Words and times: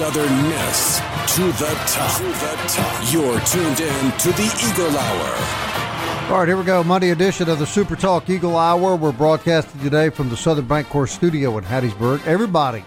Southern 0.00 0.48
Miss 0.48 0.96
to 1.36 1.42
the 1.42 1.78
top. 1.86 2.16
To 2.16 2.22
the 2.22 2.64
top. 2.68 3.12
You're 3.12 3.38
tuned 3.40 3.80
in 3.80 4.12
to 4.20 4.32
the 4.32 4.50
Eagle 4.66 4.96
Hour. 4.96 6.32
All 6.32 6.38
right, 6.38 6.48
here 6.48 6.56
we 6.56 6.64
go. 6.64 6.82
Monday 6.82 7.10
edition 7.10 7.50
of 7.50 7.58
the 7.58 7.66
Super 7.66 7.96
Talk 7.96 8.30
Eagle 8.30 8.56
Hour. 8.56 8.96
We're 8.96 9.12
broadcasting 9.12 9.78
today 9.82 10.08
from 10.08 10.30
the 10.30 10.38
Southern 10.38 10.66
Bank 10.66 10.86
Bancorp 10.86 11.10
studio 11.10 11.58
in 11.58 11.64
Hattiesburg. 11.64 12.26
Everybody 12.26 12.82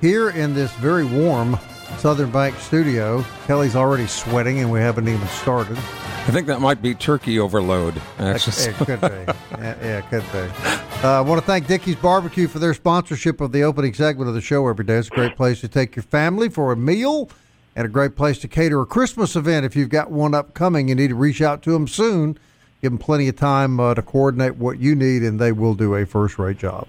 here 0.00 0.30
in 0.30 0.54
this 0.54 0.72
very 0.76 1.04
warm 1.04 1.58
Southern 1.98 2.30
Bank 2.30 2.56
studio. 2.56 3.22
Kelly's 3.46 3.76
already 3.76 4.06
sweating, 4.06 4.60
and 4.60 4.72
we 4.72 4.80
haven't 4.80 5.06
even 5.06 5.28
started. 5.28 5.76
I 5.76 6.30
think 6.30 6.46
that 6.46 6.62
might 6.62 6.80
be 6.80 6.94
turkey 6.94 7.38
overload. 7.38 8.00
Actually. 8.18 8.72
It 8.72 8.76
could 8.76 9.00
be. 9.02 9.06
yeah, 9.06 9.34
yeah, 9.82 9.98
it 9.98 10.08
could 10.08 10.24
be. 10.32 10.93
Uh, 11.04 11.18
I 11.18 11.20
want 11.20 11.38
to 11.38 11.46
thank 11.46 11.66
Dickey's 11.66 11.96
Barbecue 11.96 12.48
for 12.48 12.58
their 12.58 12.72
sponsorship 12.72 13.42
of 13.42 13.52
the 13.52 13.62
opening 13.62 13.92
segment 13.92 14.26
of 14.26 14.34
the 14.34 14.40
show 14.40 14.66
every 14.68 14.86
day. 14.86 14.96
It's 14.96 15.08
a 15.08 15.10
great 15.10 15.36
place 15.36 15.60
to 15.60 15.68
take 15.68 15.96
your 15.96 16.02
family 16.02 16.48
for 16.48 16.72
a 16.72 16.78
meal 16.78 17.28
and 17.76 17.84
a 17.84 17.90
great 17.90 18.16
place 18.16 18.38
to 18.38 18.48
cater 18.48 18.80
a 18.80 18.86
Christmas 18.86 19.36
event. 19.36 19.66
If 19.66 19.76
you've 19.76 19.90
got 19.90 20.10
one 20.10 20.32
upcoming, 20.32 20.88
you 20.88 20.94
need 20.94 21.08
to 21.08 21.14
reach 21.14 21.42
out 21.42 21.62
to 21.64 21.72
them 21.72 21.86
soon. 21.86 22.38
Give 22.80 22.90
them 22.90 22.96
plenty 22.96 23.28
of 23.28 23.36
time 23.36 23.78
uh, 23.78 23.92
to 23.92 24.00
coordinate 24.00 24.56
what 24.56 24.78
you 24.78 24.94
need, 24.94 25.22
and 25.22 25.38
they 25.38 25.52
will 25.52 25.74
do 25.74 25.94
a 25.94 26.06
first 26.06 26.38
rate 26.38 26.56
job. 26.56 26.88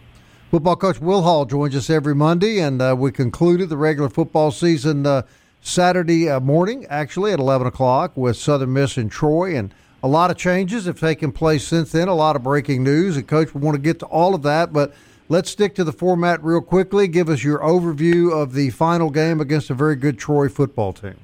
Football 0.50 0.78
coach 0.78 1.02
Will 1.02 1.24
Hall 1.24 1.44
joins 1.44 1.76
us 1.76 1.90
every 1.90 2.16
Monday, 2.16 2.60
and 2.60 2.82
uh, 2.82 2.96
we 2.98 3.12
concluded 3.12 3.68
the 3.68 3.76
regular 3.76 4.08
football 4.08 4.50
season 4.52 5.06
uh, 5.06 5.24
Saturday 5.60 6.30
uh, 6.30 6.40
morning, 6.40 6.86
actually 6.90 7.34
at 7.34 7.40
11 7.40 7.68
o'clock, 7.68 8.16
with 8.16 8.38
Southern 8.38 8.72
Miss 8.72 8.96
and 8.96 9.12
Troy. 9.12 9.58
And 9.58 9.74
a 10.06 10.08
lot 10.08 10.30
of 10.30 10.38
changes 10.38 10.86
have 10.86 11.00
taken 11.00 11.32
place 11.32 11.68
since 11.68 11.92
then, 11.92 12.08
a 12.08 12.14
lot 12.14 12.36
of 12.36 12.44
breaking 12.44 12.84
news. 12.84 13.18
And, 13.18 13.28
Coach, 13.28 13.56
we 13.56 13.62
want 13.62 13.74
to 13.74 13.82
get 13.82 13.98
to 14.00 14.06
all 14.06 14.36
of 14.36 14.44
that, 14.44 14.72
but 14.72 14.94
let's 15.30 15.50
stick 15.50 15.74
to 15.76 15.84
the 15.84 15.92
format 15.92 16.44
real 16.44 16.62
quickly. 16.62 17.08
Give 17.08 17.28
us 17.28 17.44
your 17.44 17.58
overview 17.58 18.32
of 18.32 18.54
the 18.54 18.70
final 18.70 19.10
game 19.10 19.42
against 19.42 19.72
a 19.72 19.74
very 19.74 19.96
good 19.96 20.20
Troy 20.20 20.48
football 20.48 20.94
team. 20.94 21.16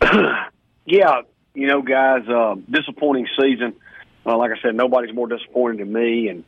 yeah, 0.86 1.20
you 1.52 1.66
know, 1.66 1.82
guys, 1.82 2.26
uh, 2.26 2.54
disappointing 2.70 3.28
season. 3.38 3.74
Uh, 4.24 4.38
like 4.38 4.50
I 4.50 4.62
said, 4.62 4.74
nobody's 4.74 5.14
more 5.14 5.28
disappointed 5.28 5.80
than 5.80 5.92
me. 5.92 6.28
And, 6.28 6.42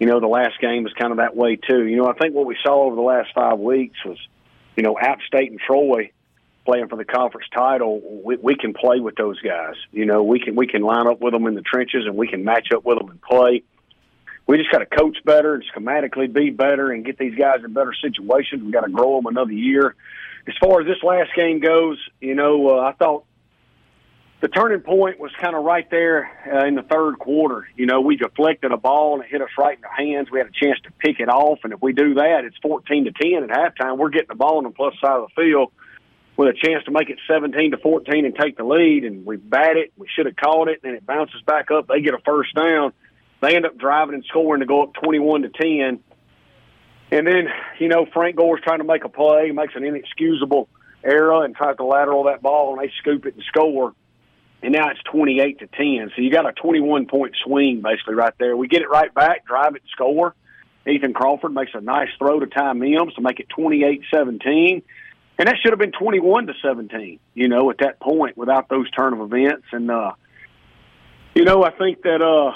you 0.00 0.08
know, 0.08 0.18
the 0.18 0.26
last 0.26 0.60
game 0.60 0.82
was 0.82 0.92
kind 0.94 1.12
of 1.12 1.18
that 1.18 1.36
way, 1.36 1.54
too. 1.54 1.86
You 1.86 1.94
know, 1.96 2.08
I 2.08 2.14
think 2.14 2.34
what 2.34 2.46
we 2.46 2.56
saw 2.66 2.86
over 2.86 2.96
the 2.96 3.02
last 3.02 3.28
five 3.36 3.60
weeks 3.60 4.04
was, 4.04 4.18
you 4.74 4.82
know, 4.82 4.98
App 4.98 5.20
State 5.28 5.52
and 5.52 5.60
Troy 5.60 6.10
playing 6.64 6.88
for 6.88 6.96
the 6.96 7.04
conference 7.04 7.46
title, 7.54 8.00
we, 8.24 8.36
we 8.36 8.56
can 8.56 8.74
play 8.74 9.00
with 9.00 9.16
those 9.16 9.40
guys. 9.40 9.74
You 9.92 10.06
know, 10.06 10.22
we 10.22 10.40
can 10.40 10.54
we 10.54 10.66
can 10.66 10.82
line 10.82 11.06
up 11.06 11.20
with 11.20 11.32
them 11.32 11.46
in 11.46 11.54
the 11.54 11.62
trenches 11.62 12.06
and 12.06 12.16
we 12.16 12.28
can 12.28 12.44
match 12.44 12.68
up 12.74 12.84
with 12.84 12.98
them 12.98 13.10
and 13.10 13.20
play. 13.22 13.62
We 14.46 14.58
just 14.58 14.70
got 14.70 14.78
to 14.78 14.86
coach 14.86 15.16
better 15.24 15.54
and 15.54 15.64
schematically 15.74 16.32
be 16.32 16.50
better 16.50 16.92
and 16.92 17.04
get 17.04 17.18
these 17.18 17.34
guys 17.34 17.64
in 17.64 17.72
better 17.72 17.94
situations. 17.94 18.62
We 18.62 18.72
got 18.72 18.84
to 18.84 18.90
grow 18.90 19.16
them 19.16 19.26
another 19.26 19.52
year. 19.52 19.94
As 20.46 20.54
far 20.62 20.80
as 20.82 20.86
this 20.86 21.02
last 21.02 21.30
game 21.34 21.60
goes, 21.60 21.98
you 22.20 22.34
know, 22.34 22.68
uh, 22.68 22.80
I 22.80 22.92
thought 22.92 23.24
the 24.42 24.48
turning 24.48 24.80
point 24.80 25.18
was 25.18 25.30
kind 25.40 25.56
of 25.56 25.64
right 25.64 25.88
there 25.90 26.30
uh, 26.52 26.66
in 26.66 26.74
the 26.74 26.82
third 26.82 27.18
quarter. 27.18 27.66
You 27.76 27.86
know, 27.86 28.02
we 28.02 28.16
deflected 28.16 28.72
a 28.72 28.76
ball 28.76 29.14
and 29.14 29.24
it 29.24 29.30
hit 29.30 29.40
us 29.40 29.48
right 29.56 29.76
in 29.76 29.80
the 29.80 29.88
hands. 30.12 30.30
We 30.30 30.38
had 30.38 30.48
a 30.48 30.64
chance 30.64 30.78
to 30.84 30.90
pick 30.98 31.20
it 31.20 31.30
off, 31.30 31.60
and 31.64 31.72
if 31.72 31.80
we 31.80 31.94
do 31.94 32.14
that, 32.14 32.42
it's 32.44 32.56
fourteen 32.58 33.06
to 33.06 33.12
ten 33.12 33.42
at 33.42 33.48
halftime. 33.48 33.96
We're 33.96 34.10
getting 34.10 34.28
the 34.28 34.34
ball 34.34 34.58
on 34.58 34.64
the 34.64 34.70
plus 34.70 34.92
side 35.00 35.16
of 35.16 35.30
the 35.34 35.42
field 35.42 35.72
with 36.36 36.48
a 36.48 36.52
chance 36.52 36.84
to 36.84 36.90
make 36.90 37.10
it 37.10 37.18
17 37.28 37.72
to 37.72 37.76
14 37.78 38.24
and 38.24 38.34
take 38.34 38.56
the 38.56 38.64
lead. 38.64 39.04
And 39.04 39.24
we 39.24 39.36
bat 39.36 39.76
it. 39.76 39.92
We 39.96 40.08
should 40.14 40.26
have 40.26 40.36
caught 40.36 40.68
it. 40.68 40.80
And 40.82 40.94
it 40.94 41.06
bounces 41.06 41.42
back 41.42 41.70
up. 41.70 41.86
They 41.86 42.00
get 42.00 42.14
a 42.14 42.18
first 42.18 42.54
down. 42.54 42.92
They 43.40 43.56
end 43.56 43.66
up 43.66 43.76
driving 43.76 44.14
and 44.14 44.24
scoring 44.24 44.60
to 44.60 44.66
go 44.66 44.82
up 44.82 44.94
21 44.94 45.42
to 45.42 45.48
10. 45.48 46.00
And 47.10 47.26
then, 47.26 47.48
you 47.78 47.88
know, 47.88 48.06
Frank 48.12 48.36
Gore's 48.36 48.60
trying 48.62 48.78
to 48.78 48.84
make 48.84 49.04
a 49.04 49.08
play, 49.08 49.50
makes 49.50 49.76
an 49.76 49.84
inexcusable 49.84 50.68
error 51.04 51.44
and 51.44 51.54
tries 51.54 51.76
to 51.76 51.84
lateral 51.84 52.24
that 52.24 52.42
ball, 52.42 52.72
and 52.72 52.82
they 52.82 52.92
scoop 52.98 53.26
it 53.26 53.34
and 53.34 53.44
score. 53.44 53.94
And 54.62 54.72
now 54.72 54.88
it's 54.88 55.02
28 55.02 55.58
to 55.58 55.66
10. 55.66 56.12
So 56.16 56.22
you 56.22 56.30
got 56.30 56.48
a 56.48 56.52
21 56.52 57.06
point 57.06 57.36
swing 57.44 57.82
basically 57.82 58.14
right 58.14 58.32
there. 58.38 58.56
We 58.56 58.66
get 58.66 58.80
it 58.80 58.88
right 58.88 59.12
back, 59.12 59.46
drive 59.46 59.76
it, 59.76 59.82
score. 59.92 60.34
Ethan 60.86 61.12
Crawford 61.12 61.52
makes 61.52 61.72
a 61.74 61.80
nice 61.80 62.08
throw 62.18 62.40
to 62.40 62.46
Ty 62.46 62.72
Mims 62.74 63.14
to 63.14 63.20
make 63.20 63.40
it 63.40 63.48
28 63.50 64.02
17 64.12 64.82
and 65.38 65.48
that 65.48 65.56
should 65.60 65.72
have 65.72 65.80
been 65.80 65.92
21 65.92 66.46
to 66.46 66.54
17, 66.62 67.18
you 67.34 67.48
know, 67.48 67.70
at 67.70 67.78
that 67.78 67.98
point 67.98 68.36
without 68.36 68.68
those 68.68 68.88
turn 68.90 69.12
of 69.12 69.20
events. 69.20 69.66
And, 69.72 69.90
uh, 69.90 70.12
you 71.34 71.44
know, 71.44 71.64
I 71.64 71.70
think 71.70 72.02
that, 72.02 72.22
uh, 72.22 72.52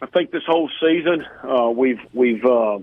I 0.00 0.06
think 0.06 0.30
this 0.30 0.42
whole 0.46 0.70
season, 0.80 1.26
uh, 1.42 1.70
we've, 1.70 2.00
we've, 2.14 2.44
uh, 2.44 2.78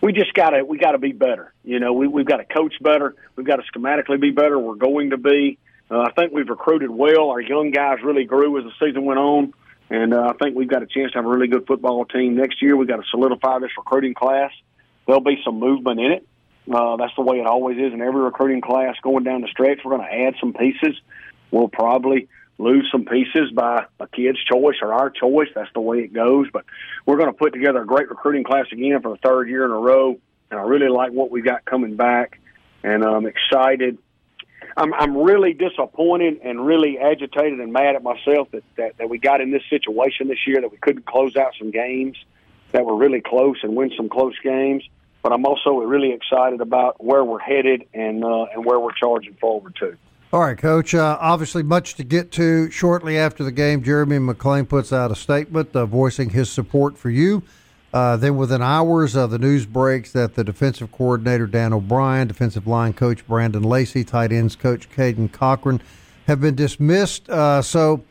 we 0.00 0.12
just 0.12 0.32
gotta, 0.32 0.64
we 0.64 0.78
gotta 0.78 0.98
be 0.98 1.12
better. 1.12 1.52
You 1.64 1.80
know, 1.80 1.92
we, 1.92 2.08
we've 2.08 2.26
got 2.26 2.38
to 2.38 2.44
coach 2.44 2.74
better. 2.80 3.14
We've 3.36 3.46
got 3.46 3.56
to 3.56 3.62
schematically 3.70 4.20
be 4.20 4.30
better. 4.30 4.58
We're 4.58 4.74
going 4.76 5.10
to 5.10 5.18
be, 5.18 5.58
uh, 5.90 6.00
I 6.00 6.12
think 6.12 6.32
we've 6.32 6.48
recruited 6.48 6.90
well. 6.90 7.30
Our 7.30 7.40
young 7.40 7.70
guys 7.70 7.98
really 8.02 8.24
grew 8.24 8.58
as 8.58 8.64
the 8.64 8.86
season 8.86 9.04
went 9.04 9.18
on. 9.18 9.52
And, 9.90 10.14
uh, 10.14 10.32
I 10.34 10.42
think 10.42 10.56
we've 10.56 10.68
got 10.68 10.82
a 10.82 10.86
chance 10.86 11.12
to 11.12 11.18
have 11.18 11.26
a 11.26 11.28
really 11.28 11.48
good 11.48 11.66
football 11.66 12.06
team 12.06 12.36
next 12.36 12.62
year. 12.62 12.74
We've 12.76 12.88
got 12.88 12.96
to 12.96 13.06
solidify 13.10 13.58
this 13.58 13.70
recruiting 13.76 14.14
class. 14.14 14.50
There'll 15.06 15.20
be 15.20 15.38
some 15.44 15.60
movement 15.60 16.00
in 16.00 16.12
it. 16.12 16.26
Uh, 16.72 16.96
that's 16.96 17.14
the 17.16 17.22
way 17.22 17.38
it 17.38 17.46
always 17.46 17.78
is 17.78 17.92
in 17.92 18.00
every 18.00 18.22
recruiting 18.22 18.60
class 18.60 18.96
going 19.02 19.24
down 19.24 19.40
the 19.40 19.48
stretch. 19.48 19.80
We're 19.84 19.96
going 19.96 20.08
to 20.08 20.26
add 20.26 20.34
some 20.40 20.52
pieces. 20.52 21.00
We'll 21.50 21.68
probably 21.68 22.28
lose 22.58 22.88
some 22.90 23.04
pieces 23.04 23.52
by 23.52 23.84
a 24.00 24.08
kid's 24.08 24.38
choice 24.44 24.76
or 24.82 24.92
our 24.92 25.10
choice. 25.10 25.48
That's 25.54 25.72
the 25.74 25.80
way 25.80 25.98
it 25.98 26.12
goes. 26.12 26.48
But 26.52 26.64
we're 27.04 27.18
going 27.18 27.30
to 27.30 27.36
put 27.36 27.52
together 27.52 27.82
a 27.82 27.86
great 27.86 28.08
recruiting 28.08 28.44
class 28.44 28.66
again 28.72 29.00
for 29.02 29.10
the 29.10 29.18
third 29.18 29.48
year 29.48 29.64
in 29.64 29.70
a 29.70 29.78
row. 29.78 30.18
And 30.50 30.60
I 30.60 30.62
really 30.64 30.88
like 30.88 31.12
what 31.12 31.30
we 31.30 31.42
got 31.42 31.64
coming 31.64 31.96
back. 31.96 32.40
And 32.82 33.04
I'm 33.04 33.26
excited. 33.26 33.98
I'm, 34.76 34.92
I'm 34.94 35.16
really 35.16 35.52
disappointed 35.52 36.40
and 36.42 36.64
really 36.64 36.98
agitated 36.98 37.60
and 37.60 37.72
mad 37.72 37.94
at 37.94 38.02
myself 38.02 38.50
that, 38.50 38.64
that, 38.76 38.98
that 38.98 39.08
we 39.08 39.18
got 39.18 39.40
in 39.40 39.50
this 39.50 39.62
situation 39.70 40.28
this 40.28 40.46
year, 40.46 40.60
that 40.60 40.70
we 40.70 40.78
couldn't 40.78 41.06
close 41.06 41.36
out 41.36 41.52
some 41.58 41.70
games 41.70 42.16
that 42.72 42.84
were 42.84 42.96
really 42.96 43.20
close 43.20 43.58
and 43.62 43.76
win 43.76 43.92
some 43.96 44.08
close 44.08 44.34
games 44.42 44.82
but 45.26 45.32
I'm 45.32 45.44
also 45.44 45.70
really 45.78 46.12
excited 46.12 46.60
about 46.60 47.02
where 47.02 47.24
we're 47.24 47.40
headed 47.40 47.88
and 47.92 48.24
uh, 48.24 48.46
and 48.54 48.64
where 48.64 48.78
we're 48.78 48.92
charging 48.92 49.34
forward 49.34 49.74
to. 49.80 49.96
All 50.32 50.38
right, 50.38 50.56
Coach. 50.56 50.94
Uh, 50.94 51.18
obviously, 51.20 51.64
much 51.64 51.96
to 51.96 52.04
get 52.04 52.30
to. 52.32 52.70
Shortly 52.70 53.18
after 53.18 53.42
the 53.42 53.50
game, 53.50 53.82
Jeremy 53.82 54.18
McClain 54.18 54.68
puts 54.68 54.92
out 54.92 55.10
a 55.10 55.16
statement 55.16 55.74
uh, 55.74 55.84
voicing 55.84 56.30
his 56.30 56.48
support 56.48 56.96
for 56.96 57.10
you. 57.10 57.42
Uh, 57.92 58.16
then, 58.16 58.36
within 58.36 58.62
hours, 58.62 59.14
the 59.14 59.36
news 59.36 59.66
breaks 59.66 60.12
that 60.12 60.36
the 60.36 60.44
defensive 60.44 60.92
coordinator 60.92 61.48
Dan 61.48 61.72
O'Brien, 61.72 62.28
defensive 62.28 62.68
line 62.68 62.92
coach 62.92 63.26
Brandon 63.26 63.64
Lacey, 63.64 64.04
tight 64.04 64.30
ends 64.30 64.54
coach 64.54 64.88
Caden 64.90 65.32
Cochran 65.32 65.82
have 66.28 66.40
been 66.40 66.54
dismissed. 66.54 67.28
Uh, 67.28 67.60
so, 67.62 68.04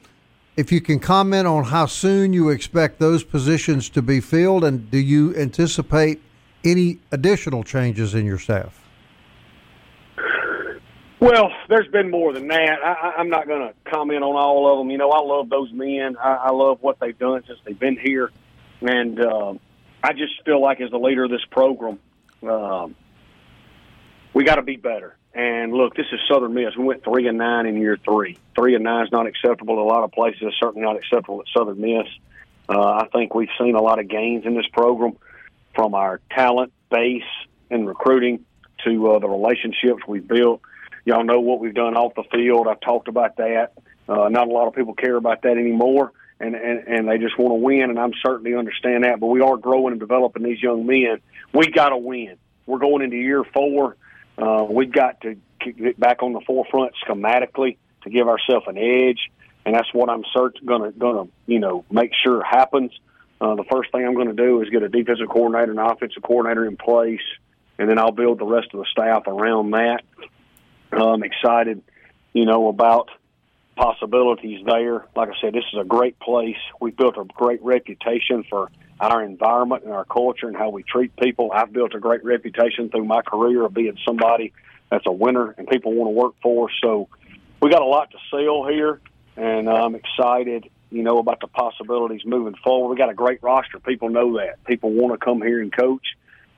if 0.58 0.70
you 0.70 0.82
can 0.82 1.00
comment 1.00 1.48
on 1.48 1.64
how 1.64 1.86
soon 1.86 2.34
you 2.34 2.50
expect 2.50 3.00
those 3.00 3.24
positions 3.24 3.88
to 3.92 4.02
be 4.02 4.20
filled, 4.20 4.66
and 4.66 4.92
do 4.92 4.98
you 4.98 5.34
anticipate 5.38 6.22
any 6.66 7.00
additional 7.12 7.64
changes 7.64 8.16
in 8.16 8.26
your 8.26 8.38
staff? 8.40 8.82
Well, 11.20 11.50
there's 11.70 11.88
been 11.88 12.12
more 12.12 12.34
than 12.34 12.48
that. 12.50 12.78
I, 12.84 13.16
I'm 13.18 13.30
not 13.30 13.48
going 13.48 13.62
to 13.62 13.74
comment 13.90 14.24
on 14.24 14.36
all 14.36 14.72
of 14.72 14.78
them. 14.80 14.92
You 14.92 14.98
know, 14.98 15.10
I 15.10 15.22
love 15.22 15.50
those 15.50 15.72
men. 15.72 16.18
I, 16.18 16.36
I 16.36 16.52
love 16.52 16.80
what 16.82 17.00
they've 17.00 17.18
done 17.18 17.44
since 17.48 17.58
they've 17.66 17.80
been 17.80 17.98
here, 17.98 18.32
and 18.82 19.20
uh, 19.20 19.54
I 20.04 20.14
just 20.14 20.34
feel 20.46 20.62
like 20.62 20.82
as 20.82 20.92
the 20.92 21.00
leader 21.00 21.24
of 21.24 21.32
this 21.32 21.46
program, 21.50 22.00
um, 22.44 22.96
we 24.34 24.44
got 24.44 24.56
to 24.56 24.62
be 24.62 24.76
better. 24.76 25.16
And 25.34 25.74
look, 25.74 25.96
this 25.96 26.06
is 26.12 26.20
Southern 26.30 26.54
Miss. 26.54 26.78
We 26.78 26.84
went 26.84 27.04
three 27.04 27.28
and 27.28 27.38
nine 27.38 27.66
in 27.66 27.78
year 27.78 27.98
three. 27.98 28.38
Three 28.56 28.76
and 28.76 28.84
nine 28.84 29.06
is 29.06 29.12
not 29.12 29.26
acceptable 29.26 29.74
in 29.74 29.80
a 29.80 29.84
lot 29.84 30.04
of 30.04 30.12
places. 30.12 30.42
It's 30.44 30.60
certainly 30.60 30.86
not 30.86 30.96
acceptable 30.96 31.42
at 31.42 31.48
Southern 31.58 31.82
Miss. 31.82 32.08
Uh, 32.70 33.02
I 33.02 33.08
think 33.12 33.34
we've 33.34 33.50
seen 33.60 33.76
a 33.76 33.82
lot 33.82 34.00
of 34.00 34.08
gains 34.08 34.46
in 34.46 34.54
this 34.56 34.68
program 34.72 35.18
from 35.76 35.94
our 35.94 36.22
talent 36.32 36.74
base 36.90 37.24
and 37.70 37.88
recruiting 37.88 38.46
to 38.86 39.12
uh, 39.12 39.20
the 39.20 39.28
relationships 39.28 40.02
we've 40.08 40.28
built. 40.28 40.62
Y'all 41.06 41.24
know 41.24 41.40
what 41.40 41.60
we've 41.60 41.74
done 41.74 41.96
off 41.96 42.16
the 42.16 42.24
field. 42.32 42.68
I've 42.68 42.82
talked 42.82 43.08
about 43.08 43.38
that. 43.38 43.74
Uh, 44.08 44.30
not 44.30 44.48
a 44.48 44.52
lot 44.52 44.68
of 44.68 44.74
people 44.74 44.94
care 44.94 45.16
about 45.16 45.42
that 45.44 45.58
anymore, 45.58 46.12
and, 46.40 46.56
and, 46.56 46.88
and 46.88 47.08
they 47.08 47.18
just 47.18 47.38
want 47.38 47.52
to 47.52 47.56
win, 47.56 47.90
and 47.90 48.00
I'm 48.00 48.14
certainly 48.26 48.56
understand 48.56 49.04
that. 49.04 49.20
But 49.20 49.28
we 49.28 49.42
are 49.42 49.58
growing 49.58 49.92
and 49.92 50.00
developing 50.00 50.44
these 50.44 50.62
young 50.62 50.86
men. 50.86 51.20
We 51.54 51.68
got 51.68 51.90
to 51.90 51.98
win. 51.98 52.38
We're 52.66 52.80
going 52.80 53.04
into 53.04 53.18
year 53.18 53.44
four. 53.44 53.98
Uh, 54.38 54.66
we've 54.70 54.92
got 54.92 55.22
to 55.22 55.38
get 55.60 56.00
back 56.00 56.22
on 56.22 56.34
the 56.34 56.42
forefront 56.42 56.94
schematically 57.08 57.78
to 58.04 58.10
give 58.10 58.28
ourselves 58.28 58.66
an 58.68 58.78
edge, 58.78 59.32
and 59.66 59.74
that's 59.76 59.92
what 59.94 60.10
I'm 60.10 60.24
cert- 60.36 60.64
gonna 60.64 60.92
gonna 60.92 61.30
you 61.48 61.60
know 61.60 61.86
make 61.90 62.12
sure 62.24 62.44
happens. 62.44 62.92
Uh, 63.42 63.56
the 63.56 63.66
first 63.70 63.92
thing 63.92 64.06
I'm 64.06 64.14
going 64.14 64.28
to 64.28 64.34
do 64.34 64.62
is 64.62 64.70
get 64.70 64.84
a 64.84 64.90
defensive 64.90 65.28
coordinator 65.30 65.72
and 65.72 65.80
offensive 65.80 66.24
coordinator 66.24 66.66
in 66.66 66.78
place, 66.78 67.22
and 67.78 67.90
then 67.90 68.00
I'll 68.00 68.12
build 68.12 68.40
the 68.40 68.46
rest 68.46 68.68
of 68.74 68.80
the 68.80 68.86
staff 68.92 69.28
around 69.28 69.72
that. 69.72 70.04
I'm 70.92 71.24
excited, 71.24 71.82
you 72.34 72.46
know, 72.46 72.70
about 72.70 73.10
possibilities 73.76 74.66
there. 74.66 75.06
Like 75.16 75.30
I 75.30 75.34
said, 75.42 75.54
this 75.54 75.66
is 75.74 75.80
a 75.80 75.84
great 75.84 76.18
place. 76.20 76.56
We've 76.80 76.96
built 76.96 77.18
a 77.18 77.26
great 77.26 77.62
reputation 77.62 78.46
for 78.50 78.72
our 79.00 79.22
environment 79.22 79.84
and 79.84 79.92
our 79.92 80.06
culture 80.06 80.48
and 80.48 80.56
how 80.56 80.70
we 80.70 80.84
treat 80.84 81.16
people. 81.18 81.52
I've 81.54 81.74
built 81.74 81.94
a 81.94 82.00
great 82.00 82.24
reputation 82.24 82.90
through 82.90 83.06
my 83.06 83.22
career 83.22 83.66
of 83.66 83.74
being 83.74 83.98
somebody 84.06 84.54
that's 84.90 85.06
a 85.06 85.12
winner 85.12 85.54
and 85.58 85.68
people 85.68 85.94
want 85.94 86.08
to 86.08 86.12
work 86.12 86.36
for. 86.42 86.70
So 86.82 87.10
we 87.62 87.70
got 87.70 87.82
a 87.82 87.86
lot 87.86 88.12
to 88.12 88.18
sell 88.32 88.66
here, 88.66 89.02
and 89.36 89.70
I'm 89.70 89.96
excited, 89.96 90.70
you 90.90 91.04
know, 91.04 91.18
about 91.18 91.40
the 91.42 91.48
possibilities 91.48 92.22
moving 92.26 92.56
forward. 92.64 92.90
We 92.90 92.98
got 92.98 93.10
a 93.10 93.14
great 93.14 93.42
roster. 93.42 93.80
People 93.80 94.10
know 94.10 94.38
that. 94.38 94.64
People 94.66 94.92
want 94.92 95.20
to 95.20 95.24
come 95.24 95.42
here 95.42 95.62
and 95.62 95.76
coach, 95.76 96.06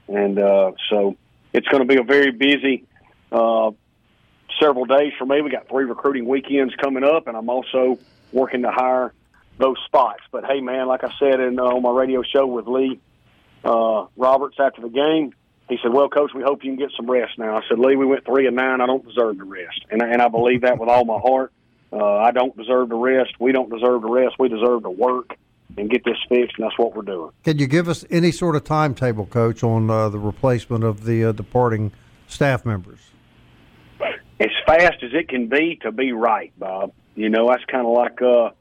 and 0.08 0.38
uh, 0.38 0.72
so 0.90 1.16
it's 1.54 1.68
going 1.68 1.88
to 1.88 1.88
be 1.88 2.00
a 2.00 2.04
very 2.04 2.32
busy 2.32 2.86
uh, 3.32 3.72
several 4.62 4.86
days 4.86 5.14
for 5.18 5.26
me. 5.26 5.42
We 5.42 5.50
got 5.50 5.68
three 5.70 5.86
recruiting 5.86 6.28
weekends 6.28 6.74
coming 6.76 7.04
up, 7.04 7.28
and 7.28 7.38
I'm 7.38 7.50
also 7.50 8.00
working 8.32 8.64
to 8.64 8.72
hire 8.72 9.14
those 9.58 9.78
spots. 9.86 10.22
But 10.32 10.46
hey, 10.46 10.62
man, 10.62 10.88
like 10.88 11.04
I 11.04 11.12
said 11.20 11.40
in 11.40 11.60
uh, 11.60 11.64
on 11.64 11.82
my 11.82 11.92
radio 11.92 12.24
show 12.24 12.46
with 12.46 12.68
Lee 12.68 13.00
uh, 13.64 14.06
Roberts 14.16 14.58
after 14.60 14.82
the 14.82 14.90
game, 14.90 15.34
he 15.70 15.78
said, 15.82 15.94
"Well, 15.94 16.10
coach, 16.10 16.32
we 16.34 16.44
hope 16.44 16.64
you 16.64 16.72
can 16.72 16.80
get 16.80 16.92
some 16.96 17.10
rest 17.10 17.38
now." 17.38 17.58
I 17.58 17.62
said, 17.68 17.80
"Lee, 17.80 17.96
we 17.96 18.06
went 18.06 18.26
three 18.26 18.48
and 18.48 18.56
nine. 18.56 18.82
I 18.82 18.86
don't 18.86 19.06
deserve 19.06 19.38
the 19.38 19.44
rest, 19.44 19.86
and 19.90 20.02
and 20.02 20.22
I 20.22 20.28
believe 20.28 20.62
that 20.62 20.78
with 20.78 20.90
all 20.90 21.06
my 21.06 21.20
heart. 21.20 21.52
Uh, 21.92 22.18
I 22.18 22.32
don't 22.32 22.56
deserve 22.58 22.90
the 22.90 22.96
rest. 22.96 23.34
We 23.40 23.52
don't 23.52 23.70
deserve 23.70 24.02
the 24.02 24.10
rest. 24.10 24.36
We 24.40 24.50
deserve 24.50 24.84
to 24.84 24.90
work." 24.90 25.36
And 25.78 25.92
get 25.92 26.04
this 26.06 26.18
fixed, 26.28 26.58
and 26.58 26.66
that's 26.66 26.80
what 26.80 26.96
we're 26.96 27.04
doing. 27.04 27.30
Can 27.44 27.60
you 27.60 27.68
give 27.68 27.88
us 27.88 28.04
any 28.10 28.32
sort 28.32 28.56
of 28.56 28.64
timetable, 28.64 29.28
Coach, 29.28 29.64
on 29.64 29.92
uh, 29.92 30.10
the 30.10 30.18
replacement 30.18 30.84
of 30.84 31.04
the 31.04 31.26
uh, 31.26 31.32
departing 31.34 31.92
staff 32.26 32.66
members? 32.66 33.00
As 34.40 34.50
fast 34.66 35.04
as 35.04 35.12
it 35.14 35.28
can 35.30 35.48
be 35.48 35.78
to 35.84 35.92
be 35.92 36.14
right, 36.14 36.52
Bob. 36.58 36.94
You 37.16 37.30
know, 37.30 37.48
that's 37.50 37.66
kind 37.66 37.86
of 37.86 37.94
like 37.94 38.20
uh, 38.22 38.52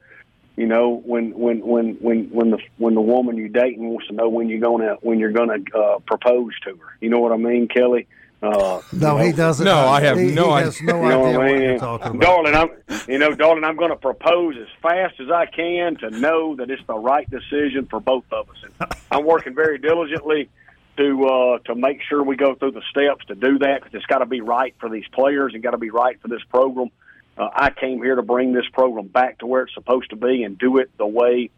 you 0.57 0.65
know, 0.65 1.01
when 1.05 1.37
when 1.37 1.59
when 1.59 1.93
when 2.01 2.23
when 2.31 2.49
the 2.49 2.57
when 2.77 2.95
the 2.95 3.01
woman 3.01 3.37
you're 3.37 3.47
dating 3.47 3.89
wants 3.89 4.07
to 4.07 4.13
know 4.13 4.27
when 4.27 4.49
you're 4.49 4.59
gonna 4.59 4.97
when 5.01 5.19
you're 5.19 5.31
gonna 5.31 5.59
uh, 5.73 5.99
propose 5.99 6.59
to 6.61 6.75
her. 6.75 6.97
You 6.99 7.09
know 7.09 7.19
what 7.19 7.31
I 7.31 7.37
mean, 7.37 7.67
Kelly? 7.67 8.07
Uh, 8.41 8.49
no, 8.49 8.81
you 8.91 8.99
know, 8.99 9.17
he 9.17 9.31
doesn't. 9.31 9.65
No, 9.65 9.77
I 9.77 10.01
have 10.01 10.17
he, 10.17 10.31
no 10.31 10.45
he 10.45 10.51
idea. 10.51 10.65
Has 10.65 10.81
no 10.81 11.01
you 11.01 11.09
know 11.09 11.19
what, 11.19 11.35
I 11.41 11.47
mean? 11.53 11.61
you're 11.61 11.79
talking 11.79 12.15
about. 12.15 12.21
Darling, 12.21 12.55
I'm, 12.55 12.69
you 13.07 13.17
know, 13.17 13.33
darling, 13.33 13.63
I'm 13.63 13.75
going 13.75 13.89
to 13.89 13.97
propose 13.97 14.55
as 14.57 14.67
fast 14.81 15.19
as 15.19 15.31
I 15.31 15.47
can 15.47 15.95
to 15.97 16.11
know 16.11 16.55
that 16.57 16.69
it's 16.69 16.85
the 16.85 16.97
right 16.97 17.27
decision 17.29 17.87
for 17.89 17.99
both 17.99 18.25
of 18.31 18.49
us. 18.49 18.57
And 18.63 18.91
I'm 19.11 19.25
working 19.25 19.55
very 19.55 19.79
diligently 19.79 20.49
to 20.97 21.25
uh, 21.25 21.59
to 21.65 21.75
make 21.75 22.01
sure 22.07 22.23
we 22.23 22.35
go 22.35 22.53
through 22.53 22.71
the 22.71 22.83
steps 22.91 23.25
to 23.25 23.35
do 23.35 23.57
that 23.59 23.81
because 23.81 23.95
it's 23.95 24.05
got 24.05 24.19
to 24.19 24.25
be 24.27 24.41
right 24.41 24.75
for 24.79 24.89
these 24.89 25.07
players 25.13 25.53
and 25.53 25.63
got 25.63 25.71
to 25.71 25.77
be 25.77 25.89
right 25.89 26.21
for 26.21 26.27
this 26.27 26.43
program. 26.49 26.89
Uh, 27.37 27.49
I 27.53 27.69
came 27.71 28.03
here 28.03 28.15
to 28.15 28.23
bring 28.23 28.53
this 28.53 28.67
program 28.71 29.07
back 29.07 29.39
to 29.39 29.47
where 29.47 29.63
it's 29.63 29.73
supposed 29.73 30.09
to 30.09 30.15
be 30.15 30.43
and 30.43 30.57
do 30.57 30.77
it 30.77 30.89
the 30.97 31.07
way 31.07 31.49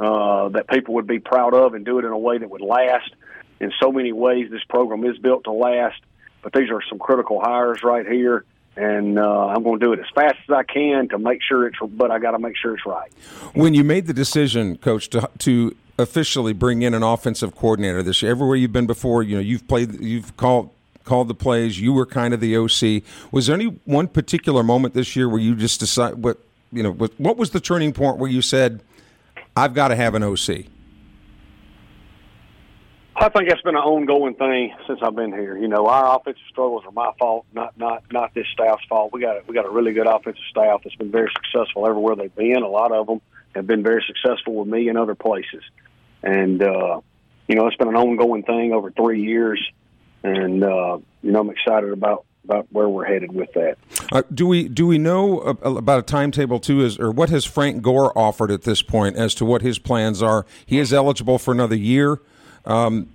uh, 0.00 0.48
that 0.50 0.68
people 0.68 0.94
would 0.94 1.06
be 1.06 1.18
proud 1.18 1.54
of 1.54 1.74
and 1.74 1.84
do 1.84 1.98
it 1.98 2.04
in 2.04 2.12
a 2.12 2.18
way 2.18 2.38
that 2.38 2.48
would 2.48 2.60
last. 2.60 3.10
In 3.60 3.72
so 3.82 3.90
many 3.90 4.12
ways, 4.12 4.50
this 4.50 4.62
program 4.68 5.04
is 5.04 5.18
built 5.18 5.44
to 5.44 5.52
last, 5.52 6.00
but 6.42 6.52
these 6.52 6.70
are 6.70 6.80
some 6.88 6.98
critical 6.98 7.40
hires 7.40 7.82
right 7.82 8.06
here. 8.06 8.44
And 8.76 9.18
uh, 9.18 9.46
I'm 9.48 9.64
going 9.64 9.80
to 9.80 9.86
do 9.86 9.92
it 9.92 9.98
as 9.98 10.06
fast 10.14 10.36
as 10.48 10.54
I 10.54 10.62
can 10.62 11.08
to 11.08 11.18
make 11.18 11.42
sure 11.42 11.66
it's, 11.66 11.78
but 11.82 12.12
I 12.12 12.20
got 12.20 12.32
to 12.32 12.38
make 12.38 12.56
sure 12.56 12.74
it's 12.74 12.86
right. 12.86 13.12
When 13.54 13.74
you 13.74 13.82
made 13.82 14.06
the 14.06 14.14
decision, 14.14 14.76
Coach, 14.76 15.08
to, 15.10 15.28
to 15.38 15.74
officially 15.98 16.52
bring 16.52 16.82
in 16.82 16.94
an 16.94 17.02
offensive 17.02 17.56
coordinator 17.56 18.04
this 18.04 18.22
year, 18.22 18.30
everywhere 18.30 18.54
you've 18.54 18.72
been 18.72 18.86
before, 18.86 19.24
you 19.24 19.34
know, 19.34 19.42
you've 19.42 19.66
played, 19.66 20.00
you've 20.00 20.36
called 20.36 20.70
called 21.08 21.26
the 21.26 21.34
plays. 21.34 21.80
You 21.80 21.92
were 21.92 22.06
kind 22.06 22.32
of 22.34 22.40
the 22.40 22.56
OC. 22.56 23.02
Was 23.32 23.46
there 23.46 23.56
any 23.56 23.66
one 23.84 24.06
particular 24.06 24.62
moment 24.62 24.94
this 24.94 25.16
year 25.16 25.28
where 25.28 25.40
you 25.40 25.56
just 25.56 25.80
decide 25.80 26.22
what 26.22 26.38
you 26.70 26.82
know? 26.82 26.92
What, 26.92 27.18
what 27.18 27.36
was 27.36 27.50
the 27.50 27.60
turning 27.60 27.92
point 27.92 28.18
where 28.18 28.30
you 28.30 28.42
said, 28.42 28.80
"I've 29.56 29.74
got 29.74 29.88
to 29.88 29.96
have 29.96 30.14
an 30.14 30.22
OC"? 30.22 30.66
I 33.20 33.28
think 33.30 33.48
that's 33.48 33.62
been 33.62 33.74
an 33.74 33.82
ongoing 33.82 34.34
thing 34.34 34.74
since 34.86 35.00
I've 35.02 35.16
been 35.16 35.32
here. 35.32 35.56
You 35.56 35.68
know, 35.68 35.86
our 35.86 36.16
offensive 36.16 36.42
struggles 36.48 36.84
are 36.86 36.92
my 36.92 37.10
fault, 37.18 37.46
not 37.52 37.76
not 37.76 38.04
not 38.12 38.34
this 38.34 38.46
staff's 38.52 38.84
fault. 38.88 39.12
We 39.12 39.20
got 39.20 39.46
we 39.48 39.54
got 39.54 39.66
a 39.66 39.70
really 39.70 39.92
good 39.92 40.06
offensive 40.06 40.42
staff 40.50 40.82
that's 40.84 40.96
been 40.96 41.10
very 41.10 41.30
successful 41.34 41.86
everywhere 41.86 42.16
they've 42.16 42.34
been. 42.34 42.62
A 42.62 42.68
lot 42.68 42.92
of 42.92 43.06
them 43.06 43.20
have 43.54 43.66
been 43.66 43.82
very 43.82 44.04
successful 44.06 44.54
with 44.54 44.68
me 44.68 44.88
in 44.88 44.96
other 44.96 45.14
places, 45.14 45.64
and 46.22 46.62
uh, 46.62 47.00
you 47.48 47.56
know, 47.56 47.66
it's 47.66 47.76
been 47.76 47.88
an 47.88 47.96
ongoing 47.96 48.44
thing 48.44 48.72
over 48.72 48.90
three 48.90 49.22
years 49.22 49.60
and 50.22 50.64
uh, 50.64 50.98
you 51.22 51.32
know 51.32 51.40
I'm 51.40 51.50
excited 51.50 51.90
about 51.90 52.24
about 52.44 52.66
where 52.70 52.88
we're 52.88 53.04
headed 53.04 53.32
with 53.32 53.52
that. 53.52 53.76
Uh, 54.10 54.22
do 54.32 54.46
we 54.46 54.68
do 54.68 54.86
we 54.86 54.98
know 54.98 55.40
about 55.40 56.00
a 56.00 56.02
timetable 56.02 56.60
too? 56.60 56.80
Is 56.80 56.98
or 56.98 57.10
what 57.10 57.30
has 57.30 57.44
Frank 57.44 57.82
Gore 57.82 58.16
offered 58.16 58.50
at 58.50 58.62
this 58.62 58.82
point 58.82 59.16
as 59.16 59.34
to 59.36 59.44
what 59.44 59.62
his 59.62 59.78
plans 59.78 60.22
are? 60.22 60.46
He 60.64 60.78
is 60.78 60.92
eligible 60.92 61.38
for 61.38 61.52
another 61.52 61.76
year. 61.76 62.20
Um, 62.68 63.08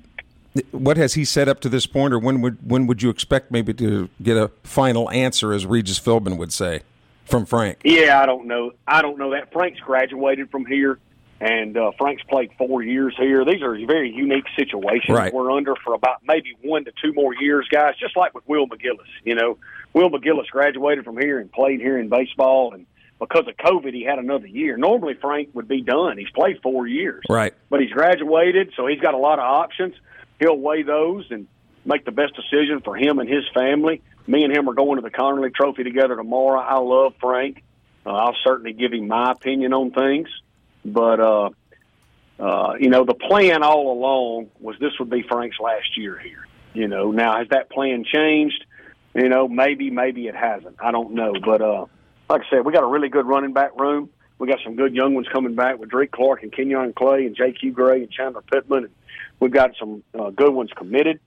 what 0.71 0.97
has 0.97 1.13
he 1.13 1.25
said 1.25 1.47
up 1.47 1.62
to 1.62 1.69
this 1.69 1.86
point, 1.86 2.13
or 2.13 2.19
when 2.19 2.41
would 2.41 2.57
when 2.69 2.86
would 2.88 3.01
you 3.01 3.10
expect 3.10 3.51
maybe 3.51 3.74
to 3.75 4.10
get 4.22 4.38
a 4.38 4.50
final 4.63 5.10
answer, 5.12 5.53
as 5.53 5.65
Regis 5.65 6.00
Philbin 6.00 6.38
would 6.38 6.51
say, 6.51 6.81
from 7.25 7.45
Frank? 7.45 7.79
Yeah, 7.83 8.22
I 8.22 8.25
don't 8.25 8.45
know. 8.45 8.72
I 8.88 9.01
don't 9.01 9.17
know 9.17 9.31
that 9.31 9.53
Frank's 9.53 9.79
graduated 9.79 10.51
from 10.51 10.65
here 10.65 11.00
and 11.43 11.75
uh, 11.75 11.91
Frank's 11.98 12.24
played 12.24 12.51
four 12.57 12.81
years 12.81 13.13
here. 13.17 13.43
These 13.43 13.62
are 13.62 13.74
very 13.86 14.10
unique 14.10 14.45
situations 14.57 15.10
right. 15.10 15.33
we're 15.33 15.51
under 15.51 15.75
for 15.75 15.93
about 15.93 16.22
maybe 16.25 16.55
one 16.62 16.86
to 16.86 16.93
two 17.03 17.12
more 17.12 17.36
years, 17.36 17.67
guys. 17.69 17.95
Just 18.00 18.15
like 18.15 18.33
with 18.33 18.48
Will 18.48 18.65
McGillis, 18.65 19.10
you 19.25 19.36
know, 19.36 19.57
Will 19.91 20.10
McGillis 20.10 20.48
graduated 20.48 21.03
from 21.03 21.17
here 21.17 21.39
and 21.39 21.51
played 21.51 21.81
here 21.81 21.98
in 22.00 22.07
baseball, 22.07 22.74
and 22.74 22.86
because 23.27 23.48
of 23.48 23.56
COVID, 23.58 23.94
he 23.94 24.03
had 24.03 24.20
another 24.20 24.48
year. 24.48 24.77
Normally, 24.77 25.15
Frank 25.20 25.50
would 25.53 25.68
be 25.68 25.82
done. 25.82 26.18
He's 26.18 26.30
played 26.30 26.62
four 26.62 26.88
years, 26.88 27.24
right? 27.30 27.53
But 27.70 27.82
he's 27.82 27.92
graduated, 27.92 28.74
so 28.75 28.88
he's 28.88 29.00
got 29.00 29.13
a 29.13 29.18
lot 29.18 29.39
of 29.39 29.46
options. 29.46 29.96
He'll 30.39 30.58
weigh 30.58 30.84
those 30.84 31.25
and 31.32 31.48
make 31.86 32.06
the 32.06 32.12
best 32.12 32.34
decision 32.36 32.82
for 32.84 32.96
him 32.96 33.20
and 33.20 33.30
his 33.30 33.44
family. 33.53 34.01
Me 34.25 34.44
and 34.44 34.56
him 34.56 34.70
are 34.70 34.74
going 34.74 34.98
to 34.98 35.01
the 35.01 35.12
Conerly 35.12 35.53
Trophy 35.53 35.84
together 35.84 36.15
tomorrow. 36.15 36.60
I 36.60 36.80
love 36.80 37.13
Frank. 37.20 37.63
Uh, 38.06 38.12
I'll 38.12 38.38
certainly 38.44 38.74
give 38.74 38.94
him 38.94 39.08
my 39.08 39.32
opinion 39.32 39.74
on 39.74 39.92
things. 39.92 40.30
But 40.86 41.20
uh, 41.20 41.50
uh, 42.39 42.74
you 42.80 42.89
know, 42.89 43.06
the 43.06 43.13
plan 43.13 43.63
all 43.63 43.92
along 43.92 44.50
was 44.60 44.75
this 44.80 44.92
would 45.00 45.10
be 45.10 45.24
Frank's 45.24 45.60
last 45.60 45.98
year 45.98 46.18
here. 46.18 46.48
You 46.74 46.88
know, 46.88 47.12
now 47.12 47.38
has 47.38 47.48
that 47.50 47.70
plan 47.70 48.03
changed? 48.03 48.65
You 49.13 49.30
know, 49.30 49.48
maybe, 49.48 49.92
maybe 49.92 50.27
it 50.27 50.36
hasn't. 50.36 50.77
I 50.84 50.92
don't 50.92 51.13
know. 51.13 51.34
But 51.44 51.62
uh, 51.62 51.86
like 52.33 52.41
I 52.47 52.49
said, 52.49 52.65
we 52.65 52.73
got 52.73 52.83
a 52.83 52.87
really 52.87 53.09
good 53.09 53.27
running 53.27 53.53
back 53.53 53.79
room. 53.79 54.09
We 54.39 54.47
got 54.47 54.57
some 54.63 54.75
good 54.75 54.95
young 54.95 55.13
ones 55.13 55.27
coming 55.31 55.53
back 55.53 55.77
with 55.77 55.89
Drake 55.89 56.11
Clark 56.11 56.41
and 56.41 56.51
Kenyon 56.51 56.93
Clay 56.93 57.27
and 57.27 57.35
J.Q. 57.35 57.73
Gray 57.73 58.01
and 58.01 58.11
Chandler 58.11 58.41
Pittman. 58.41 58.85
And 58.85 58.93
we've 59.39 59.51
got 59.51 59.71
some 59.79 60.03
uh, 60.19 60.31
good 60.31 60.51
ones 60.51 60.71
committed. 60.75 61.19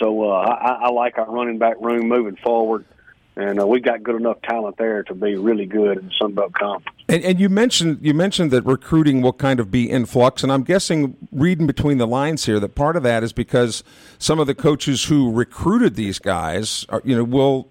So 0.00 0.28
uh, 0.28 0.34
I, 0.34 0.86
I 0.86 0.90
like 0.90 1.16
our 1.16 1.30
running 1.30 1.58
back 1.58 1.76
room 1.80 2.08
moving 2.08 2.34
forward 2.42 2.84
and 3.36 3.60
uh, 3.60 3.66
we 3.66 3.80
got 3.80 4.02
good 4.02 4.16
enough 4.16 4.40
talent 4.42 4.78
there 4.78 5.02
to 5.04 5.14
be 5.14 5.36
really 5.36 5.66
good 5.66 5.98
in 5.98 6.10
Sun 6.18 6.32
Belt 6.32 6.54
Conference. 6.54 6.96
And, 7.08 7.22
and, 7.22 7.38
you 7.38 7.48
mentioned 7.48 7.98
you 8.00 8.14
mentioned 8.14 8.50
that 8.50 8.64
recruiting 8.64 9.20
will 9.20 9.34
kind 9.34 9.60
of 9.60 9.70
be 9.70 9.88
in 9.88 10.06
flux, 10.06 10.42
and 10.42 10.50
I'm 10.50 10.62
guessing 10.62 11.16
reading 11.30 11.66
between 11.66 11.98
the 11.98 12.06
lines 12.06 12.46
here 12.46 12.58
that 12.58 12.74
part 12.74 12.96
of 12.96 13.02
that 13.02 13.22
is 13.22 13.32
because 13.32 13.84
some 14.18 14.40
of 14.40 14.46
the 14.46 14.54
coaches 14.54 15.04
who 15.04 15.30
recruited 15.30 15.94
these 15.94 16.18
guys, 16.18 16.86
are, 16.88 17.02
you 17.04 17.14
know, 17.14 17.24
will 17.24 17.68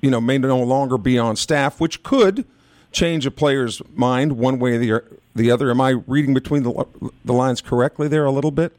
you 0.00 0.10
know 0.10 0.20
may 0.20 0.38
no 0.38 0.62
longer 0.62 0.98
be 0.98 1.18
on 1.18 1.36
staff, 1.36 1.80
which 1.80 2.02
could 2.02 2.44
change 2.92 3.26
a 3.26 3.30
player's 3.30 3.82
mind 3.94 4.38
one 4.38 4.58
way 4.58 4.72
or 4.72 4.78
the, 4.78 5.02
the 5.34 5.50
other. 5.50 5.70
Am 5.70 5.80
I 5.80 5.90
reading 6.06 6.34
between 6.34 6.62
the, 6.62 6.86
the 7.24 7.32
lines 7.32 7.60
correctly 7.60 8.08
there 8.08 8.24
a 8.24 8.30
little 8.30 8.50
bit? 8.50 8.74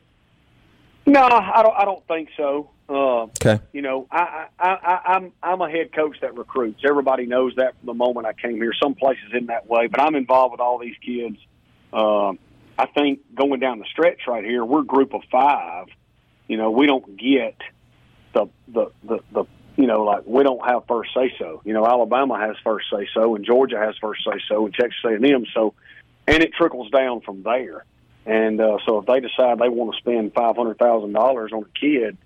No, 1.05 1.21
I 1.21 1.61
don't. 1.63 1.75
I 1.75 1.85
don't 1.85 2.05
think 2.07 2.29
so. 2.35 2.69
Uh, 2.89 3.17
Okay. 3.39 3.59
You 3.71 3.81
know, 3.81 4.07
I, 4.11 4.47
I, 4.59 4.69
I, 4.69 5.01
I'm 5.13 5.31
I'm 5.43 5.61
a 5.61 5.69
head 5.69 5.93
coach 5.93 6.17
that 6.21 6.37
recruits. 6.37 6.81
Everybody 6.87 7.25
knows 7.25 7.53
that 7.57 7.77
from 7.77 7.87
the 7.87 7.93
moment 7.93 8.25
I 8.25 8.33
came 8.33 8.55
here. 8.55 8.73
Some 8.81 8.95
places 8.95 9.31
in 9.33 9.47
that 9.47 9.67
way, 9.67 9.87
but 9.87 10.01
I'm 10.01 10.15
involved 10.15 10.53
with 10.53 10.61
all 10.61 10.79
these 10.79 10.95
kids. 11.05 11.37
Um, 11.93 12.39
I 12.77 12.85
think 12.87 13.19
going 13.35 13.59
down 13.59 13.79
the 13.79 13.85
stretch 13.85 14.21
right 14.27 14.43
here, 14.43 14.63
we're 14.63 14.83
group 14.83 15.13
of 15.13 15.21
five. 15.31 15.87
You 16.47 16.57
know, 16.57 16.71
we 16.71 16.87
don't 16.87 17.17
get 17.17 17.55
the 18.33 18.47
the 18.67 18.91
the, 19.03 19.19
the 19.31 19.45
you 19.77 19.87
know 19.87 20.03
like 20.03 20.23
we 20.25 20.43
don't 20.43 20.63
have 20.67 20.83
first 20.87 21.11
say 21.13 21.33
so. 21.39 21.61
You 21.63 21.73
know, 21.73 21.85
Alabama 21.85 22.37
has 22.39 22.55
first 22.63 22.87
say 22.91 23.07
so, 23.13 23.35
and 23.35 23.45
Georgia 23.45 23.77
has 23.79 23.95
first 24.01 24.21
say 24.25 24.39
so, 24.49 24.65
and 24.65 24.73
Texas 24.73 24.99
A&M. 25.05 25.45
So, 25.53 25.73
and 26.27 26.43
it 26.43 26.51
trickles 26.53 26.89
down 26.91 27.21
from 27.21 27.43
there. 27.43 27.85
And 28.25 28.59
uh, 28.59 28.77
so, 28.85 28.97
if 28.99 29.05
they 29.05 29.21
decide 29.21 29.59
they 29.59 29.69
want 29.69 29.93
to 29.93 29.97
spend 29.99 30.33
five 30.33 30.57
hundred 30.57 30.77
thousand 30.79 31.13
dollars 31.13 31.51
on 31.53 31.63
a 31.63 31.79
kid, 31.79 32.17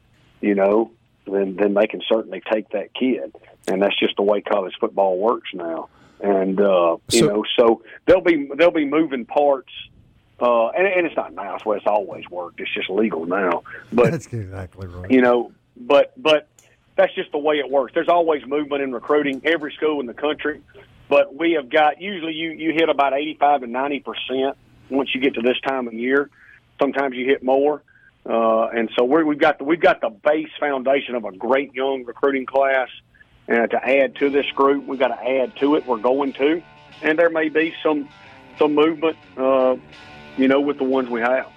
you 0.42 0.56
know, 0.56 0.92
then 1.28 1.56
then 1.58 1.76
they 1.76 1.86
can 1.86 2.02
certainly 2.10 2.42
take 2.52 2.70
that 2.70 2.94
kid, 2.96 3.36
and 3.68 3.82
that's 3.84 4.00
just 4.00 4.16
the 4.16 4.24
way 4.24 4.42
college 4.42 4.74
football 4.80 5.20
works 5.20 5.50
now. 5.54 5.90
And 6.20 6.60
uh, 6.60 6.98
you 7.12 7.20
So- 7.20 7.28
know, 7.28 7.44
so 7.60 7.84
there'll 8.08 8.24
be 8.24 8.50
there'll 8.56 8.74
be 8.74 8.86
moving 8.86 9.26
parts, 9.26 9.72
uh, 10.40 10.70
and, 10.70 10.88
and 10.88 11.06
it's 11.06 11.16
not 11.16 11.34
now. 11.34 11.56
It's 11.56 11.64
it's 11.68 11.86
always 11.86 12.28
worked. 12.32 12.60
It's 12.60 12.74
just 12.74 12.90
legal 12.90 13.26
now. 13.26 13.62
But 13.94 14.12
That's 14.12 14.26
exactly 14.28 14.88
right. 14.88 15.12
you 15.12 15.22
know, 15.22 15.52
but 15.78 16.14
but 16.22 16.48
that's 17.02 17.16
just 17.16 17.32
the 17.32 17.38
way 17.40 17.56
it 17.56 17.70
works. 17.70 17.94
There's 17.96 18.10
always 18.10 18.46
movement 18.46 18.84
in 18.84 18.92
recruiting 18.92 19.42
every 19.44 19.74
school 19.74 20.00
in 20.02 20.06
the 20.06 20.14
country, 20.14 20.62
but 21.10 21.36
we 21.36 21.54
have 21.54 21.68
got 21.70 22.00
usually 22.00 22.34
you 22.34 22.52
you 22.52 22.74
hit 22.74 22.90
about 22.90 23.14
85 23.14 23.62
to 23.62 23.68
90 23.68 24.00
percent 24.02 24.58
once 24.90 25.10
you 25.16 25.20
get 25.20 25.34
to 25.34 25.42
this 25.42 25.60
time 25.68 25.88
of 25.88 25.94
year. 25.94 26.30
Sometimes 26.80 27.16
you 27.16 27.26
hit 27.26 27.44
more, 27.44 27.82
uh, 28.26 28.68
and 28.68 28.92
so 28.96 29.04
we're, 29.04 29.26
we've 29.26 29.40
got 29.40 29.58
the, 29.58 29.64
we've 29.64 29.82
got 29.82 30.00
the 30.02 30.10
base 30.10 30.50
foundation 30.60 31.16
of 31.16 31.26
a 31.26 31.32
great 31.32 31.74
young 31.74 32.06
recruiting 32.06 32.46
class. 32.46 32.90
And 33.48 33.70
to 33.72 33.84
add 33.84 34.16
to 34.18 34.30
this 34.30 34.46
group, 34.52 34.86
we've 34.86 35.00
got 35.00 35.08
to 35.08 35.28
add 35.28 35.56
to 35.58 35.76
it. 35.76 35.86
We're 35.88 35.98
going 35.98 36.34
to, 36.34 36.62
and 37.02 37.18
there 37.18 37.32
may 37.32 37.50
be 37.50 37.74
some 37.82 38.08
some 38.60 38.76
movement, 38.76 39.18
uh, 39.38 39.76
you 40.38 40.48
know, 40.48 40.62
with 40.62 40.78
the 40.78 40.84
ones 40.84 41.10
we 41.10 41.22
have. 41.22 41.48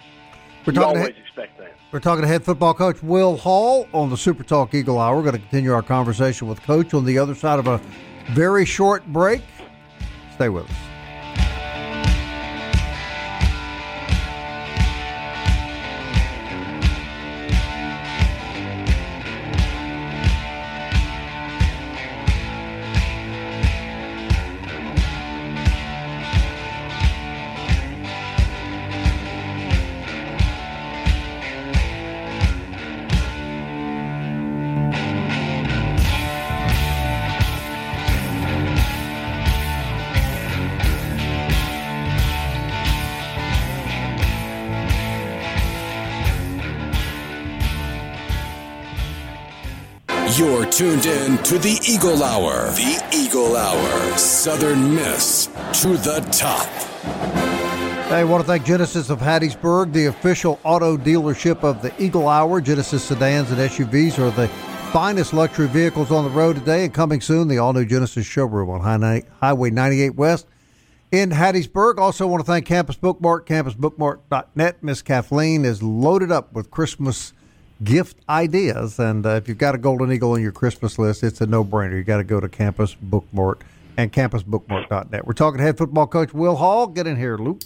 We're 0.67 0.73
talking, 0.73 0.95
to, 0.95 1.01
always 1.01 1.15
head- 1.15 1.23
expect 1.23 1.59
that. 1.59 1.73
we're 1.93 2.01
talking 2.01 2.23
to 2.23 2.29
head 2.29 2.43
football 2.45 2.75
coach 2.75 3.03
Will 3.03 3.37
Hall 3.37 3.87
on 3.93 4.11
the 4.11 4.17
Super 4.17 4.43
Talk 4.45 4.75
Eagle 4.75 4.99
Hour. 4.99 5.17
We're 5.17 5.23
going 5.23 5.35
to 5.35 5.41
continue 5.41 5.73
our 5.73 5.83
conversation 5.83 6.49
with 6.49 6.63
Coach 6.63 6.95
on 6.95 7.05
the 7.05 7.19
other 7.19 7.35
side 7.35 7.59
of 7.59 7.67
a 7.67 7.81
very 8.33 8.65
short 8.65 9.07
break. 9.07 9.43
Stay 10.35 10.49
with 10.49 10.65
us. 10.65 10.77
You're 50.37 50.67
tuned 50.67 51.07
in 51.07 51.39
to 51.45 51.59
the 51.61 51.79
Eagle 51.87 52.25
Hour. 52.25 52.71
The 52.71 53.01
Eagle 53.15 53.57
Hour. 53.57 54.19
Southern 54.19 54.93
Miss 54.93 55.47
to 55.47 55.97
the 55.97 56.27
top. 56.33 56.67
Hey, 58.09 58.17
I 58.17 58.25
want 58.25 58.43
to 58.43 58.47
thank 58.47 58.65
Genesis 58.65 59.11
of 59.11 59.21
Hattiesburg, 59.21 59.93
the 59.93 60.07
official 60.07 60.59
auto 60.65 60.97
dealership 60.97 61.63
of 61.63 61.83
the 61.83 61.95
Eagle 62.03 62.29
Hour. 62.29 62.61
Genesis 62.61 63.05
sedans 63.05 63.53
and 63.53 63.61
SUVs 63.61 64.19
are 64.19 64.33
the 64.33 64.49
finest 64.93 65.35
luxury 65.35 65.69
vehicles 65.69 66.11
on 66.11 66.25
the 66.25 66.31
road 66.31 66.57
today, 66.57 66.85
and 66.85 66.93
coming 66.93 67.21
soon, 67.21 67.47
the 67.47 67.59
all-new 67.59 67.85
Genesis 67.85 68.27
showroom 68.27 68.71
on 68.71 68.81
Highway 69.41 69.71
98 69.71 70.17
West 70.17 70.49
in 71.13 71.31
Hattiesburg. 71.31 71.99
Also, 71.99 72.27
want 72.27 72.41
to 72.41 72.47
thank 72.47 72.67
Campus 72.67 72.97
Bookmark, 72.97 73.47
campusbookmark.net. 73.47 74.83
Miss 74.83 75.01
Kathleen 75.01 75.65
is 75.65 75.81
loaded 75.81 76.33
up 76.33 76.53
with 76.53 76.73
Christmas 76.73 77.35
gift 77.83 78.17
ideas, 78.29 78.99
and 78.99 79.27
uh, 79.27 79.31
if 79.31 79.49
you've 79.49 79.59
got 79.59 79.75
a 79.75 79.79
Golden 79.79 80.13
Eagle 80.13 80.33
on 80.33 80.43
your 80.43 80.53
Christmas 80.53 80.99
list, 80.99 81.23
it's 81.23 81.41
a 81.41 81.47
no-brainer. 81.47 81.97
You 81.97 82.05
got 82.05 82.19
to 82.19 82.25
go 82.25 82.41
to 82.41 82.49
Campus 82.49 82.95
Bookmark 82.95 83.65
and 83.97 84.13
campusbookmark.net. 84.13 85.27
We're 85.27 85.33
talking 85.33 85.61
head 85.61 85.77
football 85.79 86.07
coach 86.07 86.33
Will 86.33 86.57
Hall. 86.57 86.87
Get 86.87 87.07
in 87.07 87.17
here, 87.17 87.37
Luke. 87.37 87.63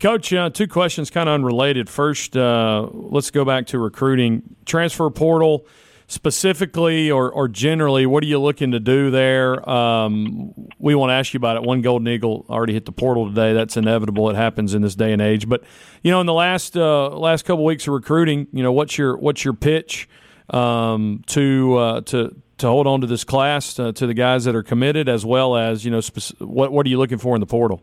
Coach, 0.00 0.32
uh, 0.32 0.50
two 0.50 0.68
questions 0.68 1.10
kind 1.10 1.28
of 1.28 1.34
unrelated. 1.34 1.88
First, 1.88 2.36
uh, 2.36 2.88
let's 2.92 3.30
go 3.30 3.44
back 3.44 3.66
to 3.68 3.78
recruiting. 3.78 4.42
Transfer 4.64 5.10
portal 5.10 5.66
specifically 6.08 7.10
or, 7.10 7.30
or 7.30 7.46
generally, 7.46 8.06
what 8.06 8.24
are 8.24 8.26
you 8.26 8.40
looking 8.40 8.72
to 8.72 8.80
do 8.80 9.10
there? 9.10 9.68
Um, 9.68 10.52
we 10.78 10.94
want 10.94 11.10
to 11.10 11.14
ask 11.14 11.32
you 11.32 11.38
about 11.38 11.56
it. 11.56 11.62
One 11.62 11.82
Golden 11.82 12.08
Eagle 12.08 12.44
already 12.48 12.72
hit 12.72 12.86
the 12.86 12.92
portal 12.92 13.28
today. 13.28 13.52
That's 13.52 13.76
inevitable. 13.76 14.28
It 14.30 14.36
happens 14.36 14.74
in 14.74 14.82
this 14.82 14.96
day 14.96 15.12
and 15.12 15.22
age. 15.22 15.48
But 15.48 15.62
you 16.02 16.10
know, 16.10 16.20
in 16.20 16.26
the 16.26 16.34
last 16.34 16.76
uh, 16.76 17.10
last 17.10 17.44
couple 17.44 17.64
weeks 17.64 17.86
of 17.86 17.92
recruiting, 17.92 18.48
you 18.52 18.62
know, 18.62 18.72
what's 18.72 18.98
your 18.98 19.16
what's 19.16 19.44
your 19.44 19.54
pitch 19.54 20.08
um, 20.50 21.22
to 21.26 21.76
uh, 21.76 22.00
to 22.02 22.34
to 22.56 22.66
hold 22.66 22.86
on 22.86 23.02
to 23.02 23.06
this 23.06 23.24
class 23.24 23.78
uh, 23.78 23.92
to 23.92 24.06
the 24.06 24.14
guys 24.14 24.44
that 24.44 24.56
are 24.56 24.62
committed, 24.62 25.08
as 25.08 25.24
well 25.24 25.56
as 25.56 25.84
you 25.84 25.90
know, 25.90 26.00
what 26.38 26.72
what 26.72 26.86
are 26.86 26.88
you 26.88 26.98
looking 26.98 27.18
for 27.18 27.36
in 27.36 27.40
the 27.40 27.46
portal? 27.46 27.82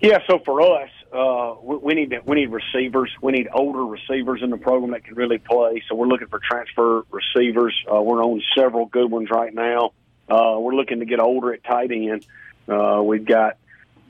Yeah, 0.00 0.18
so 0.28 0.40
for 0.44 0.60
us, 0.60 0.90
uh, 1.12 1.56
we, 1.62 1.94
need 1.94 2.14
we 2.24 2.36
need 2.36 2.50
receivers. 2.50 3.10
We 3.20 3.32
need 3.32 3.48
older 3.52 3.84
receivers 3.84 4.40
in 4.42 4.50
the 4.50 4.56
program 4.56 4.92
that 4.92 5.04
can 5.04 5.14
really 5.14 5.38
play. 5.38 5.82
So 5.88 5.94
we're 5.94 6.06
looking 6.06 6.28
for 6.28 6.40
transfer 6.40 7.04
receivers. 7.10 7.74
Uh, 7.86 8.00
we're 8.00 8.24
on 8.24 8.42
several 8.56 8.86
good 8.86 9.10
ones 9.10 9.28
right 9.30 9.52
now. 9.52 9.92
Uh, 10.28 10.58
we're 10.58 10.74
looking 10.74 11.00
to 11.00 11.04
get 11.04 11.20
older 11.20 11.52
at 11.52 11.64
tight 11.64 11.90
end. 11.90 12.24
Uh, 12.66 13.02
we've 13.02 13.26
got 13.26 13.58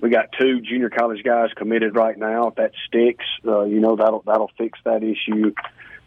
we 0.01 0.11
got 0.11 0.27
two 0.39 0.61
junior 0.61 0.91
college 0.91 1.25
guys 1.25 1.51
committed 1.57 1.97
right 1.97 2.17
now. 2.17 2.49
If 2.49 2.55
that 2.57 2.73
sticks, 2.87 3.25
uh, 3.47 3.65
you 3.65 3.81
know 3.81 3.97
that'll 3.97 4.23
that'll 4.25 4.51
fix 4.57 4.79
that 4.85 5.03
issue. 5.03 5.55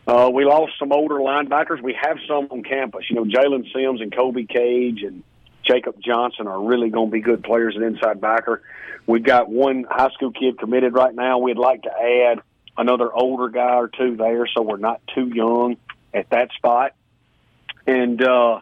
Uh, 0.07 0.29
we 0.31 0.45
lost 0.45 0.73
some 0.79 0.93
older 0.93 1.15
linebackers. 1.15 1.81
We 1.81 1.97
have 1.99 2.17
some 2.27 2.47
on 2.51 2.63
campus. 2.63 3.05
You 3.09 3.17
know, 3.17 3.25
Jalen 3.25 3.71
Sims 3.73 3.99
and 3.99 4.15
Kobe 4.15 4.45
Cage 4.45 5.01
and 5.03 5.23
Jacob 5.65 5.95
Johnson 5.99 6.47
are 6.47 6.61
really 6.61 6.89
going 6.89 7.07
to 7.09 7.11
be 7.11 7.21
good 7.21 7.43
players 7.43 7.75
at 7.75 7.81
inside 7.81 8.21
backer. 8.21 8.61
We've 9.07 9.23
got 9.23 9.49
one 9.49 9.85
high 9.89 10.09
school 10.11 10.31
kid 10.31 10.57
committed 10.59 10.93
right 10.93 11.13
now. 11.13 11.39
We'd 11.39 11.57
like 11.57 11.83
to 11.83 11.91
add 11.91 12.41
another 12.77 13.13
older 13.13 13.49
guy 13.49 13.75
or 13.75 13.87
two 13.87 14.15
there, 14.15 14.47
so 14.47 14.61
we're 14.61 14.77
not 14.77 15.01
too 15.13 15.27
young 15.27 15.77
at 16.13 16.29
that 16.29 16.51
spot. 16.53 16.93
And 17.87 18.21
uh, 18.21 18.61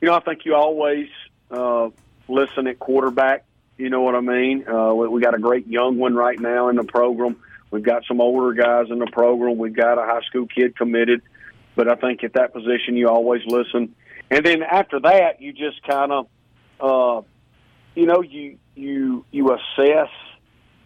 you 0.00 0.08
know, 0.08 0.14
I 0.14 0.20
think 0.20 0.44
you 0.44 0.54
always 0.54 1.08
uh, 1.50 1.90
listen 2.28 2.66
at 2.66 2.78
quarterback. 2.78 3.44
You 3.76 3.90
know 3.90 4.02
what 4.02 4.14
I 4.14 4.20
mean? 4.20 4.68
Uh, 4.68 4.94
we, 4.94 5.08
we 5.08 5.20
got 5.20 5.34
a 5.34 5.38
great 5.38 5.66
young 5.66 5.98
one 5.98 6.14
right 6.14 6.38
now 6.38 6.68
in 6.68 6.76
the 6.76 6.84
program. 6.84 7.36
We've 7.70 7.82
got 7.82 8.04
some 8.06 8.20
older 8.20 8.52
guys 8.52 8.90
in 8.90 8.98
the 8.98 9.06
program. 9.06 9.58
We've 9.58 9.74
got 9.74 9.98
a 9.98 10.02
high 10.02 10.20
school 10.28 10.46
kid 10.46 10.76
committed. 10.76 11.22
But 11.74 11.88
I 11.88 11.94
think 11.94 12.22
at 12.22 12.34
that 12.34 12.52
position, 12.52 12.96
you 12.96 13.08
always 13.08 13.42
listen. 13.46 13.94
And 14.30 14.44
then 14.44 14.62
after 14.62 15.00
that, 15.00 15.40
you 15.40 15.52
just 15.52 15.82
kind 15.82 16.12
of, 16.12 16.26
uh, 16.80 17.22
you 17.94 18.06
know, 18.06 18.22
you 18.22 18.58
you 18.74 19.24
you 19.30 19.54
assess 19.54 20.08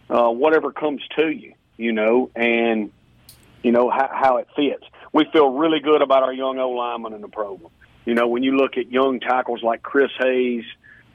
uh, 0.09 0.29
whatever 0.29 0.71
comes 0.71 1.01
to 1.15 1.29
you, 1.29 1.53
you 1.77 1.93
know, 1.93 2.29
and 2.35 2.91
you 3.63 3.71
know 3.71 3.89
how, 3.89 4.09
how 4.11 4.37
it 4.37 4.47
fits. 4.55 4.83
We 5.13 5.25
feel 5.31 5.49
really 5.49 5.79
good 5.79 6.01
about 6.01 6.23
our 6.23 6.33
young 6.33 6.59
O 6.59 6.71
linemen 6.71 7.13
in 7.13 7.21
the 7.21 7.27
program. 7.27 7.71
You 8.05 8.13
know, 8.13 8.27
when 8.27 8.43
you 8.43 8.55
look 8.55 8.77
at 8.77 8.91
young 8.91 9.19
tackles 9.19 9.63
like 9.63 9.81
Chris 9.81 10.11
Hayes 10.19 10.63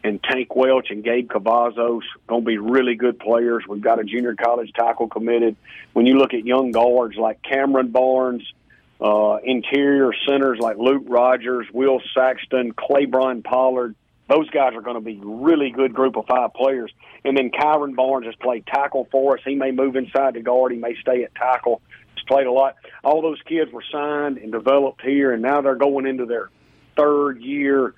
and 0.05 0.23
Tank 0.23 0.55
Welch 0.55 0.91
and 0.91 1.05
Gabe 1.05 1.31
Cavazos, 1.31 2.03
going 2.27 2.43
to 2.43 2.47
be 2.47 2.59
really 2.59 2.97
good 2.97 3.19
players. 3.19 3.65
We've 3.69 3.81
got 3.81 4.01
a 4.01 4.05
junior 4.05 4.35
college 4.35 4.73
tackle 4.73 5.09
committed. 5.09 5.57
When 5.93 6.07
you 6.07 6.19
look 6.19 6.35
at 6.35 6.45
young 6.45 6.71
guards 6.71 7.17
like 7.17 7.43
Cameron 7.43 7.93
Barnes, 7.93 8.43
uh, 9.03 9.39
interior 9.43 10.13
centers 10.29 10.59
like 10.61 10.79
Luke 10.79 11.03
Rogers, 11.07 11.67
Will 11.73 12.01
Saxton, 12.15 12.73
Claybron 12.73 13.43
Pollard, 13.43 13.97
those 14.29 14.49
guys 14.51 14.75
are 14.75 14.81
going 14.81 14.95
to 14.97 15.03
be 15.03 15.21
really 15.23 15.71
good 15.71 15.93
group 15.93 16.17
of 16.17 16.27
five 16.27 16.55
players. 16.55 16.93
And 17.25 17.37
then 17.37 17.51
Kyron 17.51 17.97
Barnes 17.97 18.27
has 18.27 18.35
played 18.37 18.65
tackle 18.67 19.09
for 19.11 19.37
us. 19.37 19.43
He 19.45 19.57
may 19.57 19.73
move 19.73 19.97
inside 19.97 20.35
to 20.35 20.41
guard. 20.41 20.73
He 20.73 20.79
may 20.79 20.95
stay 21.01 21.25
at 21.25 21.35
tackle. 21.35 21.83
He's 22.15 22.25
played 22.25 22.47
a 22.47 22.53
lot. 22.53 22.77
All 23.03 23.21
those 23.21 23.41
kids 23.43 23.73
were 23.73 23.85
signed 23.91 24.39
and 24.39 24.53
developed 24.53 25.03
here, 25.03 25.33
and 25.33 25.43
now 25.43 25.61
they're 25.61 25.75
going 25.75 26.07
into 26.07 26.25
their 26.25 26.51
third 26.97 27.43
year, 27.43 27.95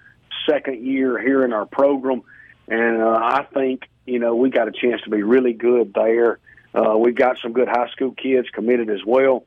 second 0.49 0.85
year 0.85 1.21
here 1.21 1.45
in 1.45 1.53
our 1.53 1.67
program. 1.67 2.23
And 2.67 3.03
uh, 3.03 3.19
I 3.23 3.47
think, 3.53 3.83
you 4.07 4.19
know, 4.19 4.35
we 4.35 4.49
got 4.49 4.69
a 4.69 4.73
chance 4.73 5.03
to 5.03 5.11
be 5.11 5.23
really 5.23 5.53
good 5.53 5.93
there. 5.95 6.39
Uh, 6.75 6.97
we've 6.97 7.15
got 7.15 7.37
some 7.43 7.53
good 7.53 7.69
high 7.69 7.91
school 7.91 8.13
kids 8.13 8.49
committed 8.51 8.89
as 8.89 9.05
well. 9.07 9.45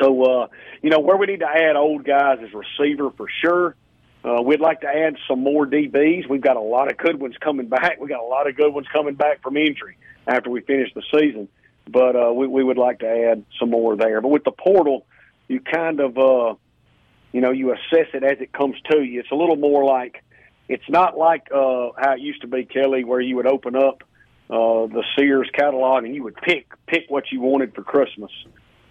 So, 0.00 0.22
uh, 0.22 0.46
you 0.82 0.90
know, 0.90 1.00
where 1.00 1.16
we 1.16 1.26
need 1.26 1.40
to 1.40 1.48
add 1.48 1.76
old 1.76 2.04
guys 2.04 2.38
is 2.40 2.50
receiver 2.52 3.10
for 3.16 3.26
sure. 3.42 3.76
Uh, 4.24 4.42
we'd 4.42 4.60
like 4.60 4.80
to 4.80 4.88
add 4.88 5.16
some 5.28 5.40
more 5.40 5.66
DBs. 5.66 6.28
We've 6.28 6.40
got 6.40 6.56
a 6.56 6.60
lot 6.60 6.90
of 6.90 6.98
good 6.98 7.20
ones 7.20 7.36
coming 7.40 7.68
back. 7.68 8.00
We 8.00 8.08
got 8.08 8.20
a 8.20 8.26
lot 8.26 8.48
of 8.48 8.56
good 8.56 8.72
ones 8.72 8.86
coming 8.92 9.14
back 9.14 9.42
from 9.42 9.56
injury 9.56 9.96
after 10.26 10.50
we 10.50 10.62
finish 10.62 10.92
the 10.94 11.02
season. 11.14 11.48
But 11.88 12.16
uh, 12.16 12.32
we, 12.32 12.48
we 12.48 12.64
would 12.64 12.78
like 12.78 12.98
to 13.00 13.08
add 13.08 13.44
some 13.60 13.70
more 13.70 13.96
there. 13.96 14.20
But 14.20 14.28
with 14.28 14.42
the 14.42 14.50
portal, 14.50 15.06
you 15.46 15.60
kind 15.60 16.00
of, 16.00 16.18
uh, 16.18 16.54
you 17.32 17.40
know, 17.40 17.52
you 17.52 17.72
assess 17.72 18.08
it 18.14 18.24
as 18.24 18.40
it 18.40 18.52
comes 18.52 18.74
to 18.90 19.00
you. 19.00 19.20
It's 19.20 19.30
a 19.30 19.36
little 19.36 19.54
more 19.54 19.84
like, 19.84 20.24
it's 20.68 20.88
not 20.88 21.16
like 21.16 21.46
uh, 21.52 21.90
how 21.96 22.14
it 22.14 22.20
used 22.20 22.40
to 22.40 22.48
be, 22.48 22.64
Kelly, 22.64 23.04
where 23.04 23.20
you 23.20 23.36
would 23.36 23.46
open 23.46 23.76
up 23.76 24.02
uh, 24.50 24.86
the 24.86 25.04
Sears 25.16 25.48
catalog 25.54 26.04
and 26.04 26.14
you 26.14 26.24
would 26.24 26.36
pick 26.36 26.66
pick 26.86 27.04
what 27.08 27.24
you 27.32 27.40
wanted 27.40 27.74
for 27.74 27.82
Christmas 27.82 28.30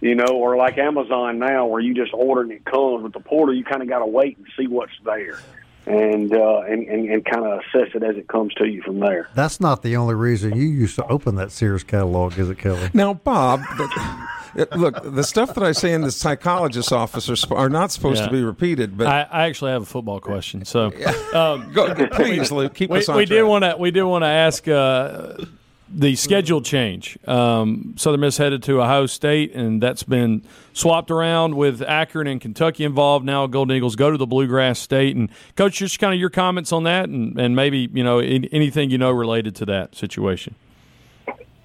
you 0.00 0.14
know, 0.14 0.26
or 0.26 0.56
like 0.56 0.78
Amazon 0.78 1.38
now, 1.38 1.66
where 1.66 1.80
you 1.80 1.94
just 1.94 2.12
order 2.12 2.42
and 2.42 2.52
it 2.52 2.64
comes. 2.64 3.02
With 3.02 3.12
the 3.12 3.20
portal, 3.20 3.54
you 3.54 3.64
kind 3.64 3.82
of 3.82 3.88
got 3.88 4.00
to 4.00 4.06
wait 4.06 4.36
and 4.36 4.46
see 4.58 4.66
what's 4.66 4.92
there, 5.04 5.38
and 5.86 6.32
uh, 6.32 6.60
and 6.60 6.86
and, 6.88 7.08
and 7.08 7.24
kind 7.24 7.44
of 7.44 7.60
assess 7.60 7.94
it 7.94 8.02
as 8.02 8.16
it 8.16 8.28
comes 8.28 8.52
to 8.54 8.66
you 8.66 8.82
from 8.82 9.00
there. 9.00 9.28
That's 9.34 9.60
not 9.60 9.82
the 9.82 9.96
only 9.96 10.14
reason 10.14 10.56
you 10.56 10.66
used 10.66 10.96
to 10.96 11.06
open 11.06 11.36
that 11.36 11.50
Sears 11.50 11.82
catalog, 11.82 12.38
is 12.38 12.50
it, 12.50 12.58
Kelly? 12.58 12.90
Now, 12.92 13.14
Bob. 13.14 13.62
The, 13.78 14.68
look, 14.76 15.02
the 15.02 15.22
stuff 15.22 15.54
that 15.54 15.62
I 15.62 15.72
say 15.72 15.92
in 15.92 16.00
the 16.00 16.10
psychologist's 16.10 16.92
office 16.92 17.28
are, 17.28 17.54
are 17.54 17.68
not 17.68 17.92
supposed 17.92 18.20
yeah. 18.20 18.26
to 18.26 18.32
be 18.32 18.42
repeated. 18.42 18.96
But 18.96 19.06
I, 19.06 19.26
I, 19.30 19.46
actually 19.46 19.72
have 19.72 19.82
a 19.82 19.86
football 19.86 20.18
question. 20.20 20.64
So, 20.64 20.86
um, 21.34 21.72
Go, 21.74 22.06
please, 22.08 22.50
Luke, 22.50 22.74
keep 22.74 22.90
we, 22.90 22.98
us 22.98 23.08
on 23.08 23.16
We 23.16 23.26
track. 23.26 23.36
did 23.36 23.42
want 23.42 23.64
to. 23.64 23.76
We 23.78 23.90
did 23.90 24.04
want 24.04 24.22
to 24.22 24.28
ask. 24.28 24.66
Uh, 24.66 25.44
the 25.88 26.16
schedule 26.16 26.60
change. 26.62 27.18
Um, 27.26 27.94
Southern 27.96 28.20
Miss 28.20 28.36
headed 28.36 28.62
to 28.64 28.80
Ohio 28.80 29.06
State, 29.06 29.54
and 29.54 29.80
that's 29.80 30.02
been 30.02 30.42
swapped 30.72 31.10
around 31.10 31.54
with 31.54 31.80
Akron 31.82 32.26
and 32.26 32.40
Kentucky 32.40 32.84
involved. 32.84 33.24
Now 33.24 33.46
Golden 33.46 33.76
Eagles 33.76 33.94
go 33.94 34.10
to 34.10 34.18
the 34.18 34.26
Bluegrass 34.26 34.78
State. 34.78 35.16
And 35.16 35.30
coach, 35.54 35.76
just 35.76 35.98
kind 35.98 36.12
of 36.12 36.18
your 36.18 36.30
comments 36.30 36.72
on 36.72 36.84
that, 36.84 37.08
and, 37.08 37.38
and 37.38 37.54
maybe 37.54 37.88
you 37.92 38.02
know 38.02 38.18
anything 38.18 38.90
you 38.90 38.98
know 38.98 39.10
related 39.10 39.54
to 39.56 39.66
that 39.66 39.94
situation. 39.94 40.56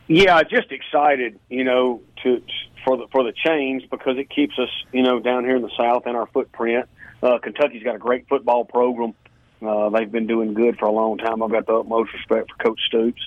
Yeah, 0.08 0.44
just 0.44 0.72
excited, 0.72 1.40
you 1.50 1.63
know, 1.63 2.01
to 2.24 2.44
for 2.86 2.98
the 2.98 3.08
for 3.12 3.24
the 3.24 3.34
change 3.34 3.90
because 3.90 4.18
it 4.18 4.30
keeps 4.30 4.58
us, 4.60 4.70
you 4.92 5.04
know, 5.04 5.20
down 5.20 5.46
here 5.46 5.56
in 5.56 5.62
the 5.62 5.72
South 5.78 6.06
in 6.06 6.16
our 6.16 6.28
footprint. 6.28 6.88
Uh, 7.24 7.38
Kentucky's 7.40 7.84
got 7.84 7.96
a 7.96 8.00
great 8.00 8.28
football 8.28 8.66
program. 8.66 9.13
Uh, 9.62 9.90
they've 9.90 10.12
been 10.12 10.25
doing 10.25 10.54
good 10.54 10.78
for 10.80 10.86
a 10.86 10.92
long 10.92 11.20
time. 11.20 11.42
I've 11.44 11.51
got 11.51 11.68
the 11.68 11.74
utmost 11.74 12.12
respect 12.13 12.50
for 12.51 12.63
Coach 12.63 12.80
Stoops 12.88 13.22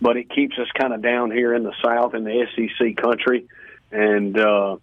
but 0.00 0.16
it 0.16 0.30
keeps 0.30 0.58
us 0.58 0.68
kind 0.78 0.92
of 0.92 1.02
down 1.02 1.30
here 1.30 1.54
in 1.54 1.62
the 1.62 1.74
South 1.84 2.14
in 2.14 2.24
the 2.24 2.46
SEC 2.54 2.96
country, 2.96 3.46
and 3.90 4.38
uh, 4.38 4.76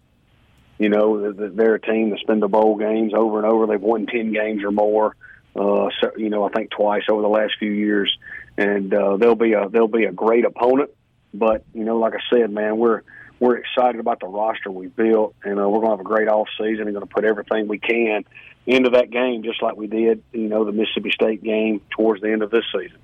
you 0.78 0.88
know 0.88 1.32
they're 1.32 1.74
a 1.74 1.80
team 1.80 2.10
that's 2.10 2.22
been 2.22 2.40
to 2.40 2.48
bowl 2.48 2.76
games 2.76 3.12
over 3.14 3.38
and 3.38 3.46
over. 3.46 3.66
They've 3.66 3.80
won 3.80 4.06
ten 4.06 4.32
games 4.32 4.62
or 4.64 4.70
more. 4.70 5.16
Uh, 5.56 5.88
you 6.16 6.30
know, 6.30 6.44
I 6.44 6.50
think 6.50 6.70
twice 6.70 7.04
over 7.10 7.22
the 7.22 7.28
last 7.28 7.54
few 7.58 7.72
years, 7.72 8.16
and 8.56 8.92
uh, 8.94 9.16
they'll 9.16 9.34
be 9.34 9.54
a 9.54 9.68
they'll 9.68 9.88
be 9.88 10.04
a 10.04 10.12
great 10.12 10.44
opponent. 10.44 10.90
But 11.34 11.64
you 11.74 11.84
know, 11.84 11.98
like 11.98 12.14
I 12.14 12.20
said, 12.30 12.50
man, 12.50 12.78
we're 12.78 13.02
we're 13.40 13.56
excited 13.56 14.00
about 14.00 14.20
the 14.20 14.26
roster 14.26 14.70
we 14.70 14.86
built, 14.86 15.34
and 15.44 15.58
uh, 15.58 15.68
we're 15.68 15.80
going 15.80 15.90
to 15.92 15.96
have 15.96 16.00
a 16.00 16.04
great 16.04 16.28
off 16.28 16.48
season 16.58 16.82
and 16.82 16.92
going 16.92 17.06
to 17.06 17.12
put 17.12 17.24
everything 17.24 17.68
we 17.68 17.78
can 17.78 18.24
into 18.66 18.90
that 18.90 19.10
game, 19.10 19.42
just 19.42 19.62
like 19.62 19.76
we 19.76 19.86
did, 19.86 20.22
you 20.32 20.48
know, 20.48 20.64
the 20.64 20.72
Mississippi 20.72 21.10
State 21.10 21.42
game 21.42 21.80
towards 21.90 22.20
the 22.20 22.30
end 22.30 22.42
of 22.42 22.50
this 22.50 22.64
season. 22.72 22.98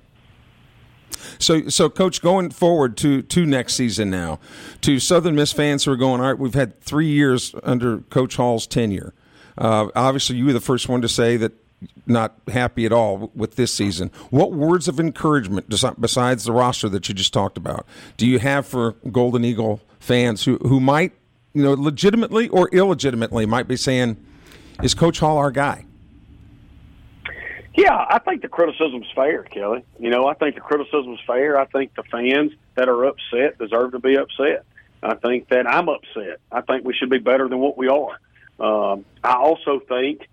So, 1.39 1.67
so 1.69 1.89
coach, 1.89 2.21
going 2.21 2.51
forward 2.51 2.97
to 2.97 3.21
to 3.21 3.45
next 3.45 3.75
season 3.75 4.09
now, 4.09 4.39
to 4.81 4.99
Southern 4.99 5.35
Miss 5.35 5.51
fans 5.51 5.85
who 5.85 5.91
are 5.91 5.97
going, 5.97 6.21
all 6.21 6.27
right, 6.27 6.37
we've 6.37 6.53
had 6.53 6.79
three 6.81 7.07
years 7.07 7.55
under 7.63 7.99
Coach 7.99 8.35
Hall's 8.35 8.67
tenure. 8.67 9.13
Uh, 9.57 9.87
obviously, 9.95 10.35
you 10.35 10.45
were 10.45 10.53
the 10.53 10.59
first 10.59 10.89
one 10.89 11.01
to 11.01 11.09
say 11.09 11.37
that 11.37 11.53
not 12.05 12.35
happy 12.47 12.85
at 12.85 12.91
all 12.91 13.31
with 13.35 13.55
this 13.55 13.73
season. 13.73 14.11
What 14.29 14.51
words 14.51 14.87
of 14.87 14.99
encouragement, 14.99 15.69
besides 15.99 16.45
the 16.45 16.51
roster 16.51 16.89
that 16.89 17.07
you 17.09 17.15
just 17.15 17.33
talked 17.33 17.57
about, 17.57 17.85
do 18.17 18.27
you 18.27 18.39
have 18.39 18.65
for 18.65 18.93
Golden 19.11 19.43
Eagle 19.43 19.81
fans 19.99 20.45
who 20.45 20.57
who 20.57 20.79
might, 20.79 21.13
you 21.53 21.63
know, 21.63 21.73
legitimately 21.73 22.49
or 22.49 22.69
illegitimately 22.69 23.45
might 23.45 23.67
be 23.67 23.75
saying, 23.75 24.17
"Is 24.83 24.93
Coach 24.93 25.19
Hall 25.19 25.37
our 25.37 25.51
guy?" 25.51 25.85
Yeah, 27.75 28.05
I 28.09 28.19
think 28.19 28.41
the 28.41 28.47
criticism's 28.47 29.07
fair, 29.13 29.43
Kelly. 29.43 29.83
You 29.99 30.09
know, 30.09 30.27
I 30.27 30.33
think 30.33 30.55
the 30.55 30.61
criticism's 30.61 31.19
fair. 31.27 31.59
I 31.59 31.65
think 31.65 31.93
the 31.95 32.03
fans 32.03 32.53
that 32.75 32.87
are 32.87 33.03
upset 33.03 33.57
deserve 33.59 33.91
to 33.91 33.99
be 33.99 34.17
upset. 34.17 34.65
I 35.03 35.15
think 35.15 35.49
that 35.49 35.67
I'm 35.67 35.89
upset. 35.89 36.39
I 36.51 36.61
think 36.61 36.85
we 36.85 36.93
should 36.93 37.09
be 37.09 37.19
better 37.19 37.49
than 37.49 37.59
what 37.59 37.77
we 37.77 37.89
are. 37.89 38.19
Um, 38.59 39.03
I 39.23 39.33
also 39.33 39.81
think 39.87 40.27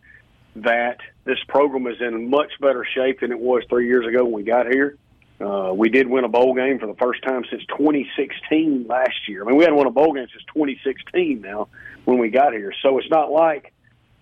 that 0.57 0.99
this 1.25 1.39
program 1.49 1.87
is 1.89 2.01
in 2.01 2.31
much 2.31 2.53
better 2.61 2.87
shape 2.95 3.21
than 3.21 3.33
it 3.33 3.41
was 3.41 3.65
three 3.69 3.89
years 3.89 4.07
ago 4.07 4.25
when 4.25 4.35
we 4.35 4.43
got 4.45 4.67
here. 4.67 4.97
Uh, 5.41 5.73
we 5.75 5.89
did 5.89 6.07
win 6.07 6.23
a 6.23 6.29
bowl 6.29 6.55
game 6.55 6.79
for 6.79 6.87
the 6.87 6.95
first 6.95 7.23
time 7.25 7.45
since 7.51 7.65
2016 7.77 8.87
last 8.89 9.27
year. 9.27 9.43
I 9.43 9.47
mean, 9.47 9.57
we 9.57 9.65
hadn't 9.65 9.77
won 9.77 9.89
a 9.89 9.91
bowl 9.91 10.13
game 10.13 10.29
since 10.31 10.45
2016 10.55 11.41
now 11.41 11.67
when 12.05 12.19
we 12.19 12.31
got 12.31 12.53
here. 12.53 12.73
So 12.83 12.99
it's 12.99 13.11
not 13.11 13.33
like, 13.33 13.73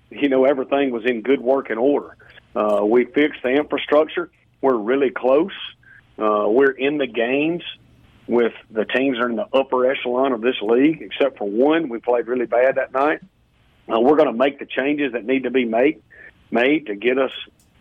you 0.08 0.30
know, 0.30 0.46
everything 0.46 0.90
was 0.90 1.04
in 1.04 1.20
good 1.20 1.42
working 1.42 1.76
order. 1.76 2.16
Uh, 2.54 2.84
we 2.84 3.04
fixed 3.04 3.42
the 3.42 3.50
infrastructure. 3.50 4.30
We're 4.60 4.76
really 4.76 5.10
close. 5.10 5.52
Uh, 6.18 6.46
we're 6.48 6.72
in 6.72 6.98
the 6.98 7.06
games 7.06 7.62
with 8.26 8.52
the 8.70 8.84
teams 8.84 9.16
that 9.16 9.24
are 9.24 9.30
in 9.30 9.36
the 9.36 9.48
upper 9.52 9.90
echelon 9.90 10.32
of 10.32 10.40
this 10.40 10.56
league, 10.62 11.02
except 11.02 11.38
for 11.38 11.48
one. 11.48 11.88
We 11.88 11.98
played 11.98 12.26
really 12.26 12.46
bad 12.46 12.76
that 12.76 12.92
night. 12.92 13.20
Uh, 13.90 14.00
we're 14.00 14.16
going 14.16 14.30
to 14.30 14.36
make 14.36 14.58
the 14.58 14.66
changes 14.66 15.12
that 15.12 15.24
need 15.24 15.44
to 15.44 15.50
be 15.50 15.64
made 15.64 16.02
made 16.50 16.86
to 16.86 16.96
get 16.96 17.18
us 17.18 17.32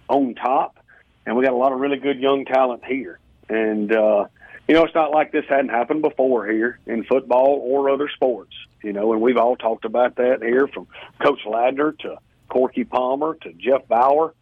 on 0.08 0.36
top, 0.36 0.78
and 1.26 1.36
we 1.36 1.44
got 1.44 1.54
a 1.54 1.58
lot 1.58 1.72
of 1.72 1.80
really 1.80 1.98
good 1.98 2.20
young 2.20 2.46
talent 2.46 2.84
here. 2.86 3.20
And 3.48 3.92
uh, 3.92 4.26
you 4.68 4.76
know, 4.76 4.84
it's 4.86 4.96
not 4.96 5.12
like 5.12 5.32
this 5.32 5.46
hadn't 5.50 5.70
happened 5.70 6.02
before 6.02 6.48
here 6.48 6.80
in 6.86 7.04
football 7.04 7.60
or 7.64 7.90
other 7.90 8.10
sports. 8.10 8.54
You 8.84 8.94
know, 8.94 9.12
and 9.12 9.22
we've 9.22 9.38
all 9.38 9.56
talked 9.56 9.86
about 9.86 10.16
that 10.16 10.42
here, 10.42 10.68
from 10.68 10.88
Coach 11.22 11.42
Ladner 11.46 11.98
to 12.00 12.18
Corky 12.48 12.86
Palmer 12.86 13.36
to 13.42 13.52
Jeff 13.54 13.88
Bower 13.88 14.34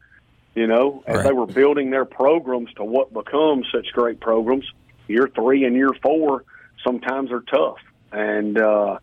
you 0.58 0.66
know, 0.66 1.04
as 1.06 1.24
they 1.24 1.34
were 1.34 1.46
building 1.46 1.92
their 1.92 2.04
programs 2.04 2.74
to 2.78 2.84
what 2.84 3.14
becomes 3.14 3.68
such 3.72 3.86
great 3.94 4.20
programs. 4.20 4.66
Year 5.08 5.30
three 5.36 5.66
and 5.66 5.76
year 5.76 5.92
four 6.02 6.46
sometimes 6.84 7.32
are 7.32 7.42
tough, 7.42 7.78
and 8.12 8.58
uh, 8.58 8.98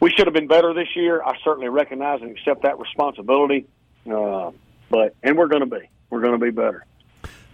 we 0.00 0.10
should 0.10 0.26
have 0.26 0.32
been 0.32 0.48
better 0.48 0.72
this 0.72 0.88
year. 0.96 1.22
I 1.22 1.36
certainly 1.44 1.68
recognize 1.68 2.22
and 2.22 2.30
accept 2.30 2.62
that 2.62 2.78
responsibility, 2.78 3.66
uh, 4.10 4.50
but 4.88 5.14
and 5.22 5.36
we're 5.36 5.48
going 5.48 5.68
to 5.68 5.78
be, 5.78 5.90
we're 6.08 6.22
going 6.22 6.40
to 6.40 6.44
be 6.44 6.50
better. 6.50 6.86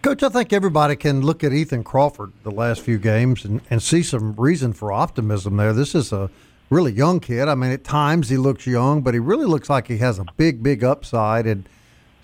Coach, 0.00 0.22
I 0.22 0.28
think 0.28 0.52
everybody 0.52 0.94
can 0.94 1.22
look 1.22 1.42
at 1.42 1.52
Ethan 1.52 1.82
Crawford 1.82 2.32
the 2.44 2.52
last 2.52 2.82
few 2.82 2.98
games 2.98 3.44
and, 3.44 3.62
and 3.68 3.82
see 3.82 4.04
some 4.04 4.34
reason 4.34 4.72
for 4.72 4.92
optimism 4.92 5.56
there. 5.56 5.72
This 5.72 5.96
is 5.96 6.12
a 6.12 6.30
really 6.70 6.92
young 6.92 7.18
kid. 7.18 7.48
I 7.48 7.56
mean, 7.56 7.72
at 7.72 7.82
times 7.82 8.28
he 8.28 8.36
looks 8.36 8.64
young, 8.64 9.02
but 9.02 9.12
he 9.12 9.20
really 9.20 9.46
looks 9.46 9.68
like 9.68 9.88
he 9.88 9.98
has 9.98 10.20
a 10.20 10.24
big, 10.36 10.62
big 10.62 10.84
upside. 10.84 11.46
And 11.46 11.68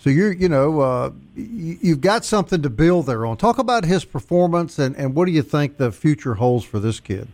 so 0.00 0.08
you're, 0.08 0.32
you 0.32 0.48
know, 0.48 0.80
uh, 0.80 1.10
you've 1.36 2.00
got 2.00 2.24
something 2.24 2.62
to 2.62 2.70
build 2.70 3.04
there 3.04 3.26
on. 3.26 3.36
Talk 3.36 3.58
about 3.58 3.84
his 3.84 4.02
performance 4.02 4.78
and, 4.78 4.96
and 4.96 5.14
what 5.14 5.26
do 5.26 5.32
you 5.32 5.42
think 5.42 5.76
the 5.76 5.92
future 5.92 6.34
holds 6.34 6.64
for 6.64 6.78
this 6.78 7.00
kid? 7.00 7.28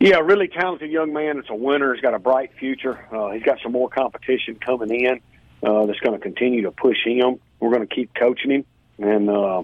Yeah, 0.00 0.20
really 0.20 0.48
talented 0.48 0.90
young 0.90 1.12
man. 1.12 1.38
It's 1.38 1.50
a 1.50 1.54
winner. 1.54 1.92
He's 1.92 2.00
got 2.00 2.14
a 2.14 2.18
bright 2.18 2.52
future. 2.58 2.98
Uh, 3.14 3.30
he's 3.32 3.42
got 3.42 3.58
some 3.62 3.72
more 3.72 3.90
competition 3.90 4.54
coming 4.56 5.04
in 5.04 5.20
uh, 5.62 5.84
that's 5.84 6.00
going 6.00 6.18
to 6.18 6.22
continue 6.22 6.62
to 6.62 6.70
push 6.70 6.96
him. 7.04 7.38
We're 7.60 7.70
going 7.70 7.86
to 7.86 7.94
keep 7.94 8.14
coaching 8.14 8.50
him, 8.50 8.64
and 8.98 9.28
uh, 9.28 9.62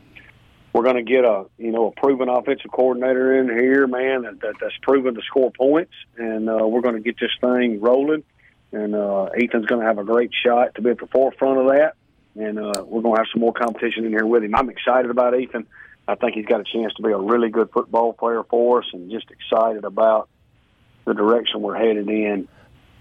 we're 0.74 0.84
going 0.84 0.96
to 0.96 1.02
get 1.02 1.24
a 1.24 1.46
you 1.58 1.72
know 1.72 1.86
a 1.88 2.00
proven 2.00 2.28
offensive 2.28 2.70
coordinator 2.70 3.40
in 3.40 3.48
here, 3.48 3.88
man, 3.88 4.22
that, 4.22 4.40
that 4.42 4.54
that's 4.60 4.76
proven 4.82 5.14
to 5.16 5.22
score 5.22 5.50
points, 5.50 5.94
and 6.16 6.48
uh, 6.48 6.68
we're 6.68 6.82
going 6.82 6.94
to 6.94 7.00
get 7.00 7.18
this 7.18 7.32
thing 7.40 7.80
rolling 7.80 8.22
and 8.72 8.94
uh, 8.94 9.24
Ethan's 9.24 9.66
going 9.66 9.80
to 9.80 9.86
have 9.86 9.98
a 9.98 10.04
great 10.04 10.30
shot 10.44 10.74
to 10.74 10.82
be 10.82 10.90
at 10.90 10.98
the 10.98 11.06
forefront 11.06 11.58
of 11.58 11.66
that. 11.68 11.94
And 12.36 12.58
uh, 12.58 12.84
we're 12.84 13.02
going 13.02 13.16
to 13.16 13.20
have 13.20 13.26
some 13.32 13.40
more 13.40 13.52
competition 13.52 14.04
in 14.04 14.10
here 14.10 14.26
with 14.26 14.44
him. 14.44 14.54
I'm 14.54 14.70
excited 14.70 15.10
about 15.10 15.38
Ethan. 15.38 15.66
I 16.06 16.14
think 16.14 16.34
he's 16.34 16.46
got 16.46 16.60
a 16.60 16.64
chance 16.64 16.94
to 16.94 17.02
be 17.02 17.10
a 17.10 17.18
really 17.18 17.50
good 17.50 17.70
football 17.70 18.12
player 18.12 18.42
for 18.44 18.80
us, 18.80 18.86
and 18.92 19.10
just 19.10 19.30
excited 19.30 19.84
about 19.84 20.28
the 21.04 21.14
direction 21.14 21.60
we're 21.60 21.76
headed 21.76 22.08
in. 22.08 22.48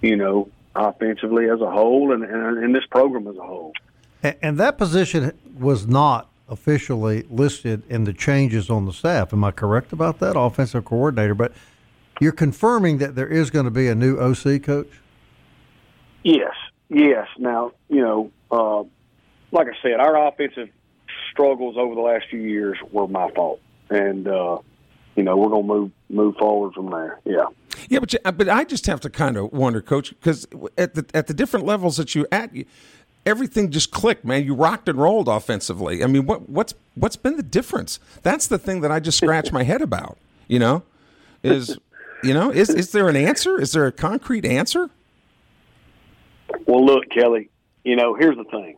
You 0.01 0.15
know, 0.15 0.49
offensively 0.75 1.49
as 1.49 1.61
a 1.61 1.71
whole, 1.71 2.13
and, 2.13 2.23
and, 2.23 2.75
this 2.75 2.85
program 2.85 3.27
as 3.27 3.35
a 3.35 3.41
whole. 3.41 3.73
And, 4.23 4.35
and 4.41 4.57
that 4.59 4.77
position 4.77 5.31
was 5.57 5.87
not 5.87 6.29
officially 6.49 7.25
listed 7.29 7.83
in 7.89 8.03
the 8.03 8.13
changes 8.13 8.69
on 8.69 8.85
the 8.85 8.93
staff. 8.93 9.33
Am 9.33 9.43
I 9.43 9.51
correct 9.51 9.91
about 9.91 10.19
that, 10.19 10.37
offensive 10.37 10.85
coordinator? 10.85 11.33
But 11.33 11.53
you're 12.21 12.31
confirming 12.31 12.99
that 12.99 13.15
there 13.15 13.27
is 13.27 13.49
going 13.49 13.65
to 13.65 13.71
be 13.71 13.87
a 13.87 13.95
new 13.95 14.17
OC 14.17 14.63
coach. 14.63 14.99
Yes, 16.27 16.55
yes. 16.89 17.25
Now, 17.37 17.71
you 17.87 18.01
know, 18.01 18.31
uh, 18.51 18.83
like 19.53 19.67
I 19.67 19.81
said, 19.81 20.01
our 20.01 20.27
offensive 20.27 20.67
struggles 21.31 21.77
over 21.77 21.95
the 21.95 22.01
last 22.01 22.25
few 22.29 22.41
years 22.41 22.77
were 22.91 23.07
my 23.07 23.31
fault, 23.31 23.61
and 23.89 24.27
uh, 24.27 24.57
you 25.15 25.23
know 25.23 25.37
we're 25.37 25.47
going 25.47 25.65
to 25.65 25.73
move 25.73 25.91
move 26.09 26.35
forward 26.35 26.73
from 26.73 26.89
there. 26.89 27.21
Yeah. 27.23 27.45
Yeah, 27.87 27.99
but 27.99 28.11
you, 28.11 28.19
but 28.19 28.49
I 28.49 28.65
just 28.65 28.87
have 28.87 28.99
to 29.01 29.09
kind 29.09 29.37
of 29.37 29.53
wonder, 29.53 29.81
Coach, 29.81 30.09
because 30.09 30.45
at 30.77 30.95
the 30.95 31.05
at 31.13 31.27
the 31.27 31.33
different 31.33 31.65
levels 31.65 31.95
that 31.95 32.13
you 32.13 32.27
at, 32.29 32.51
everything 33.25 33.71
just 33.71 33.91
clicked, 33.91 34.25
man. 34.25 34.43
You 34.43 34.53
rocked 34.53 34.89
and 34.89 34.99
rolled 34.99 35.29
offensively. 35.29 36.03
I 36.03 36.07
mean, 36.07 36.25
what 36.25 36.49
what's 36.49 36.73
what's 36.95 37.15
been 37.15 37.37
the 37.37 37.43
difference? 37.43 38.01
That's 38.23 38.47
the 38.47 38.57
thing 38.57 38.81
that 38.81 38.91
I 38.91 38.99
just 38.99 39.19
scratch 39.19 39.53
my 39.53 39.63
head 39.63 39.81
about. 39.81 40.17
You 40.49 40.59
know, 40.59 40.83
is 41.41 41.77
you 42.21 42.33
know 42.33 42.51
is 42.51 42.69
is 42.69 42.91
there 42.91 43.07
an 43.07 43.15
answer? 43.15 43.61
Is 43.61 43.71
there 43.71 43.85
a 43.85 43.93
concrete 43.93 44.43
answer? 44.43 44.89
Well, 46.65 46.85
look, 46.85 47.09
Kelly. 47.09 47.49
You 47.83 47.95
know, 47.95 48.15
here's 48.15 48.37
the 48.37 48.43
thing. 48.43 48.77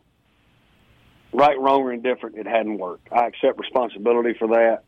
Right, 1.32 1.58
wrong, 1.58 1.82
or 1.82 1.92
indifferent, 1.92 2.36
it 2.36 2.46
hadn't 2.46 2.78
worked. 2.78 3.08
I 3.12 3.26
accept 3.26 3.58
responsibility 3.58 4.34
for 4.38 4.48
that, 4.48 4.82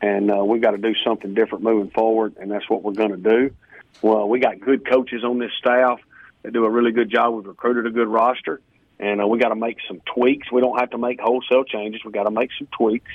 and 0.00 0.30
uh, 0.30 0.44
we 0.44 0.60
got 0.60 0.72
to 0.72 0.78
do 0.78 0.94
something 1.04 1.34
different 1.34 1.64
moving 1.64 1.90
forward, 1.90 2.36
and 2.40 2.50
that's 2.50 2.68
what 2.70 2.82
we're 2.82 2.92
going 2.92 3.10
to 3.10 3.16
do. 3.16 3.54
Well, 4.00 4.28
we 4.28 4.38
got 4.38 4.60
good 4.60 4.88
coaches 4.88 5.24
on 5.24 5.38
this 5.38 5.50
staff 5.58 5.98
that 6.42 6.52
do 6.52 6.64
a 6.64 6.70
really 6.70 6.92
good 6.92 7.10
job. 7.10 7.34
We've 7.34 7.46
recruited 7.46 7.86
a 7.86 7.90
good 7.90 8.06
roster, 8.06 8.60
and 9.00 9.20
uh, 9.20 9.26
we 9.26 9.40
got 9.40 9.48
to 9.48 9.56
make 9.56 9.78
some 9.88 10.00
tweaks. 10.14 10.52
We 10.52 10.60
don't 10.60 10.78
have 10.78 10.90
to 10.90 10.98
make 10.98 11.20
wholesale 11.20 11.64
changes. 11.64 12.02
We 12.04 12.12
got 12.12 12.24
to 12.24 12.30
make 12.30 12.50
some 12.58 12.68
tweaks, 12.70 13.10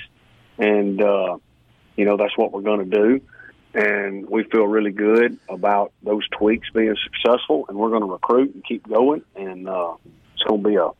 and 0.58 1.00
uh, 1.00 1.38
you 1.96 2.04
know 2.04 2.18
that's 2.18 2.36
what 2.36 2.52
we're 2.52 2.60
going 2.60 2.90
to 2.90 2.96
do. 2.96 3.20
And 3.74 4.28
we 4.28 4.44
feel 4.44 4.66
really 4.66 4.92
good 4.92 5.36
about 5.48 5.92
those 6.02 6.26
tweaks 6.28 6.70
being 6.70 6.94
successful, 7.02 7.66
and 7.68 7.76
we're 7.76 7.90
going 7.90 8.02
to 8.02 8.10
recruit 8.10 8.54
and 8.54 8.64
keep 8.64 8.88
going. 8.88 9.22
And 9.34 9.68
uh, 9.68 9.94
it's 10.34 10.44
going 10.44 10.62
to 10.62 10.68
be 10.68 10.76
a 10.76 10.90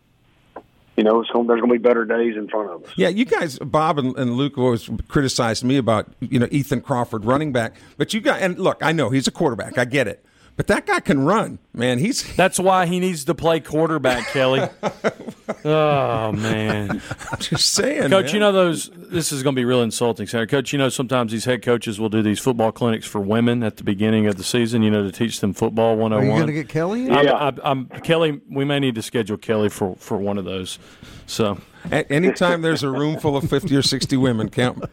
you 0.97 1.03
know, 1.03 1.25
there's 1.25 1.33
going 1.33 1.61
to 1.61 1.67
be 1.67 1.79
better 1.79 2.05
days 2.05 2.37
in 2.37 2.49
front 2.49 2.71
of 2.71 2.85
us. 2.85 2.93
Yeah, 2.97 3.09
you 3.09 3.25
guys, 3.25 3.59
Bob 3.59 3.99
and, 3.99 4.17
and 4.17 4.35
Luke, 4.35 4.57
always 4.57 4.89
criticized 5.09 5.65
me 5.65 5.77
about 5.77 6.09
you 6.21 6.39
know 6.39 6.47
Ethan 6.51 6.83
Crawford, 6.83 7.25
running 7.25 7.53
back. 7.53 7.75
But 7.97 8.15
you 8.15 8.21
got 8.21 8.41
and 8.41 8.59
look, 8.59 8.79
I 8.81 8.93
know 8.93 9.11
he's 9.11 9.27
a 9.27 9.33
quarterback. 9.33 9.77
I 9.77 9.87
get 9.87 10.07
it. 10.07 10.25
But 10.57 10.69
that 10.69 10.87
guy 10.87 11.01
can 11.01 11.25
run, 11.25 11.59
man. 11.73 11.99
He's 11.99 12.35
That's 12.37 12.61
why 12.61 12.87
he 12.87 13.01
needs 13.01 13.25
to 13.25 13.35
play 13.35 13.59
quarterback, 13.59 14.29
Kelly. 14.29 14.61
oh 15.65 16.33
man. 16.33 17.03
I'm 17.33 17.39
just 17.41 17.75
saying, 17.75 18.11
Coach, 18.11 18.27
man. 18.27 18.35
you 18.35 18.41
know 18.41 18.53
those. 18.53 18.91
This 18.95 19.33
is 19.33 19.43
going 19.43 19.57
to 19.57 19.61
be 19.61 19.65
real 19.65 19.83
insulting, 19.83 20.27
Senator. 20.27 20.47
Coach, 20.47 20.73
you 20.73 20.79
know 20.79 20.89
sometimes 20.89 21.33
these 21.33 21.45
head 21.45 21.63
coaches 21.63 21.99
will 21.99 22.09
do 22.09 22.23
these 22.23 22.39
football 22.39 22.71
clinics 22.71 23.07
for 23.07 23.21
women 23.21 23.65
at 23.65 23.79
the 23.79 23.85
beginning 23.85 24.27
of 24.27 24.37
the 24.37 24.45
season. 24.45 24.83
You 24.83 24.91
know 24.91 25.03
to 25.03 25.13
teach 25.13 25.41
them 25.41 25.55
football 25.55 25.97
one 25.97 26.13
Are 26.13 26.23
you 26.23 26.31
going 26.31 26.47
to 26.47 26.53
get 26.53 26.69
Kelly? 26.69 27.07
In? 27.07 27.13
I'm, 27.13 27.25
Yeah. 27.25 27.37
I'm, 27.37 27.61
I'm 27.65 27.87
Kelly. 28.03 28.41
We 28.49 28.65
may 28.65 28.79
need 28.79 28.95
to 28.95 29.03
schedule 29.03 29.37
Kelly 29.37 29.69
for 29.69 29.97
for 29.97 30.17
one 30.19 30.39
of 30.39 30.45
those. 30.45 30.79
So 31.27 31.59
A- 31.91 32.11
anytime 32.11 32.63
there's 32.63 32.83
a 32.83 32.91
room 32.91 33.19
full 33.19 33.37
of 33.37 33.49
fifty 33.49 33.77
or 33.77 33.83
sixty 33.83 34.17
women, 34.17 34.49
count 34.49 34.85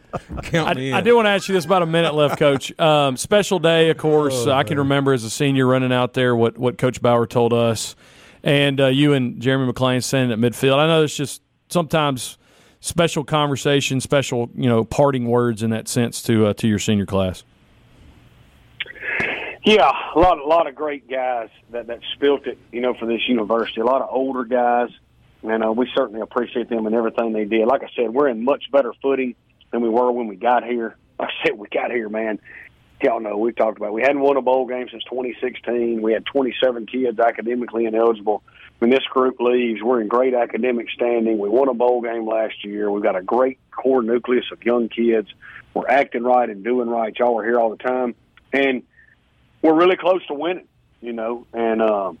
count 0.42 0.68
I, 0.68 0.74
me 0.74 0.88
in. 0.90 0.94
I 0.94 1.00
do 1.00 1.16
want 1.16 1.26
to 1.26 1.30
ask 1.30 1.48
you 1.48 1.54
this 1.54 1.64
about 1.64 1.82
a 1.82 1.86
minute 1.86 2.14
left, 2.14 2.38
Coach. 2.38 2.78
Um, 2.78 3.16
special 3.16 3.58
day, 3.58 3.90
of 3.90 3.96
course. 3.96 4.46
Oh, 4.46 4.52
I 4.52 4.62
can 4.64 4.78
remember 4.78 5.12
as 5.12 5.24
a 5.24 5.30
senior 5.30 5.66
running 5.66 5.92
out 5.92 6.14
there 6.14 6.36
what 6.36 6.58
what 6.58 6.78
Coach 6.78 7.00
Bower 7.00 7.26
told 7.26 7.52
us, 7.52 7.96
and 8.42 8.80
uh, 8.80 8.86
you 8.86 9.14
and 9.14 9.40
Jeremy 9.40 9.72
McClain 9.72 10.02
standing 10.02 10.32
at 10.32 10.38
midfield. 10.52 10.76
I 10.76 10.86
know 10.86 11.02
it's 11.02 11.16
just 11.16 11.42
sometimes 11.68 12.36
special 12.80 13.24
conversation, 13.24 14.00
special 14.00 14.50
you 14.54 14.68
know 14.68 14.84
parting 14.84 15.26
words 15.26 15.62
in 15.62 15.70
that 15.70 15.88
sense 15.88 16.22
to 16.24 16.46
uh, 16.46 16.52
to 16.54 16.68
your 16.68 16.78
senior 16.78 17.06
class. 17.06 17.44
Yeah, 19.64 19.92
a 20.16 20.18
lot, 20.18 20.38
a 20.38 20.44
lot 20.44 20.66
of 20.66 20.74
great 20.74 21.08
guys 21.08 21.48
that 21.70 21.86
that 21.86 22.00
spilt 22.14 22.48
it, 22.48 22.58
you 22.72 22.80
know, 22.80 22.94
for 22.94 23.06
this 23.06 23.20
university. 23.28 23.80
A 23.80 23.84
lot 23.84 24.02
of 24.02 24.08
older 24.10 24.44
guys, 24.44 24.90
and 25.42 25.64
uh, 25.64 25.72
we 25.72 25.90
certainly 25.94 26.20
appreciate 26.20 26.68
them 26.68 26.86
and 26.86 26.94
everything 26.94 27.32
they 27.32 27.44
did. 27.44 27.66
Like 27.66 27.82
I 27.82 27.88
said, 27.96 28.10
we're 28.10 28.28
in 28.28 28.44
much 28.44 28.64
better 28.70 28.92
footing 29.02 29.34
than 29.70 29.82
we 29.82 29.88
were 29.88 30.10
when 30.12 30.28
we 30.28 30.36
got 30.36 30.64
here. 30.64 30.96
Like 31.18 31.30
I 31.44 31.46
said, 31.46 31.58
we 31.58 31.68
got 31.68 31.90
here, 31.90 32.08
man. 32.08 32.38
Y'all 33.02 33.20
know 33.20 33.36
we 33.36 33.52
talked 33.52 33.78
about. 33.78 33.88
It. 33.88 33.94
We 33.94 34.02
hadn't 34.02 34.20
won 34.20 34.36
a 34.36 34.42
bowl 34.42 34.66
game 34.66 34.86
since 34.88 35.02
2016. 35.04 36.00
We 36.02 36.12
had 36.12 36.24
27 36.24 36.86
kids 36.86 37.18
academically 37.18 37.86
ineligible. 37.86 38.44
When 38.78 38.90
this 38.90 39.04
group 39.10 39.40
leaves, 39.40 39.82
we're 39.82 40.00
in 40.00 40.08
great 40.08 40.34
academic 40.34 40.88
standing. 40.90 41.38
We 41.38 41.48
won 41.48 41.68
a 41.68 41.74
bowl 41.74 42.00
game 42.00 42.28
last 42.28 42.64
year. 42.64 42.90
We've 42.90 43.02
got 43.02 43.16
a 43.16 43.22
great 43.22 43.58
core 43.72 44.02
nucleus 44.02 44.44
of 44.52 44.64
young 44.64 44.88
kids. 44.88 45.28
We're 45.74 45.88
acting 45.88 46.22
right 46.22 46.48
and 46.48 46.62
doing 46.62 46.88
right. 46.88 47.16
Y'all 47.18 47.38
are 47.40 47.44
here 47.44 47.58
all 47.58 47.70
the 47.70 47.82
time, 47.82 48.14
and 48.52 48.82
we're 49.62 49.74
really 49.74 49.96
close 49.96 50.24
to 50.26 50.34
winning, 50.34 50.68
you 51.00 51.12
know, 51.12 51.46
and 51.52 51.80
um, 51.80 52.18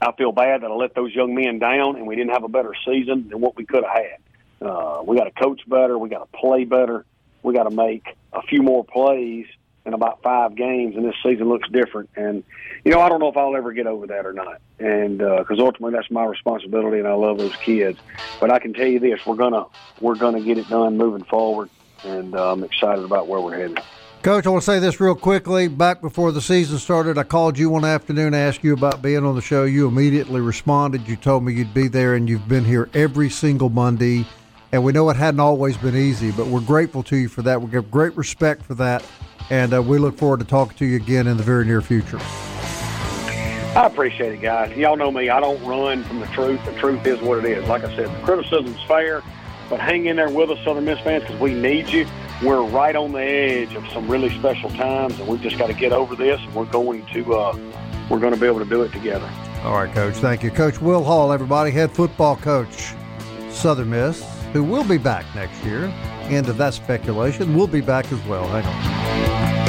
I 0.00 0.12
feel 0.12 0.32
bad 0.32 0.62
that 0.62 0.70
I 0.70 0.74
let 0.74 0.94
those 0.94 1.14
young 1.14 1.34
men 1.34 1.58
down 1.58 1.96
and 1.96 2.06
we 2.06 2.16
didn't 2.16 2.32
have 2.32 2.44
a 2.44 2.48
better 2.48 2.74
season 2.86 3.28
than 3.28 3.40
what 3.40 3.56
we 3.56 3.66
could 3.66 3.84
have 3.84 3.92
had. 3.92 4.66
Uh, 4.66 5.02
we 5.04 5.16
got 5.16 5.24
to 5.24 5.30
coach 5.30 5.60
better. 5.66 5.98
We 5.98 6.08
got 6.08 6.30
to 6.30 6.38
play 6.38 6.64
better. 6.64 7.04
We 7.42 7.54
got 7.54 7.64
to 7.64 7.74
make 7.74 8.16
a 8.32 8.42
few 8.42 8.62
more 8.62 8.84
plays 8.84 9.46
in 9.86 9.94
about 9.94 10.22
five 10.22 10.54
games, 10.54 10.96
and 10.96 11.04
this 11.04 11.14
season 11.22 11.48
looks 11.48 11.68
different. 11.70 12.10
And 12.16 12.44
you 12.84 12.92
know, 12.92 13.00
I 13.00 13.08
don't 13.08 13.20
know 13.20 13.28
if 13.28 13.36
I'll 13.36 13.56
ever 13.56 13.72
get 13.72 13.86
over 13.86 14.06
that 14.08 14.26
or 14.26 14.32
not. 14.32 14.60
And 14.78 15.18
because 15.18 15.58
ultimately, 15.58 15.92
that's 15.92 16.10
my 16.10 16.24
responsibility, 16.24 16.98
and 16.98 17.08
I 17.08 17.14
love 17.14 17.38
those 17.38 17.56
kids. 17.56 17.98
But 18.40 18.50
I 18.50 18.58
can 18.58 18.74
tell 18.74 18.86
you 18.86 18.98
this: 18.98 19.24
we're 19.24 19.36
gonna 19.36 19.64
we're 20.00 20.16
gonna 20.16 20.40
get 20.40 20.58
it 20.58 20.68
done 20.68 20.96
moving 20.96 21.24
forward, 21.24 21.70
and 22.04 22.34
uh, 22.34 22.52
I'm 22.52 22.62
excited 22.62 23.04
about 23.04 23.26
where 23.26 23.40
we're 23.40 23.56
headed. 23.56 23.80
Coach, 24.22 24.46
I 24.46 24.50
want 24.50 24.62
to 24.62 24.70
say 24.70 24.78
this 24.80 25.00
real 25.00 25.14
quickly. 25.14 25.66
Back 25.66 26.02
before 26.02 26.30
the 26.30 26.42
season 26.42 26.76
started, 26.76 27.16
I 27.16 27.22
called 27.22 27.56
you 27.56 27.70
one 27.70 27.86
afternoon 27.86 28.32
to 28.32 28.38
ask 28.38 28.62
you 28.62 28.74
about 28.74 29.00
being 29.00 29.24
on 29.24 29.34
the 29.34 29.40
show. 29.40 29.64
You 29.64 29.88
immediately 29.88 30.42
responded. 30.42 31.08
You 31.08 31.16
told 31.16 31.42
me 31.42 31.54
you'd 31.54 31.72
be 31.72 31.88
there, 31.88 32.16
and 32.16 32.28
you've 32.28 32.46
been 32.46 32.66
here 32.66 32.90
every 32.92 33.30
single 33.30 33.70
Monday. 33.70 34.26
And 34.72 34.84
we 34.84 34.92
know 34.92 35.08
it 35.08 35.16
hadn't 35.16 35.40
always 35.40 35.78
been 35.78 35.96
easy, 35.96 36.32
but 36.32 36.48
we're 36.48 36.60
grateful 36.60 37.02
to 37.04 37.16
you 37.16 37.28
for 37.28 37.40
that. 37.42 37.62
We 37.62 37.70
have 37.70 37.90
great 37.90 38.14
respect 38.14 38.62
for 38.62 38.74
that, 38.74 39.02
and 39.48 39.72
uh, 39.72 39.82
we 39.82 39.96
look 39.96 40.18
forward 40.18 40.40
to 40.40 40.46
talking 40.46 40.76
to 40.76 40.84
you 40.84 40.96
again 40.96 41.26
in 41.26 41.38
the 41.38 41.42
very 41.42 41.64
near 41.64 41.80
future. 41.80 42.18
I 42.20 43.86
appreciate 43.86 44.34
it, 44.34 44.42
guys. 44.42 44.76
Y'all 44.76 44.98
know 44.98 45.10
me. 45.10 45.30
I 45.30 45.40
don't 45.40 45.64
run 45.64 46.04
from 46.04 46.20
the 46.20 46.26
truth. 46.26 46.62
The 46.66 46.74
truth 46.74 47.06
is 47.06 47.22
what 47.22 47.38
it 47.38 47.46
is. 47.46 47.66
Like 47.66 47.84
I 47.84 47.96
said, 47.96 48.14
the 48.14 48.22
criticism's 48.22 48.82
fair, 48.82 49.22
but 49.70 49.80
hang 49.80 50.06
in 50.06 50.16
there 50.16 50.28
with 50.28 50.50
us, 50.50 50.58
Southern 50.64 50.84
Miss 50.84 50.98
fans, 51.00 51.22
because 51.22 51.40
we 51.40 51.54
need 51.54 51.88
you. 51.88 52.06
We're 52.42 52.62
right 52.62 52.96
on 52.96 53.12
the 53.12 53.22
edge 53.22 53.74
of 53.74 53.86
some 53.90 54.08
really 54.08 54.36
special 54.38 54.68
times, 54.70 55.18
and 55.18 55.28
we've 55.28 55.40
just 55.40 55.56
got 55.56 55.68
to 55.68 55.74
get 55.74 55.92
over 55.92 56.16
this. 56.16 56.40
And 56.40 56.54
we're 56.54 56.64
going 56.66 57.06
to 57.06 57.34
uh, 57.34 57.58
we're 58.10 58.18
going 58.18 58.34
to 58.34 58.40
be 58.40 58.46
able 58.46 58.58
to 58.58 58.64
do 58.64 58.82
it 58.82 58.92
together. 58.92 59.30
All 59.62 59.74
right, 59.74 59.94
Coach. 59.94 60.14
Thank 60.16 60.42
you. 60.42 60.50
Coach 60.50 60.80
Will 60.80 61.04
Hall, 61.04 61.32
everybody, 61.32 61.70
head 61.70 61.92
football 61.92 62.36
coach, 62.36 62.92
Southern 63.50 63.90
Miss, 63.90 64.26
who 64.52 64.64
will 64.64 64.84
be 64.84 64.98
back 64.98 65.24
next 65.34 65.62
year. 65.64 65.84
End 66.24 66.48
of 66.48 66.56
that 66.56 66.74
speculation. 66.74 67.54
We'll 67.54 67.66
be 67.66 67.80
back 67.80 68.10
as 68.12 68.26
well. 68.26 68.46
Hang 68.48 68.64
on. 68.64 69.59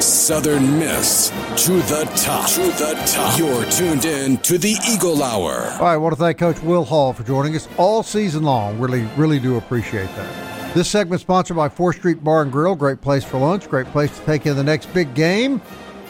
Southern 0.00 0.78
Miss 0.78 1.30
to 1.64 1.72
the 1.72 2.04
top. 2.16 2.50
To 2.50 2.62
the 2.62 3.02
top. 3.06 3.38
You're 3.38 3.64
tuned 3.70 4.04
in 4.04 4.36
to 4.38 4.58
the 4.58 4.76
Eagle 4.88 5.22
Hour. 5.22 5.70
All 5.72 5.80
right, 5.80 5.94
I 5.94 5.96
want 5.96 6.14
to 6.14 6.18
thank 6.18 6.38
Coach 6.38 6.60
Will 6.62 6.84
Hall 6.84 7.12
for 7.14 7.22
joining 7.22 7.56
us 7.56 7.66
all 7.78 8.02
season 8.02 8.42
long. 8.42 8.78
Really, 8.78 9.08
really 9.16 9.38
do 9.38 9.56
appreciate 9.56 10.08
that. 10.16 10.74
This 10.74 10.90
segment 10.90 11.22
sponsored 11.22 11.56
by 11.56 11.70
4th 11.70 11.94
Street 11.94 12.22
Bar 12.22 12.42
and 12.42 12.52
Grill. 12.52 12.74
Great 12.74 13.00
place 13.00 13.24
for 13.24 13.38
lunch, 13.38 13.68
great 13.68 13.86
place 13.86 14.16
to 14.18 14.24
take 14.26 14.44
in 14.44 14.56
the 14.56 14.64
next 14.64 14.92
big 14.92 15.14
game, 15.14 15.62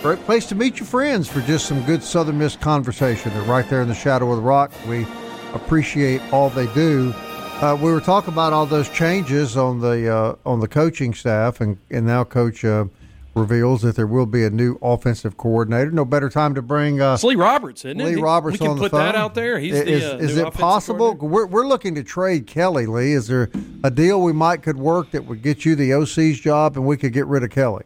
great 0.02 0.18
place 0.24 0.46
to 0.46 0.56
meet 0.56 0.80
your 0.80 0.86
friends 0.86 1.28
for 1.28 1.40
just 1.42 1.66
some 1.66 1.84
good 1.84 2.02
Southern 2.02 2.38
Miss 2.38 2.56
conversation. 2.56 3.32
They're 3.32 3.42
right 3.42 3.68
there 3.68 3.82
in 3.82 3.88
the 3.88 3.94
shadow 3.94 4.28
of 4.30 4.36
the 4.38 4.42
rock. 4.42 4.72
We 4.88 5.06
appreciate 5.54 6.20
all 6.32 6.50
they 6.50 6.66
do. 6.74 7.14
Uh, 7.60 7.78
we 7.80 7.92
were 7.92 8.00
talking 8.00 8.32
about 8.32 8.52
all 8.52 8.66
those 8.66 8.88
changes 8.90 9.56
on 9.56 9.80
the 9.80 10.12
uh, 10.12 10.34
on 10.44 10.58
the 10.58 10.68
coaching 10.68 11.14
staff, 11.14 11.60
and, 11.60 11.78
and 11.90 12.04
now 12.04 12.24
Coach 12.24 12.64
uh, 12.64 12.86
reveals 13.40 13.82
that 13.82 13.94
there 13.96 14.06
will 14.06 14.26
be 14.26 14.44
a 14.44 14.50
new 14.50 14.78
offensive 14.82 15.36
coordinator. 15.36 15.90
No 15.90 16.04
better 16.04 16.28
time 16.28 16.54
to 16.54 16.62
bring 16.62 17.00
uh, 17.00 17.14
It's 17.14 17.22
Lee 17.22 17.36
Roberts, 17.36 17.84
isn't 17.84 18.00
it? 18.00 18.04
Lee 18.04 18.14
He- 18.14 18.20
Roberts 18.20 18.58
We 18.58 18.66
can 18.66 18.78
put 18.78 18.90
phone. 18.90 19.00
that 19.00 19.14
out 19.14 19.34
there. 19.34 19.58
He's 19.58 19.74
the, 19.74 20.14
uh, 20.14 20.16
is 20.18 20.36
new 20.36 20.46
it 20.46 20.54
possible? 20.54 21.14
We're, 21.14 21.46
we're 21.46 21.66
looking 21.66 21.94
to 21.96 22.02
trade 22.02 22.46
Kelly. 22.46 22.86
Lee, 22.86 23.12
is 23.12 23.26
there 23.28 23.50
a 23.84 23.90
deal 23.90 24.22
we 24.22 24.32
might 24.32 24.62
could 24.62 24.78
work 24.78 25.10
that 25.12 25.26
would 25.26 25.42
get 25.42 25.64
you 25.64 25.76
the 25.76 25.92
OC's 25.92 26.40
job, 26.40 26.76
and 26.76 26.86
we 26.86 26.96
could 26.96 27.12
get 27.12 27.26
rid 27.26 27.44
of 27.44 27.50
Kelly? 27.50 27.84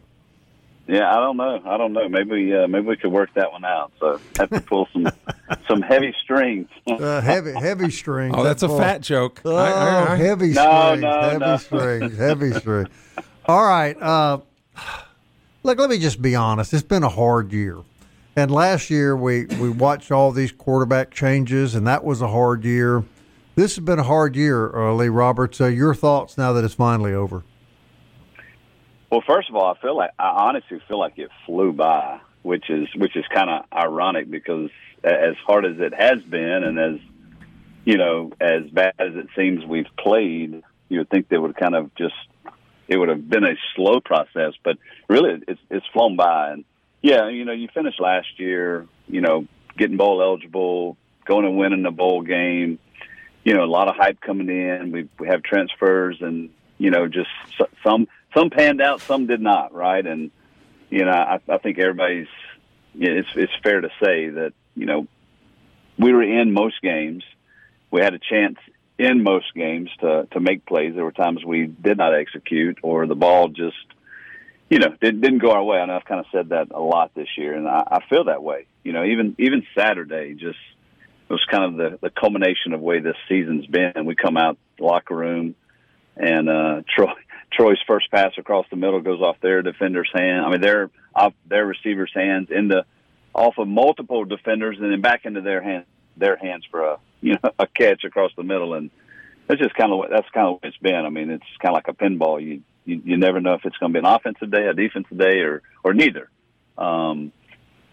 Yeah, 0.87 1.09
I 1.09 1.15
don't 1.17 1.37
know. 1.37 1.61
I 1.65 1.77
don't 1.77 1.93
know. 1.93 2.09
Maybe 2.09 2.53
uh, 2.53 2.67
maybe 2.67 2.85
we 2.87 2.97
could 2.97 3.11
work 3.13 3.29
that 3.35 3.51
one 3.51 3.63
out. 3.63 3.93
So 3.99 4.19
have 4.39 4.49
to 4.49 4.59
pull 4.59 4.89
some 4.91 5.07
some 5.67 5.81
heavy 5.81 6.13
strings. 6.23 6.67
Uh, 6.85 7.21
heavy 7.21 7.53
heavy 7.53 7.89
strings. 7.91 8.33
Oh, 8.37 8.43
that's 8.43 8.63
a 8.63 8.67
all. 8.67 8.77
fat 8.77 8.99
joke. 9.01 9.41
Oh, 9.45 9.55
I- 9.55 9.69
I- 9.71 10.13
I- 10.13 10.15
heavy 10.17 10.49
No, 10.49 10.95
strings, 10.95 11.01
no, 11.03 11.21
heavy 11.21 11.39
no. 11.39 11.57
strings, 11.57 12.17
heavy 12.17 12.53
strings. 12.53 12.89
All 13.45 13.63
right. 13.63 13.95
Look, 15.63 15.77
let 15.77 15.91
me 15.91 15.99
just 15.99 16.21
be 16.21 16.35
honest. 16.35 16.73
It's 16.73 16.81
been 16.81 17.03
a 17.03 17.09
hard 17.09 17.53
year. 17.53 17.77
And 18.35 18.49
last 18.49 18.89
year 18.89 19.15
we, 19.15 19.45
we 19.45 19.69
watched 19.69 20.11
all 20.11 20.31
these 20.31 20.51
quarterback 20.51 21.11
changes, 21.11 21.75
and 21.75 21.85
that 21.85 22.03
was 22.03 22.21
a 22.21 22.27
hard 22.27 22.63
year. 22.63 23.03
This 23.55 23.75
has 23.75 23.85
been 23.85 23.99
a 23.99 24.03
hard 24.03 24.35
year, 24.35 24.75
uh, 24.75 24.93
Lee 24.93 25.09
Roberts. 25.09 25.61
Uh, 25.61 25.67
your 25.67 25.93
thoughts 25.93 26.37
now 26.37 26.51
that 26.53 26.63
it's 26.63 26.73
finally 26.73 27.13
over? 27.13 27.43
Well, 29.11 29.21
first 29.27 29.49
of 29.49 29.55
all, 29.55 29.71
I 29.71 29.77
feel 29.79 29.95
like 29.95 30.11
I 30.17 30.29
honestly 30.29 30.81
feel 30.87 30.97
like 30.97 31.19
it 31.19 31.29
flew 31.45 31.73
by, 31.73 32.21
which 32.41 32.69
is 32.69 32.87
which 32.95 33.15
is 33.15 33.25
kind 33.31 33.49
of 33.49 33.65
ironic 33.71 34.31
because 34.31 34.69
as 35.03 35.35
hard 35.45 35.65
as 35.65 35.75
it 35.79 35.93
has 35.93 36.23
been, 36.23 36.63
and 36.63 36.79
as 36.79 36.99
you 37.83 37.97
know, 37.97 38.31
as 38.39 38.63
bad 38.71 38.93
as 38.97 39.13
it 39.15 39.27
seems 39.35 39.65
we've 39.65 39.93
played, 39.99 40.63
you 40.87 40.99
would 40.99 41.09
think 41.09 41.27
they 41.27 41.37
would 41.37 41.57
kind 41.57 41.75
of 41.75 41.93
just 41.95 42.15
it 42.87 42.97
would 42.97 43.09
have 43.09 43.29
been 43.29 43.43
a 43.43 43.55
slow 43.75 43.99
process, 43.99 44.53
but 44.63 44.77
really 45.07 45.41
it's 45.47 45.61
it's 45.69 45.85
flown 45.93 46.15
by. 46.15 46.51
And 46.51 46.65
yeah, 47.01 47.29
you 47.29 47.45
know, 47.45 47.53
you 47.53 47.67
finished 47.73 47.99
last 47.99 48.27
year, 48.39 48.87
you 49.07 49.21
know, 49.21 49.47
getting 49.77 49.97
bowl 49.97 50.21
eligible, 50.21 50.97
going 51.25 51.45
and 51.45 51.57
winning 51.57 51.83
the 51.83 51.91
bowl 51.91 52.21
game. 52.21 52.79
You 53.43 53.55
know, 53.55 53.63
a 53.63 53.65
lot 53.65 53.87
of 53.87 53.95
hype 53.95 54.21
coming 54.21 54.49
in. 54.49 54.91
We 54.91 55.09
we 55.19 55.27
have 55.27 55.41
transfers, 55.43 56.17
and 56.21 56.49
you 56.77 56.91
know, 56.91 57.07
just 57.07 57.29
some 57.83 58.07
some 58.35 58.49
panned 58.49 58.81
out, 58.81 59.01
some 59.01 59.27
did 59.27 59.41
not, 59.41 59.73
right? 59.73 60.05
And 60.05 60.31
you 60.89 61.05
know, 61.05 61.11
I, 61.11 61.39
I 61.49 61.57
think 61.57 61.79
everybody's. 61.79 62.27
It's 62.93 63.29
it's 63.35 63.53
fair 63.63 63.81
to 63.81 63.89
say 64.03 64.29
that 64.29 64.53
you 64.75 64.85
know 64.85 65.07
we 65.97 66.13
were 66.13 66.23
in 66.23 66.51
most 66.51 66.81
games. 66.81 67.23
We 67.89 68.01
had 68.01 68.13
a 68.13 68.19
chance 68.19 68.57
in 69.01 69.23
most 69.23 69.53
games 69.55 69.89
to 69.99 70.27
to 70.31 70.39
make 70.39 70.65
plays. 70.65 70.93
There 70.93 71.03
were 71.03 71.11
times 71.11 71.43
we 71.43 71.65
did 71.65 71.97
not 71.97 72.13
execute, 72.13 72.77
or 72.83 73.07
the 73.07 73.15
ball 73.15 73.47
just, 73.47 73.75
you 74.69 74.77
know, 74.77 74.89
didn't 75.01 75.21
didn't 75.21 75.39
go 75.39 75.51
our 75.51 75.63
way. 75.63 75.79
I 75.79 75.85
know 75.85 75.95
I've 75.95 76.05
kind 76.05 76.19
of 76.19 76.27
said 76.31 76.49
that 76.49 76.67
a 76.71 76.79
lot 76.79 77.11
this 77.15 77.27
year, 77.35 77.55
and 77.55 77.67
I, 77.67 77.83
I 77.87 77.99
feel 78.09 78.25
that 78.25 78.43
way. 78.43 78.67
You 78.83 78.93
know, 78.93 79.03
even 79.03 79.35
even 79.39 79.65
Saturday, 79.75 80.35
just 80.35 80.59
was 81.29 81.43
kind 81.49 81.63
of 81.63 81.77
the 81.77 81.99
the 81.99 82.09
culmination 82.11 82.73
of 82.73 82.79
the 82.79 82.85
way 82.85 82.99
this 82.99 83.15
season's 83.27 83.65
been. 83.65 84.05
We 84.05 84.15
come 84.15 84.37
out 84.37 84.59
locker 84.79 85.15
room, 85.15 85.55
and 86.15 86.47
uh, 86.47 86.81
Troy 86.87 87.11
Troy's 87.51 87.81
first 87.87 88.11
pass 88.11 88.33
across 88.37 88.67
the 88.69 88.75
middle 88.77 89.01
goes 89.01 89.19
off 89.19 89.37
their 89.41 89.63
defender's 89.63 90.11
hand. 90.13 90.45
I 90.45 90.51
mean, 90.51 90.61
their 90.61 90.91
off 91.15 91.33
their 91.47 91.65
receiver's 91.65 92.11
hands 92.13 92.49
into 92.51 92.85
off 93.33 93.55
of 93.57 93.67
multiple 93.67 94.25
defenders, 94.25 94.77
and 94.79 94.91
then 94.91 95.01
back 95.01 95.25
into 95.25 95.41
their 95.41 95.63
hands 95.63 95.85
their 96.17 96.35
hands 96.35 96.65
for 96.69 96.83
a 96.83 96.99
you 97.31 97.37
know 97.41 97.51
a 97.59 97.67
catch 97.67 98.03
across 98.03 98.31
the 98.35 98.43
middle, 98.43 98.73
and 98.73 98.89
that's 99.47 99.61
just 99.61 99.75
kind 99.75 99.91
of 99.91 100.09
that's 100.09 100.29
kind 100.29 100.47
of 100.47 100.53
what 100.53 100.63
it's 100.63 100.77
been. 100.77 101.05
I 101.05 101.09
mean, 101.09 101.29
it's 101.29 101.43
kind 101.61 101.75
of 101.75 101.83
like 101.83 101.87
a 101.87 101.93
pinball. 101.93 102.41
You 102.41 102.61
you, 102.85 103.01
you 103.03 103.17
never 103.17 103.39
know 103.39 103.53
if 103.53 103.65
it's 103.65 103.77
going 103.77 103.93
to 103.93 104.01
be 104.01 104.05
an 104.05 104.11
offensive 104.11 104.51
day, 104.51 104.65
a 104.65 104.73
defensive 104.73 105.17
day, 105.17 105.39
or 105.39 105.61
or 105.83 105.93
neither. 105.93 106.29
Um, 106.77 107.31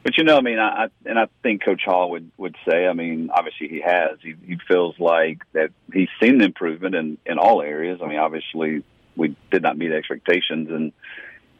but 0.02 0.16
you 0.16 0.24
know, 0.24 0.38
I 0.38 0.40
mean, 0.40 0.58
I, 0.58 0.84
I 0.84 0.88
and 1.04 1.18
I 1.18 1.28
think 1.42 1.64
Coach 1.64 1.82
Hall 1.84 2.10
would 2.12 2.30
would 2.38 2.56
say, 2.68 2.86
I 2.86 2.92
mean, 2.92 3.30
obviously 3.32 3.68
he 3.68 3.80
has. 3.80 4.18
He, 4.22 4.34
he 4.46 4.56
feels 4.66 4.98
like 4.98 5.42
that 5.52 5.70
he's 5.92 6.08
seen 6.22 6.38
the 6.38 6.44
improvement 6.44 6.94
in 6.94 7.18
in 7.26 7.38
all 7.38 7.60
areas. 7.62 8.00
I 8.02 8.08
mean, 8.08 8.18
obviously 8.18 8.82
we 9.16 9.36
did 9.50 9.62
not 9.62 9.76
meet 9.76 9.92
expectations, 9.92 10.68
and 10.70 10.92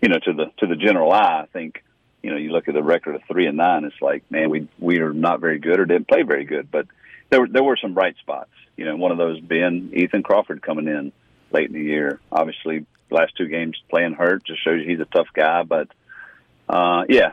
you 0.00 0.08
know, 0.08 0.18
to 0.18 0.32
the 0.32 0.46
to 0.58 0.66
the 0.66 0.76
general 0.76 1.12
eye, 1.12 1.42
I 1.42 1.46
think 1.52 1.82
you 2.22 2.30
know, 2.30 2.36
you 2.36 2.50
look 2.50 2.68
at 2.68 2.74
the 2.74 2.82
record 2.82 3.14
of 3.14 3.22
three 3.30 3.46
and 3.46 3.56
nine, 3.56 3.84
it's 3.84 4.00
like, 4.00 4.28
man, 4.30 4.50
we 4.50 4.68
we 4.78 5.00
are 5.00 5.12
not 5.12 5.40
very 5.40 5.58
good 5.58 5.78
or 5.78 5.86
didn't 5.86 6.08
play 6.08 6.22
very 6.22 6.44
good. 6.44 6.70
But 6.70 6.86
there 7.30 7.40
were 7.40 7.48
there 7.48 7.62
were 7.62 7.76
some 7.76 7.94
bright 7.94 8.16
spots. 8.18 8.50
You 8.76 8.84
know, 8.84 8.96
one 8.96 9.12
of 9.12 9.18
those 9.18 9.40
being 9.40 9.90
Ethan 9.92 10.22
Crawford 10.22 10.62
coming 10.62 10.86
in 10.86 11.12
late 11.50 11.66
in 11.66 11.72
the 11.72 11.82
year. 11.82 12.20
Obviously, 12.30 12.86
last 13.10 13.36
two 13.36 13.48
games 13.48 13.80
playing 13.88 14.14
hurt 14.14 14.44
just 14.44 14.62
shows 14.62 14.80
you 14.80 14.90
he's 14.90 15.00
a 15.00 15.04
tough 15.04 15.28
guy. 15.34 15.62
But 15.62 15.88
uh, 16.68 17.04
yeah, 17.08 17.32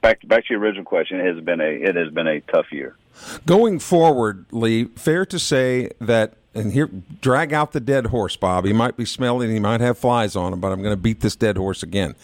back 0.00 0.20
to, 0.20 0.26
back 0.26 0.46
to 0.46 0.54
your 0.54 0.60
original 0.60 0.84
question, 0.84 1.20
it 1.20 1.34
has 1.34 1.44
been 1.44 1.60
a 1.60 1.64
it 1.64 1.96
has 1.96 2.10
been 2.10 2.26
a 2.26 2.40
tough 2.40 2.66
year. 2.72 2.96
Going 3.44 3.78
forward, 3.78 4.46
Lee, 4.50 4.84
fair 4.96 5.26
to 5.26 5.38
say 5.38 5.90
that 6.00 6.34
and 6.54 6.72
here 6.72 6.88
drag 7.20 7.52
out 7.52 7.72
the 7.72 7.80
dead 7.80 8.06
horse, 8.06 8.36
Bob. 8.36 8.64
He 8.64 8.72
might 8.72 8.96
be 8.96 9.04
smelling, 9.04 9.50
he 9.50 9.60
might 9.60 9.80
have 9.80 9.98
flies 9.98 10.36
on 10.36 10.52
him, 10.52 10.60
but 10.60 10.72
I'm 10.72 10.82
going 10.82 10.94
to 10.94 11.00
beat 11.00 11.20
this 11.20 11.36
dead 11.36 11.56
horse 11.56 11.82
again 11.82 12.14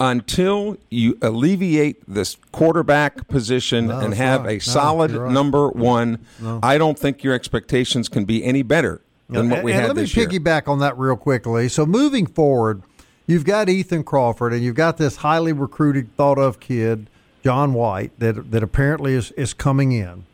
until 0.00 0.76
you 0.90 1.18
alleviate 1.22 2.02
this 2.12 2.36
quarterback 2.52 3.28
position 3.28 3.88
No, 3.88 4.00
and 4.00 4.14
have 4.14 4.44
right. 4.44 4.58
a 4.60 4.64
solid 4.64 5.10
right. 5.12 5.30
number 5.32 5.68
one, 5.68 6.18
No. 6.40 6.60
I 6.62 6.78
don't 6.78 6.98
think 6.98 7.22
your 7.24 7.34
expectations 7.34 8.08
can 8.08 8.24
be 8.24 8.44
any 8.44 8.62
better 8.62 9.00
than 9.28 9.50
what 9.50 9.62
we 9.62 9.72
and 9.72 9.80
had 9.80 9.86
let 9.88 9.96
me 9.96 10.02
this 10.02 10.16
year. 10.16 10.26
piggyback 10.28 10.68
on 10.68 10.78
that 10.80 10.96
real 10.98 11.16
quickly. 11.16 11.68
So 11.68 11.84
moving 11.84 12.26
forward, 12.26 12.82
you've 13.26 13.44
got 13.44 13.68
Ethan 13.68 14.04
Crawford, 14.04 14.52
and 14.52 14.62
you've 14.62 14.74
got 14.76 14.96
this 14.96 15.16
highly 15.16 15.52
recruited, 15.52 16.14
thought 16.16 16.38
of 16.38 16.60
kid, 16.60 17.08
John 17.44 17.72
White, 17.74 18.12
that 18.18 18.50
that 18.50 18.62
apparently 18.62 19.14
is 19.14 19.30
is 19.32 19.52
coming 19.54 19.92
in. 19.92 20.24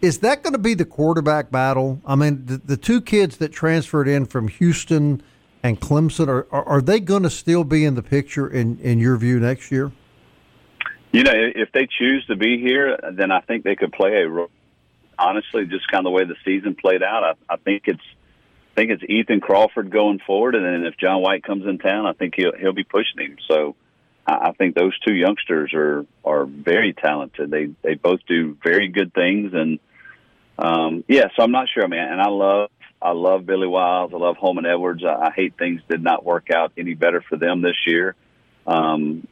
Is 0.00 0.18
that 0.18 0.42
going 0.44 0.52
to 0.52 0.58
be 0.60 0.74
the 0.74 0.84
quarterback 0.84 1.50
battle? 1.50 2.00
I 2.06 2.14
mean, 2.14 2.46
the, 2.46 2.56
the 2.58 2.76
two 2.76 3.00
kids 3.00 3.38
that 3.38 3.52
transferred 3.52 4.06
in 4.08 4.26
from 4.26 4.46
Houston 4.48 5.22
and 5.62 5.80
Clemson 5.80 6.28
are 6.28 6.46
are, 6.52 6.80
they 6.80 7.00
going 7.00 7.22
to 7.22 7.30
still 7.30 7.64
be 7.64 7.84
in 7.84 7.94
the 7.94 8.02
picture 8.02 8.48
in 8.48 8.78
in 8.78 8.98
your 8.98 9.16
view 9.16 9.40
next 9.40 9.70
year? 9.70 9.92
You 11.12 11.24
know, 11.24 11.32
if 11.34 11.72
they 11.72 11.86
choose 11.86 12.24
to 12.26 12.36
be 12.36 12.60
here, 12.60 12.98
then 13.12 13.30
I 13.30 13.40
think 13.40 13.64
they 13.64 13.76
could 13.76 13.92
play 13.92 14.22
a 14.22 14.28
role. 14.28 14.50
Honestly, 15.18 15.64
just 15.66 15.88
kind 15.90 16.00
of 16.00 16.04
the 16.04 16.10
way 16.10 16.24
the 16.24 16.36
season 16.44 16.76
played 16.76 17.02
out, 17.02 17.24
I, 17.24 17.54
I 17.54 17.56
think 17.56 17.84
it's 17.86 18.02
I 18.72 18.80
think 18.80 18.90
it's 18.92 19.02
Ethan 19.08 19.40
Crawford 19.40 19.90
going 19.90 20.20
forward, 20.20 20.54
and 20.54 20.64
then 20.64 20.84
if 20.84 20.96
John 20.96 21.20
White 21.22 21.42
comes 21.42 21.66
in 21.66 21.78
town, 21.78 22.06
I 22.06 22.12
think 22.12 22.34
he'll 22.36 22.56
he'll 22.56 22.72
be 22.72 22.84
pushing 22.84 23.18
him. 23.18 23.36
So 23.48 23.74
I 24.26 24.50
I 24.50 24.52
think 24.52 24.76
those 24.76 24.96
two 25.00 25.14
youngsters 25.14 25.72
are 25.74 26.06
are 26.24 26.44
very 26.44 26.92
talented. 26.92 27.50
They 27.50 27.70
they 27.82 27.94
both 27.94 28.20
do 28.28 28.56
very 28.62 28.88
good 28.88 29.12
things, 29.12 29.52
and 29.54 29.80
um, 30.58 31.02
yeah. 31.08 31.28
So 31.34 31.42
I'm 31.42 31.50
not 31.50 31.68
sure. 31.72 31.82
I 31.82 31.88
mean, 31.88 32.00
and 32.00 32.20
I 32.20 32.28
love 32.28 32.70
I 33.00 33.12
love 33.12 33.46
Billy 33.46 33.66
Wiles. 33.66 34.12
I 34.12 34.16
love 34.16 34.36
Holman 34.36 34.66
Edwards. 34.66 35.04
I, 35.04 35.26
I 35.26 35.30
hate 35.30 35.56
things 35.56 35.80
did 35.88 36.02
not 36.02 36.24
work 36.24 36.50
out 36.50 36.72
any 36.76 36.94
better 36.94 37.20
for 37.20 37.36
them 37.36 37.62
this 37.62 37.76
year. 37.86 38.14
Um, 38.66 39.26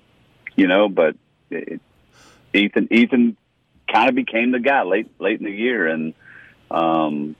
you 0.54 0.66
know, 0.66 0.88
but 0.88 1.16
it, 1.50 1.80
Ethan 2.54 2.88
Ethan 2.90 3.36
kind 3.90 4.08
of 4.08 4.14
became 4.14 4.52
the 4.52 4.60
guy 4.60 4.82
late 4.82 5.08
late 5.20 5.38
in 5.40 5.46
the 5.46 5.52
year, 5.52 5.86
and 5.86 6.14
um, 6.70 7.36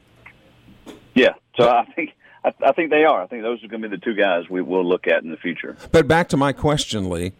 yeah. 1.14 1.34
So 1.56 1.68
I 1.68 1.84
think 1.84 2.10
I, 2.44 2.52
I 2.62 2.72
think 2.72 2.90
they 2.90 3.04
are. 3.04 3.22
I 3.22 3.26
think 3.26 3.42
those 3.42 3.62
are 3.64 3.68
going 3.68 3.82
to 3.82 3.88
be 3.88 3.96
the 3.96 4.02
two 4.02 4.14
guys 4.14 4.48
we 4.50 4.62
will 4.62 4.86
look 4.86 5.06
at 5.06 5.22
in 5.22 5.30
the 5.30 5.36
future. 5.36 5.76
But 5.92 6.06
back 6.06 6.28
to 6.30 6.36
my 6.36 6.52
question, 6.52 7.08
Lee. 7.08 7.32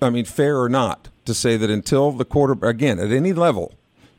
I 0.00 0.10
mean, 0.10 0.24
fair 0.24 0.60
or 0.60 0.68
not 0.68 1.08
to 1.24 1.34
say 1.34 1.56
that 1.56 1.70
until 1.70 2.12
the 2.12 2.24
quarter 2.24 2.56
again 2.66 2.98
at 2.98 3.10
any 3.10 3.32
level, 3.32 3.74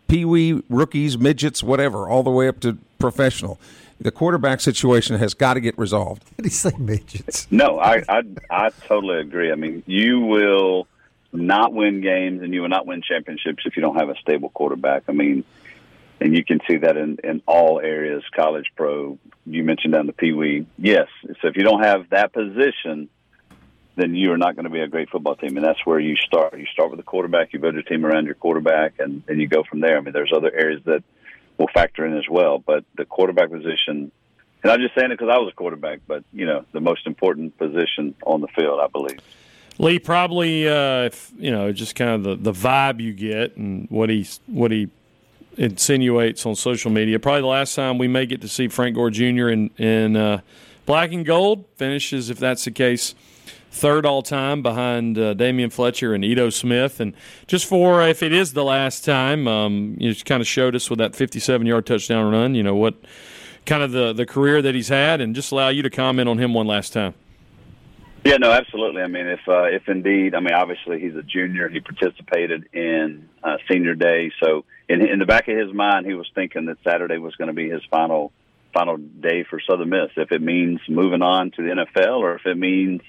pee 0.08 0.26
wee, 0.26 0.64
rookies, 0.70 1.18
midgets, 1.18 1.64
whatever, 1.64 2.08
all 2.08 2.24
the 2.24 2.30
way 2.30 2.48
up 2.48 2.60
to 2.62 2.78
professional, 3.00 3.60
the 4.00 4.12
quarterback 4.12 4.62
situation 4.62 5.18
has 5.18 5.34
got 5.34 5.56
to 5.56 5.60
get 5.60 5.78
resolved. 5.78 6.24
Did 6.38 6.46
he 6.46 6.52
say 6.52 6.72
midgets? 6.78 7.48
No, 7.52 7.80
I, 7.80 8.04
I 8.08 8.22
I 8.50 8.70
totally 8.88 9.20
agree. 9.20 9.52
I 9.52 9.56
mean, 9.56 9.84
you 9.86 10.20
will 10.20 10.88
not 11.32 11.74
win 11.74 12.02
games 12.02 12.42
and 12.42 12.54
you 12.54 12.62
will 12.62 12.70
not 12.70 12.86
win 12.86 13.02
championships 13.02 13.64
if 13.66 13.76
you 13.76 13.82
don't 13.82 13.96
have 13.96 14.10
a 14.10 14.16
stable 14.16 14.50
quarterback. 14.50 15.04
I 15.08 15.12
mean, 15.12 15.44
and 16.22 16.36
you 16.36 16.44
can 16.44 16.60
see 16.68 16.78
that 16.78 16.98
in 16.98 17.18
in 17.24 17.42
all 17.46 17.80
areas, 17.80 18.24
college, 18.36 18.66
pro. 18.76 19.18
You 19.46 19.64
mentioned 19.64 19.94
down 19.94 20.08
the 20.08 20.14
Pee 20.14 20.34
Wee. 20.34 20.66
Yes, 20.78 21.08
so 21.42 21.48
if 21.48 21.56
you 21.56 21.64
don't 21.64 21.84
have 21.84 22.10
that 22.10 22.34
position, 22.34 23.10
then 23.96 24.16
you 24.16 24.32
are 24.32 24.38
not 24.38 24.56
going 24.56 24.66
to 24.66 24.72
be 24.72 24.82
a 24.82 24.88
great 24.88 25.10
football 25.10 25.36
team, 25.36 25.58
and 25.58 25.66
that's 25.66 25.86
where 25.86 26.00
you 26.00 26.16
start. 26.16 26.58
You 26.58 26.66
start 26.68 26.90
with 26.90 27.00
the 27.00 27.04
quarterback. 27.04 27.54
You 27.54 27.60
build 27.60 27.74
your 27.74 27.84
team 27.84 28.06
around 28.06 28.26
your 28.26 28.36
quarterback, 28.36 28.94
and 29.00 29.24
and 29.28 29.40
you 29.40 29.48
go 29.48 29.64
from 29.64 29.82
there. 29.82 29.98
I 29.98 30.02
mean, 30.02 30.14
there's 30.14 30.32
other 30.36 30.52
areas 30.54 30.82
that 30.86 31.04
will 31.60 31.70
factor 31.72 32.06
in 32.06 32.18
as 32.18 32.28
well, 32.28 32.58
but 32.58 32.84
the 32.98 33.06
quarterback 33.06 33.52
position 33.52 34.12
and 34.64 34.72
I'm 34.72 34.82
just 34.82 34.96
saying 34.96 35.12
it 35.12 35.18
because 35.18 35.32
I 35.34 35.38
was 35.38 35.52
a 35.52 35.56
quarterback, 35.56 36.02
but 36.08 36.24
you 36.34 36.46
know, 36.46 36.66
the 36.74 36.82
most 36.82 37.08
important 37.08 37.58
position 37.58 38.14
on 38.26 38.42
the 38.42 38.48
field, 38.48 38.80
I 38.82 38.88
believe. 38.88 39.20
Lee, 39.78 40.00
probably, 40.00 40.68
uh, 40.68 41.04
if, 41.04 41.32
you 41.38 41.52
know, 41.52 41.72
just 41.72 41.96
kind 41.96 42.12
of 42.12 42.24
the, 42.24 42.52
the 42.52 42.52
vibe 42.52 43.00
you 43.00 43.14
get 43.14 43.56
and 43.56 43.90
what 43.90 44.10
he 44.10 44.28
what 44.48 44.72
he 44.72 44.90
insinuates 45.58 46.46
on 46.46 46.56
social 46.56 46.92
media. 46.92 47.20
Probably 47.20 47.42
the 47.42 47.48
last 47.48 47.76
time 47.76 47.98
we 47.98 48.08
may 48.08 48.26
get 48.26 48.42
to 48.42 48.50
see 48.50 48.68
Frank 48.68 48.96
Gore 48.96 49.10
Jr. 49.10 49.50
in 49.50 49.70
in 49.78 50.18
uh, 50.18 50.42
black 50.86 51.14
and 51.14 51.26
gold 51.26 51.66
finishes, 51.78 52.30
if 52.30 52.38
that's 52.38 52.66
the 52.66 52.72
case, 52.72 53.16
third 53.72 54.06
all 54.06 54.22
time 54.22 54.62
behind 54.62 55.18
uh, 55.18 55.34
Damion 55.34 55.72
Fletcher 55.72 56.14
and 56.14 56.24
Ito 56.24 56.50
Smith. 56.50 57.00
And 57.00 57.14
just 57.48 57.66
for 57.66 58.02
if 58.02 58.24
it 58.24 58.34
is 58.34 58.54
the 58.54 58.64
last 58.64 59.06
time, 59.06 59.48
um, 59.48 59.96
you 60.00 60.12
just 60.14 60.26
kind 60.26 60.42
of 60.42 60.48
showed 60.48 60.76
us 60.76 60.90
with 60.90 61.00
that 61.00 61.16
57 61.16 61.66
yard 61.66 61.86
touchdown 61.86 62.32
run. 62.32 62.56
You 62.56 62.64
know 62.64 62.76
what 62.76 62.96
kind 63.66 63.84
of 63.84 63.92
the 63.92 64.14
the 64.14 64.26
career 64.26 64.62
that 64.62 64.76
he's 64.76 64.90
had, 64.90 65.22
and 65.22 65.36
just 65.36 65.52
allow 65.52 65.70
you 65.70 65.82
to 65.84 65.90
comment 65.90 66.30
on 66.30 66.38
him 66.38 66.54
one 66.54 66.68
last 66.68 66.94
time. 66.94 67.14
Yeah, 68.26 68.36
no, 68.36 68.52
absolutely. 68.52 69.02
I 69.02 69.08
mean, 69.08 69.28
if 69.28 69.40
uh, 69.48 69.64
if 69.64 69.88
indeed, 69.88 70.36
I 70.36 70.40
mean, 70.40 70.54
obviously 70.54 71.00
he's 71.00 71.16
a 71.16 71.24
junior. 71.24 71.70
He 71.70 71.80
participated 71.80 72.68
in 72.74 73.30
uh, 73.44 73.58
senior 73.72 73.96
day, 73.96 74.32
so 74.44 74.66
in 74.90 75.02
in 75.02 75.20
the 75.20 75.26
back 75.26 75.48
of 75.48 75.58
his 75.58 75.74
mind, 75.74 76.06
he 76.06 76.14
was 76.14 76.30
thinking 76.36 76.66
that 76.66 76.78
Saturday 76.84 77.18
was 77.18 77.36
going 77.36 77.48
to 77.48 77.54
be 77.54 77.70
his 77.70 77.82
final 77.90 78.34
final 78.74 78.98
day 78.98 79.46
for 79.50 79.62
Southern 79.62 79.90
Miss. 79.90 80.10
If 80.18 80.32
it 80.32 80.42
means 80.42 80.82
moving 80.90 81.22
on 81.22 81.52
to 81.52 81.62
the 81.64 81.70
NFL, 81.70 82.20
or 82.20 82.36
if 82.36 82.46
it 82.46 82.58
means 82.58 83.02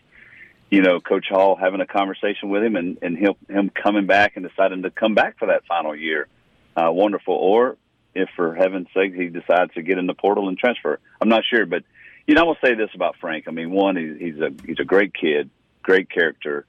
you 0.71 0.83
know 0.83 1.01
Coach 1.01 1.27
Hall 1.29 1.57
having 1.57 1.81
a 1.81 1.87
conversation 1.87 2.49
with 2.49 2.63
him 2.63 2.77
and 2.77 2.99
and 3.03 3.19
him 3.19 3.35
him 3.49 3.71
coming 3.71 4.07
back 4.07 4.37
and 4.37 4.49
deciding 4.49 4.83
to 4.83 4.91
come 4.91 5.15
back 5.15 5.39
for 5.39 5.47
that 5.47 5.67
final 5.67 5.95
year, 5.95 6.29
uh, 6.77 6.91
wonderful. 6.91 7.35
Or 7.35 7.77
if 8.15 8.29
for 8.37 8.55
heaven's 8.55 8.89
sake 8.95 9.15
he 9.15 9.29
decides 9.29 9.75
to 9.75 9.83
get 9.83 9.99
in 9.99 10.07
the 10.07 10.15
portal 10.15 10.49
and 10.49 10.59
transfer, 10.59 10.99
I'm 11.21 11.29
not 11.29 11.43
sure, 11.49 11.67
but 11.67 11.85
you 12.27 12.35
know, 12.35 12.43
I 12.43 12.45
will 12.45 12.57
say 12.63 12.75
this 12.75 12.91
about 12.95 13.17
Frank. 13.21 13.47
I 13.49 13.51
mean, 13.51 13.71
one, 13.71 13.97
he's, 13.97 14.41
a 14.41 14.51
he's 14.65 14.79
a 14.79 14.85
great 14.85 15.13
kid, 15.15 15.51
great 15.83 16.11
character. 16.11 16.67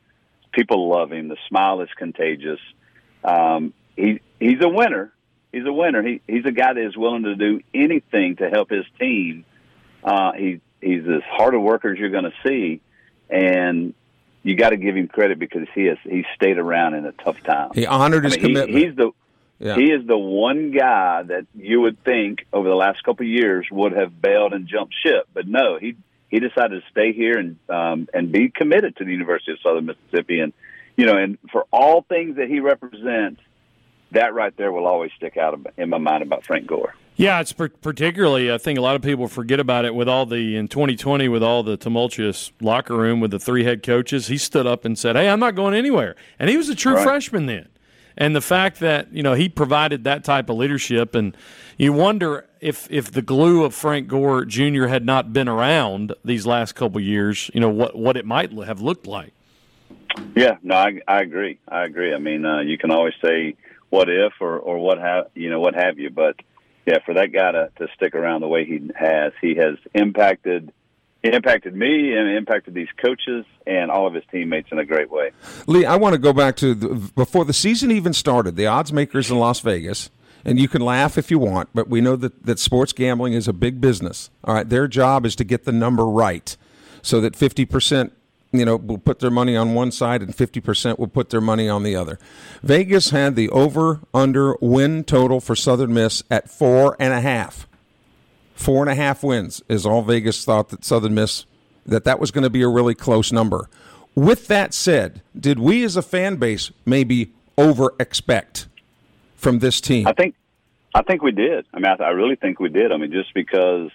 People 0.52 0.90
love 0.90 1.12
him. 1.12 1.28
The 1.28 1.38
smile 1.48 1.82
is 1.82 1.90
contagious. 1.98 2.60
Um, 3.24 3.74
he 3.96 4.22
he's 4.40 4.62
a 4.62 4.70
winner, 4.70 5.14
He's 5.52 5.66
a 5.66 5.74
winner. 5.74 6.02
He 6.02 6.22
he's 6.28 6.46
a 6.46 6.52
guy 6.52 6.74
that 6.74 6.86
is 6.86 6.96
willing 6.96 7.24
to 7.24 7.36
do 7.36 7.62
anything 7.74 8.38
to 8.38 8.50
help 8.50 8.70
his 8.70 8.86
team. 9.00 9.46
Uh, 10.04 10.32
he 10.34 10.62
he's 10.80 11.04
as 11.04 11.22
hard 11.30 11.54
a 11.54 11.60
worker 11.60 11.92
as 11.92 12.00
you're 12.00 12.10
going 12.10 12.24
to 12.24 12.34
see, 12.46 12.82
and 13.32 13.94
you 14.44 14.56
got 14.56 14.70
to 14.70 14.78
give 14.78 14.96
him 14.96 15.08
credit 15.08 15.40
because 15.40 15.68
he 15.74 15.86
has 15.86 15.98
he 16.04 16.26
stayed 16.36 16.58
around 16.58 16.96
in 16.96 17.06
a 17.06 17.12
tough 17.12 17.42
time. 17.44 17.72
He 17.74 17.86
honored 17.86 18.26
his 18.26 18.34
I 18.34 18.38
mean, 18.38 18.46
commitment. 18.46 18.78
He, 18.78 18.86
he's 18.86 18.96
the 18.96 19.12
Yeah. 19.60 19.76
he 19.76 19.86
is 19.92 20.06
the 20.06 20.18
one 20.18 20.72
guy 20.72 21.24
that 21.24 21.46
you 21.56 21.82
would 21.82 22.04
think 22.04 22.46
over 22.52 22.68
the 22.68 22.76
last 22.76 23.04
couple 23.04 23.26
of 23.26 23.30
years 23.32 23.68
would 23.72 23.94
have 23.94 24.22
bailed 24.22 24.54
and 24.54 24.68
jumped 24.68 24.94
ship, 25.04 25.28
but 25.34 25.48
no, 25.48 25.78
he 25.80 25.96
he 26.30 26.40
decided 26.40 26.82
to 26.82 26.90
stay 26.92 27.14
here 27.14 27.38
and 27.38 27.58
um, 27.70 28.08
and 28.14 28.32
be 28.32 28.50
committed 28.50 28.96
to 28.98 29.06
the 29.06 29.12
University 29.12 29.52
of 29.52 29.60
Southern 29.62 29.86
Mississippi, 29.86 30.40
and 30.40 30.54
you 30.98 31.06
know, 31.06 31.18
and 31.18 31.38
for 31.52 31.66
all 31.72 32.02
things 32.02 32.38
that 32.38 32.48
he 32.50 32.60
represents, 32.60 33.42
that 34.12 34.34
right 34.34 34.56
there 34.58 34.72
will 34.72 34.88
always 34.88 35.12
stick 35.18 35.38
out 35.38 35.60
in 35.78 35.90
my 35.90 35.98
mind 35.98 36.24
about 36.24 36.46
Frank 36.46 36.68
Gore. 36.68 36.94
Yeah, 37.16 37.40
it's 37.42 37.52
particularly. 37.54 38.52
I 38.52 38.58
think 38.58 38.80
a 38.80 38.82
lot 38.82 38.96
of 38.96 39.02
people 39.02 39.28
forget 39.28 39.60
about 39.60 39.86
it 39.86 39.94
with 39.94 40.08
all 40.08 40.26
the 40.26 40.56
in 40.56 40.68
2020 40.68 41.28
with 41.28 41.44
all 41.44 41.62
the 41.62 41.78
tumultuous 41.78 42.52
locker 42.62 42.96
room 42.96 43.20
with 43.20 43.32
the 43.32 43.40
three 43.40 43.64
head 43.64 43.84
coaches. 43.84 44.28
He 44.28 44.38
stood 44.38 44.66
up 44.66 44.86
and 44.86 44.98
said, 44.98 45.16
"Hey, 45.16 45.30
I'm 45.30 45.40
not 45.40 45.54
going 45.56 45.74
anywhere," 45.76 46.16
and 46.40 46.50
he 46.50 46.58
was 46.58 46.70
a 46.70 46.76
true 46.76 46.96
Right. 46.96 47.04
freshman 47.04 47.46
then. 47.46 47.68
And 48.18 48.36
the 48.36 48.42
fact 48.42 48.80
that 48.80 49.14
you 49.14 49.24
know 49.24 49.34
he 49.34 49.50
provided 49.50 50.04
that 50.06 50.24
type 50.24 50.50
of 50.50 50.58
leadership, 50.58 51.14
and 51.14 51.36
you 51.78 51.94
wonder 51.94 52.46
if 52.60 52.88
if 52.90 53.12
the 53.12 53.22
glue 53.22 53.64
of 53.66 53.76
Frank 53.76 54.08
Gore 54.08 54.44
Jr. 54.46 54.88
had 54.88 55.06
not 55.06 55.32
been 55.32 55.48
around 55.48 56.14
these 56.26 56.46
last 56.48 56.74
couple 56.74 57.00
years, 57.02 57.52
you 57.54 57.60
know 57.60 57.70
what 57.70 57.96
what 57.96 58.18
it 58.18 58.26
might 58.26 58.52
have 58.54 58.82
looked 58.82 59.06
like. 59.06 59.34
Yeah, 60.36 60.58
no, 60.64 60.76
I, 60.76 61.00
I 61.08 61.22
agree. 61.22 61.60
I 61.68 61.84
agree. 61.86 62.14
I 62.14 62.18
mean, 62.18 62.46
uh, 62.46 62.62
you 62.62 62.78
can 62.78 62.90
always 62.92 63.14
say 63.24 63.56
what 63.92 64.10
if 64.10 64.34
or 64.40 64.58
or 64.58 64.80
what 64.80 64.98
have 64.98 65.28
you 65.36 65.52
know 65.52 65.60
what 65.60 65.76
have 65.76 66.00
you, 66.00 66.10
but 66.10 66.36
yeah, 66.88 66.98
for 67.06 67.14
that 67.14 67.32
guy 67.32 67.52
to, 67.52 67.70
to 67.78 67.88
stick 67.96 68.16
around 68.16 68.42
the 68.42 68.48
way 68.48 68.66
he 68.66 68.90
has, 68.96 69.34
he 69.40 69.54
has 69.56 69.78
impacted 69.94 70.74
impacted 71.24 71.76
me 71.76 72.16
and 72.16 72.36
impacted 72.36 72.74
these 72.74 72.88
coaches 72.98 73.46
and 73.68 73.92
all 73.92 74.08
of 74.08 74.16
his 74.16 74.24
teammates 74.32 74.70
in 74.72 74.80
a 74.80 74.86
great 74.86 75.12
way. 75.12 75.30
Lee, 75.68 75.86
I 75.86 75.96
want 75.96 76.14
to 76.14 76.20
go 76.20 76.34
back 76.34 76.56
to 76.56 76.74
the, 76.74 76.88
before 77.16 77.46
the 77.46 77.54
season 77.54 77.92
even 77.92 78.14
started. 78.14 78.56
The 78.56 78.66
odds 78.66 78.92
makers 78.92 79.30
in 79.30 79.38
Las 79.38 79.60
Vegas, 79.60 80.10
and 80.44 80.60
you 80.60 80.68
can 80.68 80.82
laugh 80.82 81.20
if 81.20 81.30
you 81.30 81.38
want, 81.38 81.70
but 81.76 81.88
we 81.88 82.02
know 82.02 82.16
that, 82.16 82.44
that 82.46 82.58
sports 82.58 82.92
gambling 82.92 83.34
is 83.34 83.48
a 83.48 83.54
big 83.54 83.80
business. 83.80 84.32
All 84.44 84.56
right, 84.56 84.68
their 84.68 84.88
job 84.88 85.24
is 85.28 85.36
to 85.36 85.44
get 85.44 85.66
the 85.66 85.72
number 85.72 86.08
right, 86.08 86.58
so 87.04 87.22
that 87.22 87.36
fifty 87.36 87.66
percent, 87.66 88.14
you 88.52 88.66
know, 88.66 88.76
will 88.76 88.98
put 88.98 89.20
their 89.20 89.32
money 89.32 89.56
on 89.56 89.74
one 89.74 89.92
side 89.92 90.22
and 90.22 90.36
fifty 90.36 90.60
percent 90.60 91.00
will 91.00 91.08
put 91.08 91.30
their 91.30 91.42
money 91.42 91.70
on 91.70 91.84
the 91.84 91.96
other. 91.96 92.20
Vegas 92.64 93.12
had 93.12 93.36
the 93.36 93.50
over 93.50 94.02
under 94.14 94.56
win 94.62 95.04
total 95.04 95.40
for 95.40 95.56
Southern 95.56 95.94
Miss 95.94 96.24
at 96.30 96.50
four 96.50 96.96
and 97.00 97.14
a 97.14 97.22
half. 97.22 97.68
Four 98.54 98.84
and 98.84 98.92
a 98.92 98.96
half 98.96 99.24
wins 99.24 99.64
is 99.70 99.86
all 99.86 100.02
Vegas 100.02 100.46
thought 100.46 100.70
that 100.70 100.86
Southern 100.86 101.16
Miss 101.16 101.46
that 101.86 102.04
that 102.04 102.20
was 102.20 102.32
going 102.32 102.44
to 102.44 102.50
be 102.50 102.62
a 102.62 102.68
really 102.68 102.94
close 102.94 103.32
number. 103.32 103.70
With 104.14 104.48
that 104.48 104.74
said, 104.74 105.22
did 105.40 105.58
we 105.58 105.84
as 105.84 105.96
a 105.96 106.02
fan 106.02 106.36
base 106.36 106.72
maybe 106.86 107.34
over 107.58 107.94
expect 108.00 108.68
from 109.36 109.60
this 109.60 109.80
team? 109.82 110.06
I 110.06 110.14
think 110.14 110.36
I 110.94 111.02
think 111.04 111.24
we 111.24 111.32
did. 111.32 111.66
I 111.74 111.80
mean, 111.80 111.86
I, 111.86 112.04
I 112.04 112.10
really 112.10 112.36
think 112.36 112.60
we 112.60 112.70
did. 112.70 112.92
I 112.92 112.98
mean, 112.98 113.12
just 113.12 113.34
because 113.34 113.90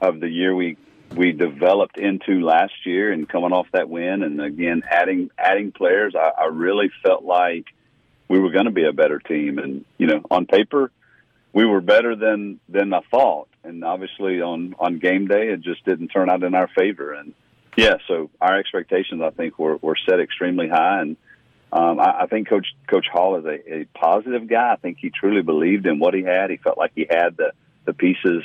of 0.00 0.20
the 0.20 0.28
year 0.28 0.54
we 0.54 0.76
we 1.14 1.32
developed 1.32 1.98
into 1.98 2.40
last 2.40 2.74
year 2.84 3.12
and 3.12 3.28
coming 3.28 3.52
off 3.52 3.66
that 3.72 3.88
win, 3.88 4.22
and 4.22 4.40
again 4.40 4.82
adding 4.88 5.30
adding 5.38 5.72
players, 5.72 6.14
I, 6.14 6.42
I 6.42 6.46
really 6.46 6.90
felt 7.02 7.24
like 7.24 7.66
we 8.28 8.38
were 8.38 8.50
going 8.50 8.66
to 8.66 8.70
be 8.70 8.84
a 8.84 8.92
better 8.92 9.18
team. 9.18 9.58
And 9.58 9.84
you 9.96 10.06
know, 10.06 10.22
on 10.30 10.46
paper, 10.46 10.90
we 11.52 11.64
were 11.64 11.80
better 11.80 12.14
than 12.14 12.60
than 12.68 12.92
I 12.92 13.00
thought. 13.10 13.48
And 13.64 13.84
obviously, 13.84 14.40
on 14.40 14.74
on 14.78 14.98
game 14.98 15.26
day, 15.26 15.48
it 15.48 15.60
just 15.60 15.84
didn't 15.84 16.08
turn 16.08 16.30
out 16.30 16.42
in 16.42 16.54
our 16.54 16.68
favor. 16.68 17.12
And 17.12 17.34
yeah, 17.76 17.96
so 18.06 18.30
our 18.40 18.58
expectations, 18.58 19.22
I 19.22 19.30
think, 19.30 19.58
were 19.58 19.76
were 19.76 19.96
set 20.08 20.20
extremely 20.20 20.68
high. 20.68 21.00
And 21.00 21.16
um, 21.72 22.00
I, 22.00 22.22
I 22.22 22.26
think 22.26 22.48
Coach 22.48 22.66
Coach 22.86 23.06
Hall 23.10 23.36
is 23.36 23.44
a, 23.44 23.80
a 23.80 23.84
positive 23.94 24.48
guy. 24.48 24.72
I 24.72 24.76
think 24.76 24.98
he 25.00 25.10
truly 25.10 25.42
believed 25.42 25.86
in 25.86 25.98
what 25.98 26.14
he 26.14 26.22
had. 26.22 26.50
He 26.50 26.56
felt 26.58 26.78
like 26.78 26.92
he 26.94 27.06
had 27.08 27.36
the 27.36 27.52
the 27.84 27.94
pieces 27.94 28.42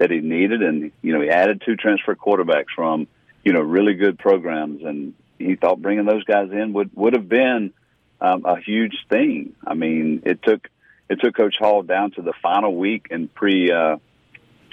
that 0.00 0.10
he 0.10 0.20
needed, 0.20 0.62
and 0.62 0.90
you 1.02 1.12
know, 1.12 1.20
he 1.20 1.28
added 1.28 1.62
two 1.64 1.76
transfer 1.76 2.16
quarterbacks 2.16 2.72
from 2.74 3.06
you 3.44 3.52
know 3.52 3.60
really 3.60 3.94
good 3.94 4.18
programs, 4.18 4.82
and 4.82 5.14
he 5.38 5.54
thought 5.54 5.80
bringing 5.80 6.06
those 6.06 6.24
guys 6.24 6.50
in 6.50 6.72
would 6.72 6.90
would 6.96 7.12
have 7.12 7.28
been 7.28 7.72
um, 8.20 8.44
a 8.46 8.58
huge 8.58 8.96
thing. 9.10 9.54
I 9.64 9.74
mean, 9.74 10.22
it 10.24 10.42
took 10.42 10.68
it 11.10 11.20
took 11.20 11.36
Coach 11.36 11.56
Hall 11.58 11.82
down 11.82 12.12
to 12.12 12.22
the 12.22 12.32
final 12.42 12.74
week 12.74 13.08
in 13.10 13.28
pre 13.28 13.70
uh, 13.70 13.98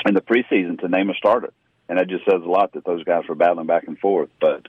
in 0.06 0.14
the 0.14 0.22
preseason 0.22 0.80
to 0.80 0.88
name 0.88 1.10
a 1.10 1.14
starter, 1.14 1.52
and 1.90 2.00
that 2.00 2.08
just 2.08 2.24
says 2.24 2.42
a 2.42 2.50
lot 2.50 2.72
that 2.74 2.86
those 2.86 3.04
guys 3.04 3.24
were 3.28 3.36
battling 3.36 3.68
back 3.68 3.84
and 3.86 4.00
forth. 4.00 4.30
But 4.40 4.66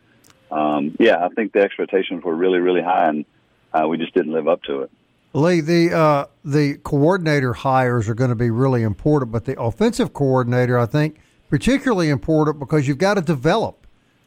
um, 0.50 0.96
yeah, 0.98 1.24
I 1.24 1.28
think 1.28 1.52
the 1.52 1.60
expectations 1.60 2.24
were 2.24 2.34
really 2.34 2.58
really 2.58 2.82
high, 2.82 3.10
and 3.10 3.24
uh, 3.72 3.86
we 3.86 3.96
just 3.96 4.12
didn't 4.12 4.32
live 4.32 4.48
up 4.48 4.64
to 4.64 4.82
it. 4.82 4.90
Lee, 5.34 5.60
the 5.60 5.94
uh, 5.94 6.26
the 6.44 6.78
coordinator 6.84 7.52
hires 7.52 8.08
are 8.08 8.14
going 8.14 8.30
to 8.30 8.36
be 8.36 8.50
really 8.50 8.82
important, 8.82 9.30
but 9.30 9.44
the 9.44 9.60
offensive 9.60 10.12
coordinator, 10.12 10.78
I 10.78 10.86
think, 10.86 11.20
particularly 11.50 12.08
important 12.08 12.58
because 12.58 12.88
you've 12.88 12.98
got 12.98 13.14
to 13.14 13.20
develop. 13.20 13.86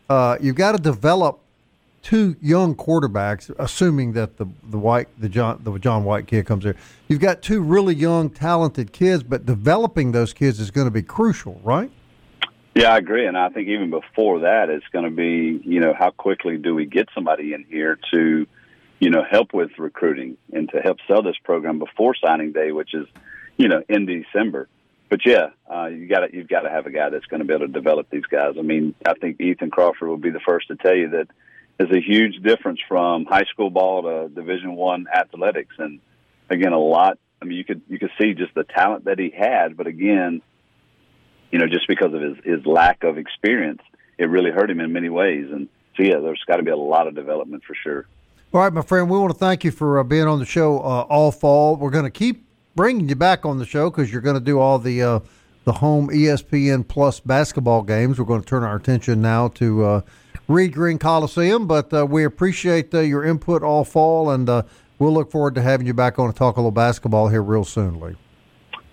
Uh, 0.10 0.38
you've 0.40 0.56
got 0.56 0.74
to 0.74 0.78
develop 0.78 1.42
two 2.04 2.36
young 2.42 2.76
quarterbacks, 2.76 3.54
assuming 3.58 4.14
that 4.14 4.38
the 4.38 4.46
the 4.70 4.78
white 4.78 5.08
the 5.20 5.30
John 5.30 5.62
the 5.64 5.78
John 5.80 6.04
White 6.04 6.28
kid 6.28 6.46
comes 6.46 6.64
here. 6.64 6.76
You've 7.08 7.20
got 7.20 7.42
two 7.42 7.62
really 7.62 7.96
young, 7.96 8.30
talented 8.30 8.92
kids, 8.92 9.24
but 9.24 9.46
developing 9.46 10.12
those 10.12 10.34
kids 10.34 10.60
is 10.60 10.70
going 10.70 10.86
to 10.86 10.92
be 10.92 11.04
crucial, 11.04 11.60
right? 11.64 11.90
Yeah, 12.74 12.94
I 12.94 12.98
agree, 12.98 13.26
and 13.28 13.38
I 13.38 13.50
think 13.50 13.68
even 13.68 13.90
before 13.90 14.40
that, 14.40 14.70
it's 14.70 14.88
going 14.94 15.06
to 15.06 15.12
be 15.12 15.62
you 15.68 15.80
know 15.80 15.94
how 15.98 16.12
quickly 16.12 16.58
do 16.58 16.76
we 16.76 16.86
get 16.86 17.10
somebody 17.14 17.54
in 17.54 17.66
here 17.70 17.98
to 18.12 18.48
you 19.02 19.10
know 19.10 19.24
help 19.30 19.52
with 19.54 19.72
recruiting 19.80 20.38
and 20.54 20.70
to 20.70 20.80
help 20.80 20.98
sell 21.08 21.24
this 21.24 21.36
program 21.44 21.80
before 21.80 22.16
signing 22.16 22.54
day, 22.54 22.72
which 22.72 22.94
is 22.94 23.08
you 23.58 23.68
know 23.68 23.84
in 23.90 24.06
December. 24.06 24.70
But 25.10 25.26
yeah, 25.26 25.50
uh, 25.70 25.88
you 25.88 26.08
got 26.08 26.34
you've 26.34 26.48
got 26.48 26.62
to 26.62 26.70
have 26.70 26.86
a 26.86 26.92
guy 26.92 27.10
that's 27.10 27.26
going 27.26 27.42
to 27.42 27.46
be 27.46 27.54
able 27.54 27.66
to 27.66 27.74
develop 27.74 28.10
these 28.10 28.26
guys. 28.32 28.54
I 28.58 28.62
mean, 28.62 28.94
I 29.06 29.16
think 29.16 29.42
Ethan 29.42 29.72
Crawford 29.72 30.08
will 30.08 30.18
be 30.18 30.30
the 30.30 30.40
first 30.40 30.68
to 30.68 30.76
tell 30.76 30.96
you 30.96 31.10
that 31.10 31.28
there's 31.78 31.92
a 31.92 32.00
huge 32.00 32.42
difference 32.44 32.80
from 32.88 33.26
high 33.26 33.46
school 33.52 33.72
ball 33.72 34.04
to 34.04 34.30
Division 34.30 34.76
One 34.76 35.08
athletics, 35.14 35.76
and 35.80 36.00
again, 36.50 36.72
a 36.72 36.80
lot. 36.80 37.18
I 37.42 37.46
mean, 37.46 37.58
you 37.58 37.66
could 37.66 37.82
you 37.90 37.98
could 37.98 38.12
see 38.22 38.36
just 38.36 38.54
the 38.54 38.64
talent 38.64 39.06
that 39.06 39.18
he 39.18 39.34
had, 39.36 39.76
but 39.76 39.88
again, 39.88 40.44
you 41.52 41.58
know, 41.58 41.66
just 41.66 41.88
because 41.88 42.14
of 42.14 42.22
his 42.22 42.38
his 42.46 42.66
lack 42.68 43.04
of 43.04 43.18
experience, 43.18 43.82
it 44.20 44.26
really 44.26 44.52
hurt 44.52 44.70
him 44.70 44.80
in 44.80 44.94
many 44.94 45.10
ways. 45.10 45.48
And 45.52 45.70
so, 45.98 46.04
yeah, 46.04 46.20
there's 46.20 46.44
got 46.48 46.58
to 46.58 46.64
be 46.64 46.70
a 46.70 46.78
lot 46.78 47.08
of 47.08 47.16
development 47.16 47.64
for 47.66 47.74
sure. 47.74 48.06
All 48.54 48.60
right, 48.60 48.74
my 48.74 48.82
friend, 48.82 49.10
we 49.10 49.18
want 49.18 49.32
to 49.32 49.40
thank 49.40 49.64
you 49.64 49.72
for 49.72 49.98
uh, 49.98 50.04
being 50.04 50.28
on 50.28 50.40
the 50.40 50.46
show 50.46 50.80
uh, 50.80 51.04
all 51.04 51.32
fall. 51.32 51.78
We're 51.78 51.90
going 51.90 52.04
to 52.04 52.12
keep 52.12 52.46
bringing 52.76 53.08
you 53.08 53.16
back 53.16 53.46
on 53.46 53.60
the 53.60 53.66
show 53.66 53.90
because 53.90 54.12
you're 54.12 54.22
going 54.22 54.36
to 54.36 54.44
do 54.44 54.60
all 54.60 54.78
the 54.78 55.02
uh, 55.02 55.20
the 55.64 55.72
home 55.72 56.10
ESPN 56.10 56.86
Plus 56.86 57.22
basketball 57.22 57.82
games. 57.82 58.20
We're 58.20 58.26
going 58.26 58.42
to 58.42 58.46
turn 58.46 58.64
our 58.64 58.76
attention 58.76 59.22
now 59.22 59.48
to 59.50 59.86
uh, 59.86 60.02
Reed 60.50 60.74
Green 60.74 61.00
Coliseum, 61.00 61.66
but 61.66 61.94
uh, 61.94 62.06
we 62.06 62.26
appreciate 62.26 62.94
uh, 62.94 63.00
your 63.00 63.24
input 63.24 63.64
all 63.64 63.86
fall, 63.86 64.30
and 64.32 64.50
uh, 64.50 64.64
we'll 65.00 65.14
look 65.14 65.32
forward 65.32 65.56
to 65.56 65.62
having 65.62 65.88
you 65.88 65.94
back 65.94 66.20
on 66.20 66.30
to 66.30 66.38
talk 66.38 66.58
a 66.58 66.60
little 66.60 66.72
basketball 66.72 67.30
here 67.30 67.42
real 67.42 67.64
soon, 67.64 68.02
Lee. 68.02 68.18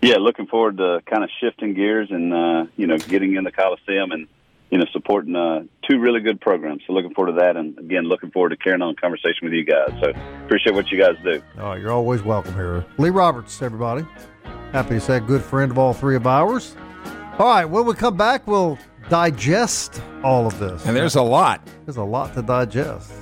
Yeah, 0.00 0.18
looking 0.18 0.46
forward 0.46 0.76
to 0.76 1.00
kind 1.10 1.24
of 1.24 1.30
shifting 1.40 1.74
gears 1.74 2.12
and 2.12 2.32
uh, 2.32 2.66
you 2.76 2.86
know 2.86 2.96
getting 2.96 3.34
in 3.34 3.42
the 3.42 3.50
Coliseum 3.50 4.12
and 4.12 4.28
you 4.70 4.78
know 4.78 4.84
supporting 4.92 5.34
uh, 5.36 5.62
two 5.88 5.98
really 5.98 6.20
good 6.20 6.40
programs. 6.40 6.82
So 6.86 6.92
looking 6.92 7.14
forward 7.14 7.32
to 7.32 7.38
that, 7.40 7.56
and 7.56 7.78
again 7.78 8.04
looking 8.04 8.30
forward 8.30 8.50
to 8.50 8.56
carrying 8.56 8.82
on 8.82 8.94
conversation 8.96 9.40
with 9.42 9.52
you 9.52 9.64
guys. 9.64 9.90
So 10.02 10.12
appreciate 10.44 10.74
what 10.74 10.90
you 10.90 10.98
guys 10.98 11.16
do. 11.24 11.42
Oh, 11.58 11.74
you're 11.74 11.92
always 11.92 12.22
welcome 12.22 12.54
here. 12.54 12.84
Lee 12.98 13.10
Roberts, 13.10 13.60
everybody. 13.62 14.06
Happy 14.72 14.90
to 14.90 15.00
say 15.00 15.16
a 15.16 15.20
good 15.20 15.42
friend 15.42 15.70
of 15.72 15.78
all 15.78 15.94
three 15.94 16.16
of 16.16 16.26
ours. 16.26 16.76
All 17.38 17.46
right, 17.46 17.64
when 17.64 17.86
we 17.86 17.94
come 17.94 18.16
back, 18.16 18.46
we'll 18.46 18.78
digest 19.08 20.02
all 20.22 20.46
of 20.46 20.58
this. 20.58 20.84
and 20.86 20.94
there's 20.96 21.14
a 21.14 21.22
lot. 21.22 21.66
There's 21.86 21.96
a 21.96 22.02
lot 22.04 22.34
to 22.34 22.42
digest. 22.42 23.12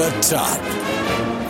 The 0.00 0.10
top. 0.22 0.58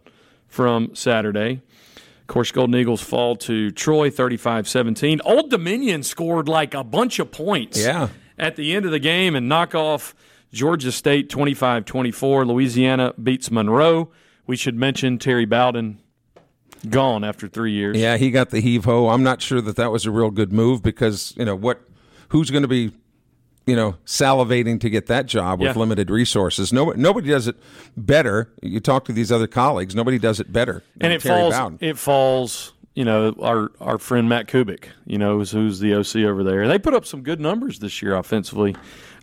from 0.47 0.93
Saturday. 0.93 1.61
Of 2.21 2.27
course, 2.27 2.51
Golden 2.51 2.75
Eagles 2.75 3.01
fall 3.01 3.35
to 3.37 3.71
Troy 3.71 4.11
35-17. 4.11 5.19
Old 5.25 5.49
Dominion 5.49 6.03
scored 6.03 6.47
like 6.47 6.75
a 6.75 6.83
bunch 6.83 7.17
of 7.17 7.31
points 7.31 7.83
Yeah. 7.83 8.09
at 8.37 8.55
the 8.55 8.75
end 8.75 8.85
of 8.85 8.91
the 8.91 8.99
game 8.99 9.35
and 9.35 9.49
knock 9.49 9.73
off 9.73 10.13
Georgia 10.51 10.91
State 10.91 11.29
25-24. 11.29 12.47
Louisiana 12.47 13.13
beats 13.21 13.51
Monroe. 13.51 14.11
We 14.47 14.55
should 14.55 14.75
mention 14.75 15.19
Terry 15.19 15.45
Bowden 15.45 15.99
gone 16.89 17.23
after 17.23 17.47
three 17.47 17.71
years. 17.73 17.97
Yeah, 17.97 18.17
he 18.17 18.31
got 18.31 18.49
the 18.49 18.59
heave 18.61 18.85
ho. 18.85 19.09
I'm 19.09 19.23
not 19.23 19.41
sure 19.41 19.61
that 19.61 19.75
that 19.75 19.91
was 19.91 20.05
a 20.05 20.11
real 20.11 20.31
good 20.31 20.51
move 20.53 20.81
because 20.81 21.33
you 21.37 21.45
know 21.45 21.55
what, 21.55 21.81
who's 22.29 22.49
going 22.49 22.61
to 22.63 22.67
be, 22.69 22.91
you 23.67 23.75
know, 23.75 23.95
salivating 24.05 24.79
to 24.81 24.89
get 24.89 25.05
that 25.07 25.25
job 25.27 25.59
with 25.59 25.75
Yeah. 25.75 25.79
limited 25.79 26.09
resources. 26.09 26.73
Nobody, 26.73 26.99
nobody 26.99 27.29
does 27.29 27.47
it 27.47 27.57
better. 27.95 28.51
You 28.63 28.79
talk 28.79 29.05
to 29.05 29.13
these 29.13 29.31
other 29.31 29.45
colleagues. 29.47 29.93
Nobody 29.93 30.17
does 30.17 30.39
it 30.39 30.51
better. 30.51 30.83
Than 30.95 31.11
and 31.11 31.13
it 31.13 31.21
Terry 31.21 31.41
falls. 31.41 31.53
Bowden. 31.55 31.77
It 31.81 31.97
falls. 31.97 32.73
You 32.95 33.05
know, 33.05 33.33
our 33.39 33.71
our 33.79 33.97
friend 33.97 34.27
Matt 34.27 34.47
Kubik. 34.47 34.85
You 35.05 35.17
know, 35.19 35.37
who's, 35.37 35.51
who's 35.51 35.79
the 35.79 35.93
OC 35.93 36.25
over 36.27 36.43
there. 36.43 36.67
They 36.67 36.79
put 36.79 36.93
up 36.93 37.05
some 37.05 37.21
good 37.21 37.39
numbers 37.39 37.79
this 37.79 38.01
year 38.01 38.15
offensively. 38.15 38.75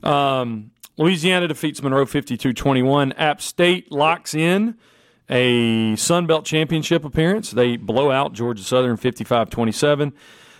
Um, 0.02 0.70
Louisiana 0.96 1.46
defeats 1.48 1.82
Monroe 1.82 2.06
52-21. 2.06 3.12
App 3.18 3.40
State 3.42 3.92
locks 3.92 4.34
in 4.34 4.76
a 5.28 5.94
Sun 5.96 6.26
Belt 6.26 6.44
championship 6.44 7.04
appearance. 7.04 7.50
They 7.50 7.76
blow 7.76 8.10
out 8.10 8.32
Georgia 8.32 8.62
Southern 8.62 8.96
55-27. 8.96 10.12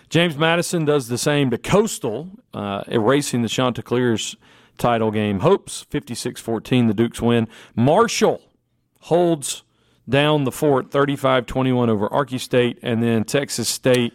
James 0.09 0.37
Madison 0.37 0.85
does 0.85 1.09
the 1.09 1.19
same 1.19 1.51
to 1.51 1.59
Coastal, 1.59 2.31
uh, 2.55 2.83
erasing 2.89 3.43
the 3.43 3.49
Chanticleer's 3.49 4.37
title 4.79 5.11
game 5.11 5.41
hopes. 5.41 5.87
56-14, 5.91 6.89
the 6.89 6.95
Dukes 6.95 7.21
win. 7.21 7.49
Marshall 7.75 8.43
holds 9.01 9.63
down 10.09 10.45
the 10.45 10.53
fort 10.53 10.91
35-21 10.91 11.89
over 11.89 12.09
Arky 12.09 12.39
State, 12.39 12.79
and 12.83 13.03
then 13.03 13.25
Texas 13.25 13.69
State 13.69 14.13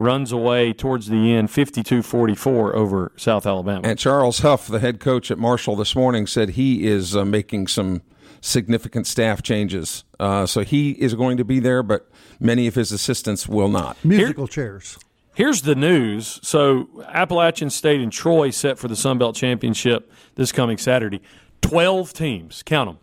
runs 0.00 0.32
away 0.32 0.72
towards 0.72 1.08
the 1.08 1.34
end 1.34 1.48
52-44 1.48 2.74
over 2.74 3.12
South 3.16 3.46
Alabama. 3.46 3.86
And 3.86 3.98
Charles 3.98 4.40
Huff, 4.40 4.66
the 4.66 4.80
head 4.80 4.98
coach 4.98 5.30
at 5.30 5.38
Marshall 5.38 5.76
this 5.76 5.94
morning, 5.94 6.26
said 6.26 6.50
he 6.50 6.86
is 6.86 7.14
uh, 7.14 7.24
making 7.24 7.68
some 7.68 8.00
significant 8.40 9.06
staff 9.06 9.42
changes. 9.42 10.04
Uh, 10.18 10.46
so 10.46 10.62
he 10.62 10.92
is 10.92 11.14
going 11.14 11.36
to 11.36 11.44
be 11.44 11.60
there, 11.60 11.82
but 11.82 12.10
many 12.40 12.66
of 12.66 12.74
his 12.74 12.90
assistants 12.90 13.46
will 13.46 13.68
not. 13.68 14.02
musical 14.02 14.48
chairs. 14.48 14.98
Here's 15.34 15.62
the 15.62 15.74
news. 15.74 16.40
So 16.42 16.88
Appalachian 17.08 17.68
State 17.68 18.00
and 18.00 18.10
Troy 18.10 18.50
set 18.50 18.78
for 18.78 18.88
the 18.88 18.96
Sun 18.96 19.18
Belt 19.18 19.36
Championship 19.36 20.10
this 20.34 20.50
coming 20.50 20.78
Saturday. 20.78 21.20
12 21.60 22.12
teams, 22.14 22.62
count 22.62 22.88
them. 22.88 22.98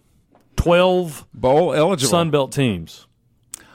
12 0.56 1.28
Bowl 1.32 1.74
eligible. 1.74 2.10
Sun 2.10 2.32
Belt 2.32 2.52
teams. 2.52 3.06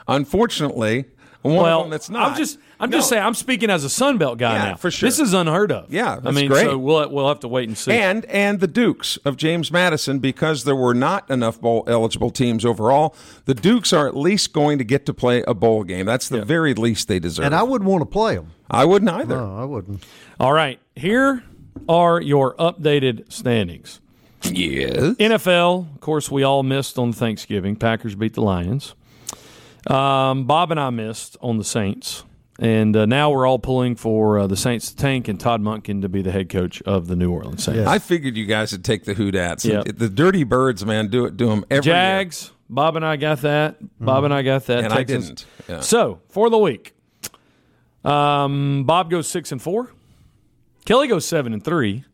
Unfortunately, 0.09 1.05
one 1.41 1.55
well, 1.55 1.79
of 1.79 1.83
them 1.85 1.91
that's 1.91 2.09
not. 2.09 2.31
I'm 2.31 2.37
just 2.37 2.59
I'm 2.83 2.89
No. 2.89 2.97
just 2.97 3.07
saying 3.09 3.23
I'm 3.23 3.33
speaking 3.33 3.69
as 3.69 3.83
a 3.83 3.89
Sun 3.89 4.17
Belt 4.17 4.37
guy 4.37 4.53
Yeah, 4.55 4.65
now. 4.71 4.75
for 4.75 4.91
sure. 4.91 5.07
This 5.07 5.19
is 5.19 5.33
unheard 5.33 5.71
of. 5.71 5.93
Yeah, 5.93 6.19
I 6.25 6.31
mean, 6.31 6.49
great. 6.49 6.65
so 6.65 6.77
we'll 6.77 7.09
we'll 7.09 7.27
have 7.29 7.39
to 7.39 7.47
wait 7.47 7.67
and 7.69 7.77
see. 7.77 7.91
and 7.93 8.25
and 8.25 8.59
the 8.59 8.67
Dukes 8.67 9.17
of 9.25 9.37
James 9.37 9.71
Madison 9.71 10.19
because 10.19 10.65
there 10.65 10.75
were 10.75 10.93
not 10.93 11.29
enough 11.31 11.61
bowl 11.61 11.83
eligible 11.87 12.29
teams 12.29 12.65
overall. 12.65 13.15
The 13.45 13.53
Dukes 13.53 13.93
are 13.93 14.07
at 14.07 14.17
least 14.17 14.51
going 14.53 14.77
to 14.79 14.83
get 14.83 15.05
to 15.05 15.13
play 15.13 15.43
a 15.47 15.53
bowl 15.53 15.83
game. 15.83 16.05
That's 16.05 16.27
the 16.29 16.43
very 16.43 16.73
least 16.73 17.07
they 17.07 17.19
deserve. 17.19 17.45
And 17.45 17.55
I 17.55 17.63
wouldn't 17.63 17.89
want 17.89 18.01
to 18.01 18.05
play 18.05 18.35
them. 18.35 18.51
I 18.69 18.85
wouldn't 18.85 19.09
either. 19.11 19.37
No, 19.37 19.57
I 19.57 19.63
wouldn't. 19.65 20.03
All 20.39 20.51
right, 20.53 20.79
here 20.95 21.43
are 21.87 22.19
your 22.21 22.53
updated 22.55 23.31
standings. 23.31 24.01
Yes. 24.43 25.15
NFL, 25.19 25.93
of 25.95 26.01
course, 26.01 26.29
we 26.29 26.43
all 26.43 26.63
missed 26.63 26.99
on 26.99 27.13
Thanksgiving. 27.13 27.77
Packers 27.77 28.15
beat 28.15 28.33
the 28.33 28.41
Lions. 28.41 28.93
Um, 29.87 30.45
Bob 30.45 30.71
and 30.71 30.79
I 30.79 30.89
missed 30.89 31.37
on 31.41 31.57
the 31.57 31.63
Saints. 31.63 32.23
And 32.63 32.95
uh, 32.95 33.05
now 33.05 33.29
we're 33.29 33.45
all 33.45 33.59
pulling 33.59 33.97
for 33.97 34.39
uh, 34.39 34.47
the 34.47 34.55
Saints 34.55 34.91
to 34.91 34.95
tank 34.95 35.27
and 35.27 35.37
Todd 35.37 35.61
Monken 35.61 36.01
to 36.01 36.07
be 36.07 36.21
the 36.21 36.31
head 36.31 36.47
coach 36.47 36.81
of 36.83 37.07
the 37.07 37.15
New 37.17 37.29
Orleans 37.29 37.65
Saints. 37.65 37.81
Yeah. 37.81 37.89
I 37.89 37.99
figured 37.99 38.37
you 38.37 38.45
guys 38.45 38.71
would 38.71 38.85
take 38.85 39.03
the 39.03 39.13
Hoodats. 39.13 39.65
Yeah. 39.65 39.83
The 39.85 40.07
Dirty 40.07 40.45
Birds, 40.45 40.85
man, 40.85 41.09
do 41.09 41.25
it. 41.25 41.35
Do 41.35 41.49
them 41.49 41.65
every 41.69 41.91
year. 41.91 41.95
Jags, 41.95 42.53
Bob 42.69 42.95
and 42.95 43.05
I 43.05 43.17
got 43.17 43.41
that. 43.41 43.75
Bob 43.99 44.23
and 44.23 44.33
I 44.33 44.43
got 44.43 44.67
that. 44.67 44.85
And 44.85 44.93
I 44.93 45.03
didn't. 45.03 45.45
Yeah. 45.67 45.81
So 45.81 46.21
for 46.29 46.49
the 46.49 46.57
week, 46.57 46.95
um, 48.05 48.85
Bob 48.85 49.09
goes 49.09 49.27
six 49.27 49.51
and 49.51 49.61
four. 49.61 49.91
Kelly 50.85 51.09
goes 51.09 51.25
seven 51.25 51.51
and 51.51 51.61
three. 51.65 52.05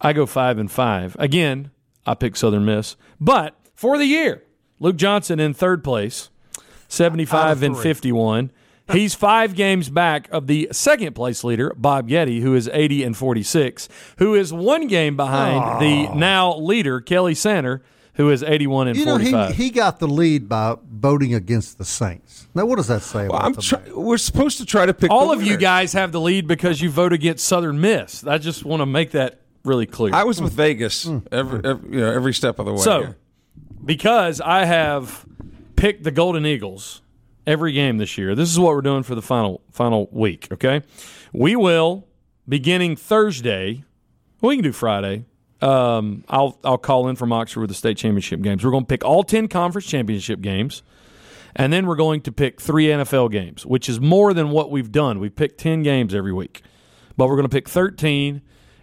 I 0.00 0.14
go 0.14 0.24
five 0.24 0.56
and 0.56 0.72
five. 0.72 1.16
Again, 1.18 1.70
I 2.06 2.14
pick 2.14 2.36
Southern 2.36 2.64
Miss. 2.64 2.96
But 3.20 3.58
for 3.74 3.98
the 3.98 4.06
year, 4.06 4.42
Luke 4.80 4.96
Johnson 4.96 5.38
in 5.38 5.52
third 5.52 5.84
place, 5.84 6.30
seventy-five 6.88 7.62
and 7.62 7.76
fifty-one. 7.76 8.52
He's 8.90 9.14
five 9.14 9.54
games 9.54 9.88
back 9.88 10.28
of 10.30 10.46
the 10.46 10.68
second 10.72 11.14
place 11.14 11.44
leader, 11.44 11.72
Bob 11.76 12.08
Getty, 12.08 12.40
who 12.40 12.54
is 12.54 12.68
80 12.72 13.04
and 13.04 13.16
46, 13.16 13.88
who 14.18 14.34
is 14.34 14.52
one 14.52 14.86
game 14.86 15.16
behind 15.16 15.80
the 15.80 16.14
now 16.14 16.56
leader, 16.56 17.00
Kelly 17.00 17.34
Sander, 17.34 17.82
who 18.14 18.30
is 18.30 18.42
81 18.42 18.88
and 18.88 18.98
You 18.98 19.04
know, 19.04 19.12
45. 19.18 19.54
he, 19.54 19.64
he 19.64 19.70
got 19.70 19.98
the 19.98 20.08
lead 20.08 20.48
by 20.48 20.76
voting 20.90 21.34
against 21.34 21.78
the 21.78 21.84
Saints. 21.84 22.48
Now, 22.54 22.66
what 22.66 22.76
does 22.76 22.88
that 22.88 23.02
say 23.02 23.28
Well, 23.28 23.38
about 23.38 23.44
I'm 23.44 23.54
try- 23.54 23.92
we're 23.94 24.18
supposed 24.18 24.58
to 24.58 24.66
try 24.66 24.84
to 24.84 24.92
pick 24.92 25.10
All 25.10 25.28
the 25.28 25.34
of 25.34 25.42
you 25.42 25.56
guys 25.56 25.92
have 25.94 26.12
the 26.12 26.20
lead 26.20 26.46
because 26.46 26.80
you 26.80 26.90
vote 26.90 27.12
against 27.12 27.46
Southern 27.46 27.80
Miss. 27.80 28.26
I 28.26 28.38
just 28.38 28.64
want 28.64 28.80
to 28.80 28.86
make 28.86 29.12
that 29.12 29.40
really 29.64 29.86
clear. 29.86 30.14
I 30.14 30.24
was 30.24 30.40
with 30.40 30.52
Vegas 30.52 31.04
hmm. 31.04 31.18
every, 31.30 31.60
every, 31.64 31.94
you 31.94 32.00
know, 32.00 32.12
every 32.12 32.34
step 32.34 32.58
of 32.58 32.66
the 32.66 32.72
way. 32.72 32.78
so, 32.78 32.98
here. 33.00 33.16
because 33.84 34.40
I 34.40 34.64
have 34.64 35.24
picked 35.76 36.04
the 36.04 36.10
Golden 36.10 36.44
Eagles 36.44 37.01
every 37.46 37.72
game 37.72 37.98
this 37.98 38.16
year, 38.18 38.34
this 38.34 38.50
is 38.50 38.58
what 38.58 38.74
we're 38.74 38.82
doing 38.82 39.02
for 39.02 39.14
the 39.14 39.22
final 39.22 39.62
final 39.70 40.08
week. 40.12 40.48
Okay, 40.52 40.82
we 41.32 41.56
will 41.56 42.06
beginning 42.48 42.96
Thursday. 42.96 43.84
We 44.40 44.56
can 44.56 44.64
do 44.64 44.72
Friday. 44.72 45.24
Um, 45.60 46.24
I'll 46.28 46.58
I'll 46.64 46.78
call 46.78 47.08
in 47.08 47.16
from 47.16 47.32
Oxford 47.32 47.60
with 47.60 47.70
the 47.70 47.74
state 47.74 47.96
championship 47.96 48.40
games. 48.42 48.64
We're 48.64 48.72
going 48.72 48.84
to 48.84 48.88
pick 48.88 49.04
all 49.04 49.22
ten 49.22 49.48
conference 49.48 49.86
championship 49.86 50.40
games. 50.40 50.82
And 51.54 51.72
then 51.72 51.86
we're 51.86 51.96
going 51.96 52.22
to 52.22 52.32
pick 52.32 52.60
three 52.60 52.86
NFL 52.86 53.30
games, 53.30 53.66
which 53.66 53.88
is 53.88 54.00
more 54.00 54.32
than 54.32 54.50
what 54.50 54.70
we've 54.70 54.90
done. 54.90 55.18
We've 55.18 55.36
picked 55.36 55.60
10 55.60 55.82
games 55.82 56.14
every 56.14 56.32
week, 56.32 56.62
but 57.16 57.28
we're 57.28 57.36
going 57.36 57.48
to 57.48 57.54
pick 57.54 57.68
13, 57.68 58.40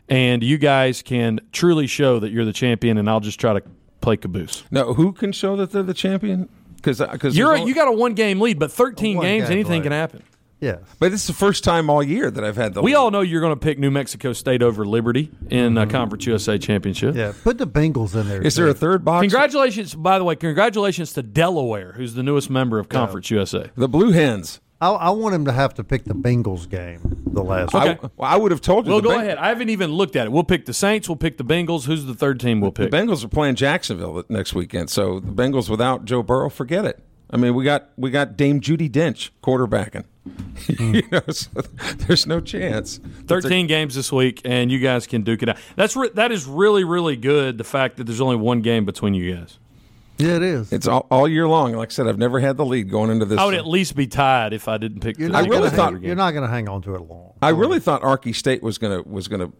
and 0.08 0.44
you 0.44 0.60
guys 0.60 1.02
can 1.02 1.40
truly 1.52 1.88
show 1.88 2.20
that 2.20 2.30
you're 2.30 2.46
the 2.46 2.54
champion, 2.54 3.00
and 3.00 3.10
I'll 3.10 3.22
just 3.22 3.40
try 3.40 3.54
to 3.54 3.64
play 4.02 4.18
caboose. 4.18 4.64
Now, 4.70 4.94
who 4.94 5.14
can 5.14 5.32
show 5.32 5.56
that 5.56 5.72
they're 5.72 5.82
the 5.82 5.96
champion? 5.96 6.48
Because 6.80 7.00
because 7.00 7.38
You're 7.38 7.54
a, 7.54 7.62
you 7.62 7.76
got 7.76 7.88
a 7.88 7.92
one 7.92 8.14
game 8.14 8.40
lead, 8.40 8.60
but 8.60 8.72
13 8.72 9.20
games, 9.20 9.44
game 9.44 9.52
anything 9.52 9.74
lead. 9.74 9.84
can 9.84 9.92
happen. 9.92 10.24
Yeah, 10.62 10.80
But 11.00 11.14
it's 11.14 11.26
the 11.26 11.32
first 11.32 11.64
time 11.64 11.90
all 11.90 12.04
year 12.04 12.30
that 12.30 12.44
I've 12.44 12.58
had 12.58 12.74
the. 12.74 12.82
We 12.82 12.92
lead. 12.92 12.98
all 12.98 13.12
know 13.12 13.22
you're 13.22 13.40
going 13.40 13.54
to 13.54 13.60
pick 13.60 13.80
New 13.80 13.92
Mexico 13.92 14.34
State 14.34 14.62
over 14.62 14.86
Liberty 14.86 15.32
in 15.50 15.78
uh, 15.78 15.86
Conference 15.86 16.26
USA 16.26 16.58
championship. 16.58 17.16
Yeah. 17.16 17.32
Put 17.46 17.60
the 17.60 17.66
Bengals 17.68 18.14
in 18.14 18.28
there. 18.28 18.42
Is 18.42 18.56
there 18.56 18.68
a 18.68 18.74
third 18.74 19.06
box? 19.06 19.24
Congratulations, 19.24 19.96
by 19.96 20.18
the 20.20 20.26
way, 20.26 20.36
congratulations 20.36 21.14
to 21.14 21.24
Delaware, 21.24 21.94
who's 21.94 22.14
the 22.14 22.24
newest 22.24 22.50
member 22.50 22.78
of 22.78 22.90
Conference 22.90 23.32
USA. 23.32 23.72
The 23.78 23.88
Blue 23.88 24.12
Hens. 24.12 24.60
I, 24.82 24.90
I 24.92 25.10
want 25.10 25.36
him 25.36 25.46
to 25.46 25.52
have 25.52 25.74
to 25.76 25.84
pick 25.84 26.06
the 26.06 26.14
Bengals 26.14 26.70
game, 26.70 27.02
the 27.28 27.44
last 27.44 27.76
I, 27.76 27.90
Okay. 27.90 28.08
well, 28.18 28.30
I 28.32 28.38
would 28.38 28.52
have 28.52 28.62
told 28.62 28.86
you. 28.86 28.94
Well, 28.94 29.02
go 29.02 29.10
Beng- 29.10 29.22
ahead. 29.24 29.38
I 29.38 29.50
haven't 29.50 29.70
even 29.70 29.92
looked 29.92 30.16
at 30.16 30.26
it. 30.26 30.32
We'll 30.32 30.44
pick 30.46 30.66
the 30.66 30.74
Saints. 30.74 31.10
We'll 31.10 31.18
pick 31.18 31.38
the 31.38 31.44
Bengals. 31.44 31.86
Who's 31.86 32.06
the 32.06 32.14
third 32.14 32.40
team 32.40 32.62
we'll 32.62 32.72
pick? 32.72 32.90
The? 32.90 32.98
Bengals 32.98 33.24
are 33.24 33.28
playing 33.28 33.56
Jacksonville 33.56 34.24
next 34.30 34.54
weekend, 34.54 34.90
so 34.90 35.20
the 35.20 35.32
Bengals 35.32 35.70
without 35.70 36.06
Joe 36.06 36.24
Burrow, 36.24 36.50
forget 36.50 36.86
it. 36.86 37.04
I 37.32 37.38
mean, 37.38 37.54
we 37.56 37.64
got 37.64 37.90
we 37.98 38.10
got 38.10 38.38
Dame 38.38 38.60
Judy 38.60 38.90
Dench 38.90 39.30
quarterbacking. 39.44 40.06
you 40.80 41.04
know, 41.12 41.22
so 41.30 41.50
there's 42.08 42.26
no 42.26 42.40
chance. 42.40 43.00
13 43.28 43.68
games 43.68 43.96
this 43.96 44.12
week, 44.12 44.42
and 44.46 44.72
you 44.72 44.80
guys 44.80 45.06
can 45.08 45.22
duke 45.24 45.44
it 45.44 45.50
out. 45.50 45.58
That's 45.76 45.96
re- 45.96 46.10
that 46.16 46.32
is 46.32 46.46
really 46.46 46.84
really 46.84 47.16
good. 47.18 47.58
The 47.58 47.64
fact 47.64 47.98
that 47.98 48.06
there's 48.06 48.22
only 48.22 48.36
one 48.38 48.62
game 48.62 48.86
between 48.86 49.14
you 49.14 49.36
guys. 49.36 49.60
Yeah, 50.20 50.36
it 50.36 50.44
is. 50.44 50.72
It's 50.74 50.86
all, 50.88 51.08
all 51.10 51.28
year 51.28 51.48
long. 51.48 51.74
Like 51.74 51.90
I 51.90 51.92
said, 51.92 52.08
I've 52.08 52.18
never 52.18 52.40
had 52.40 52.58
the 52.58 52.66
lead 52.66 52.90
going 52.92 53.10
into 53.10 53.26
this. 53.26 53.40
I 53.40 53.46
would 53.46 53.54
at 53.56 53.66
least 53.66 53.96
be 53.96 54.06
tied 54.06 54.54
if 54.54 54.68
I 54.68 54.78
didn't 54.78 55.00
pick. 55.00 55.18
You're 55.18 55.30
the 55.30 55.34
not 55.34 55.44
I 55.46 55.48
really 55.48 55.58
gonna 55.64 55.70
thought- 55.72 55.94
hang, 55.94 56.04
you're 56.04 56.16
not 56.16 56.32
going 56.32 56.44
to 56.44 56.50
hang 56.50 56.68
on 56.70 56.82
to 56.84 56.96
it 56.96 57.02
long. 57.02 57.34
I 57.42 57.50
really 57.50 57.80
thought 57.80 58.02
Arky 58.02 58.36
State 58.36 58.62
was 58.62 58.78
gonna 58.78 59.02
was 59.04 59.28
gonna 59.30 59.52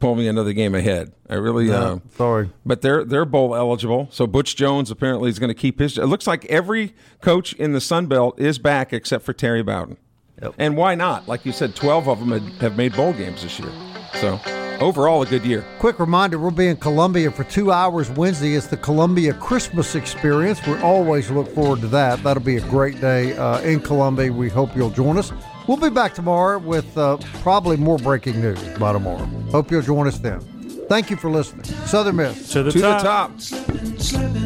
pull 0.00 0.14
me 0.14 0.28
another 0.28 0.52
game 0.52 0.74
ahead. 0.74 1.12
I 1.30 1.34
really. 1.36 1.68
No, 1.68 1.74
uh, 1.74 1.98
sorry. 2.16 2.50
But 2.66 2.82
they're 2.82 3.04
they're 3.04 3.24
bowl 3.24 3.56
eligible. 3.56 4.08
So 4.10 4.26
Butch 4.26 4.54
Jones 4.54 4.90
apparently 4.90 5.30
is 5.30 5.38
going 5.38 5.48
to 5.48 5.54
keep 5.54 5.78
his. 5.78 5.96
It 5.96 6.04
looks 6.06 6.26
like 6.26 6.44
every 6.46 6.94
coach 7.22 7.54
in 7.54 7.72
the 7.72 7.80
Sun 7.80 8.06
Belt 8.06 8.38
is 8.38 8.58
back 8.58 8.92
except 8.92 9.24
for 9.24 9.32
Terry 9.32 9.62
Bowden. 9.62 9.96
Yep. 10.42 10.54
And 10.58 10.76
why 10.76 10.94
not? 10.94 11.26
Like 11.28 11.46
you 11.46 11.52
said, 11.52 11.74
twelve 11.74 12.06
of 12.08 12.18
them 12.18 12.32
had, 12.32 12.42
have 12.60 12.76
made 12.76 12.94
bowl 12.94 13.12
games 13.14 13.42
this 13.42 13.58
year. 13.58 13.70
So 14.14 14.38
overall, 14.80 15.22
a 15.22 15.26
good 15.26 15.44
year. 15.44 15.64
Quick 15.78 15.98
reminder 15.98 16.38
we'll 16.38 16.50
be 16.50 16.66
in 16.68 16.76
Columbia 16.76 17.30
for 17.30 17.44
two 17.44 17.70
hours 17.72 18.10
Wednesday. 18.10 18.54
It's 18.54 18.66
the 18.66 18.76
Columbia 18.76 19.34
Christmas 19.34 19.94
experience. 19.94 20.64
We 20.66 20.74
always 20.80 21.30
look 21.30 21.48
forward 21.54 21.80
to 21.82 21.86
that. 21.88 22.22
That'll 22.22 22.42
be 22.42 22.56
a 22.56 22.60
great 22.62 23.00
day 23.00 23.36
uh, 23.36 23.60
in 23.60 23.80
Columbia. 23.80 24.32
We 24.32 24.48
hope 24.48 24.74
you'll 24.76 24.90
join 24.90 25.18
us. 25.18 25.32
We'll 25.68 25.76
be 25.76 25.90
back 25.90 26.14
tomorrow 26.14 26.58
with 26.58 26.96
uh, 26.98 27.18
probably 27.42 27.76
more 27.76 27.98
breaking 27.98 28.40
news 28.40 28.60
by 28.78 28.92
tomorrow. 28.92 29.24
Hope 29.50 29.70
you'll 29.70 29.82
join 29.82 30.06
us 30.08 30.18
then. 30.18 30.40
Thank 30.88 31.08
you 31.10 31.16
for 31.16 31.30
listening. 31.30 31.64
Southern 31.64 32.16
Miss. 32.16 32.50
to 32.52 32.62
the 32.64 32.72
To 32.72 32.78
the 32.80 32.88
top. 32.98 33.02
top. 33.02 33.40
slipping 33.40 34.42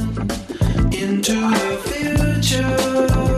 into 0.93 1.33
the 1.33 2.41
future. 2.43 3.36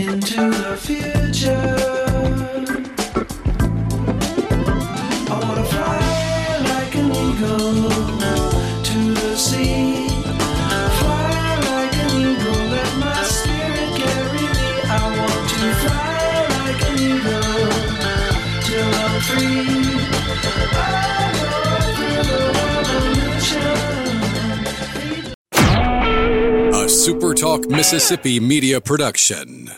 Into 0.00 0.50
the 0.50 0.76
future. 0.76 1.76
I 5.28 5.38
wanna 5.44 5.64
fly 5.64 6.00
like 6.70 6.94
an 6.94 7.10
eagle 7.10 7.90
to 8.88 8.98
the 9.14 9.36
sea. 9.36 10.08
Fly 11.00 11.56
like 11.68 11.94
an 12.04 12.10
eagle, 12.20 12.62
let 12.74 12.92
my 12.98 13.22
spirit 13.24 13.90
carry 14.00 14.46
me. 14.56 14.68
I 14.88 15.02
want 15.18 15.42
to 15.52 15.60
fly 15.82 16.20
like 16.56 16.82
an 16.88 16.96
eagle 17.10 17.58
till 18.66 18.92
I'm 19.04 19.14
free. 19.28 19.68
I 20.72 20.88
go 21.36 21.50
through 21.96 22.24
the 22.30 22.40
revolution. 22.62 23.78
A 26.72 26.82
SuperTalk 26.86 27.62
Mississippi 27.70 28.40
media 28.40 28.80
production. 28.80 29.70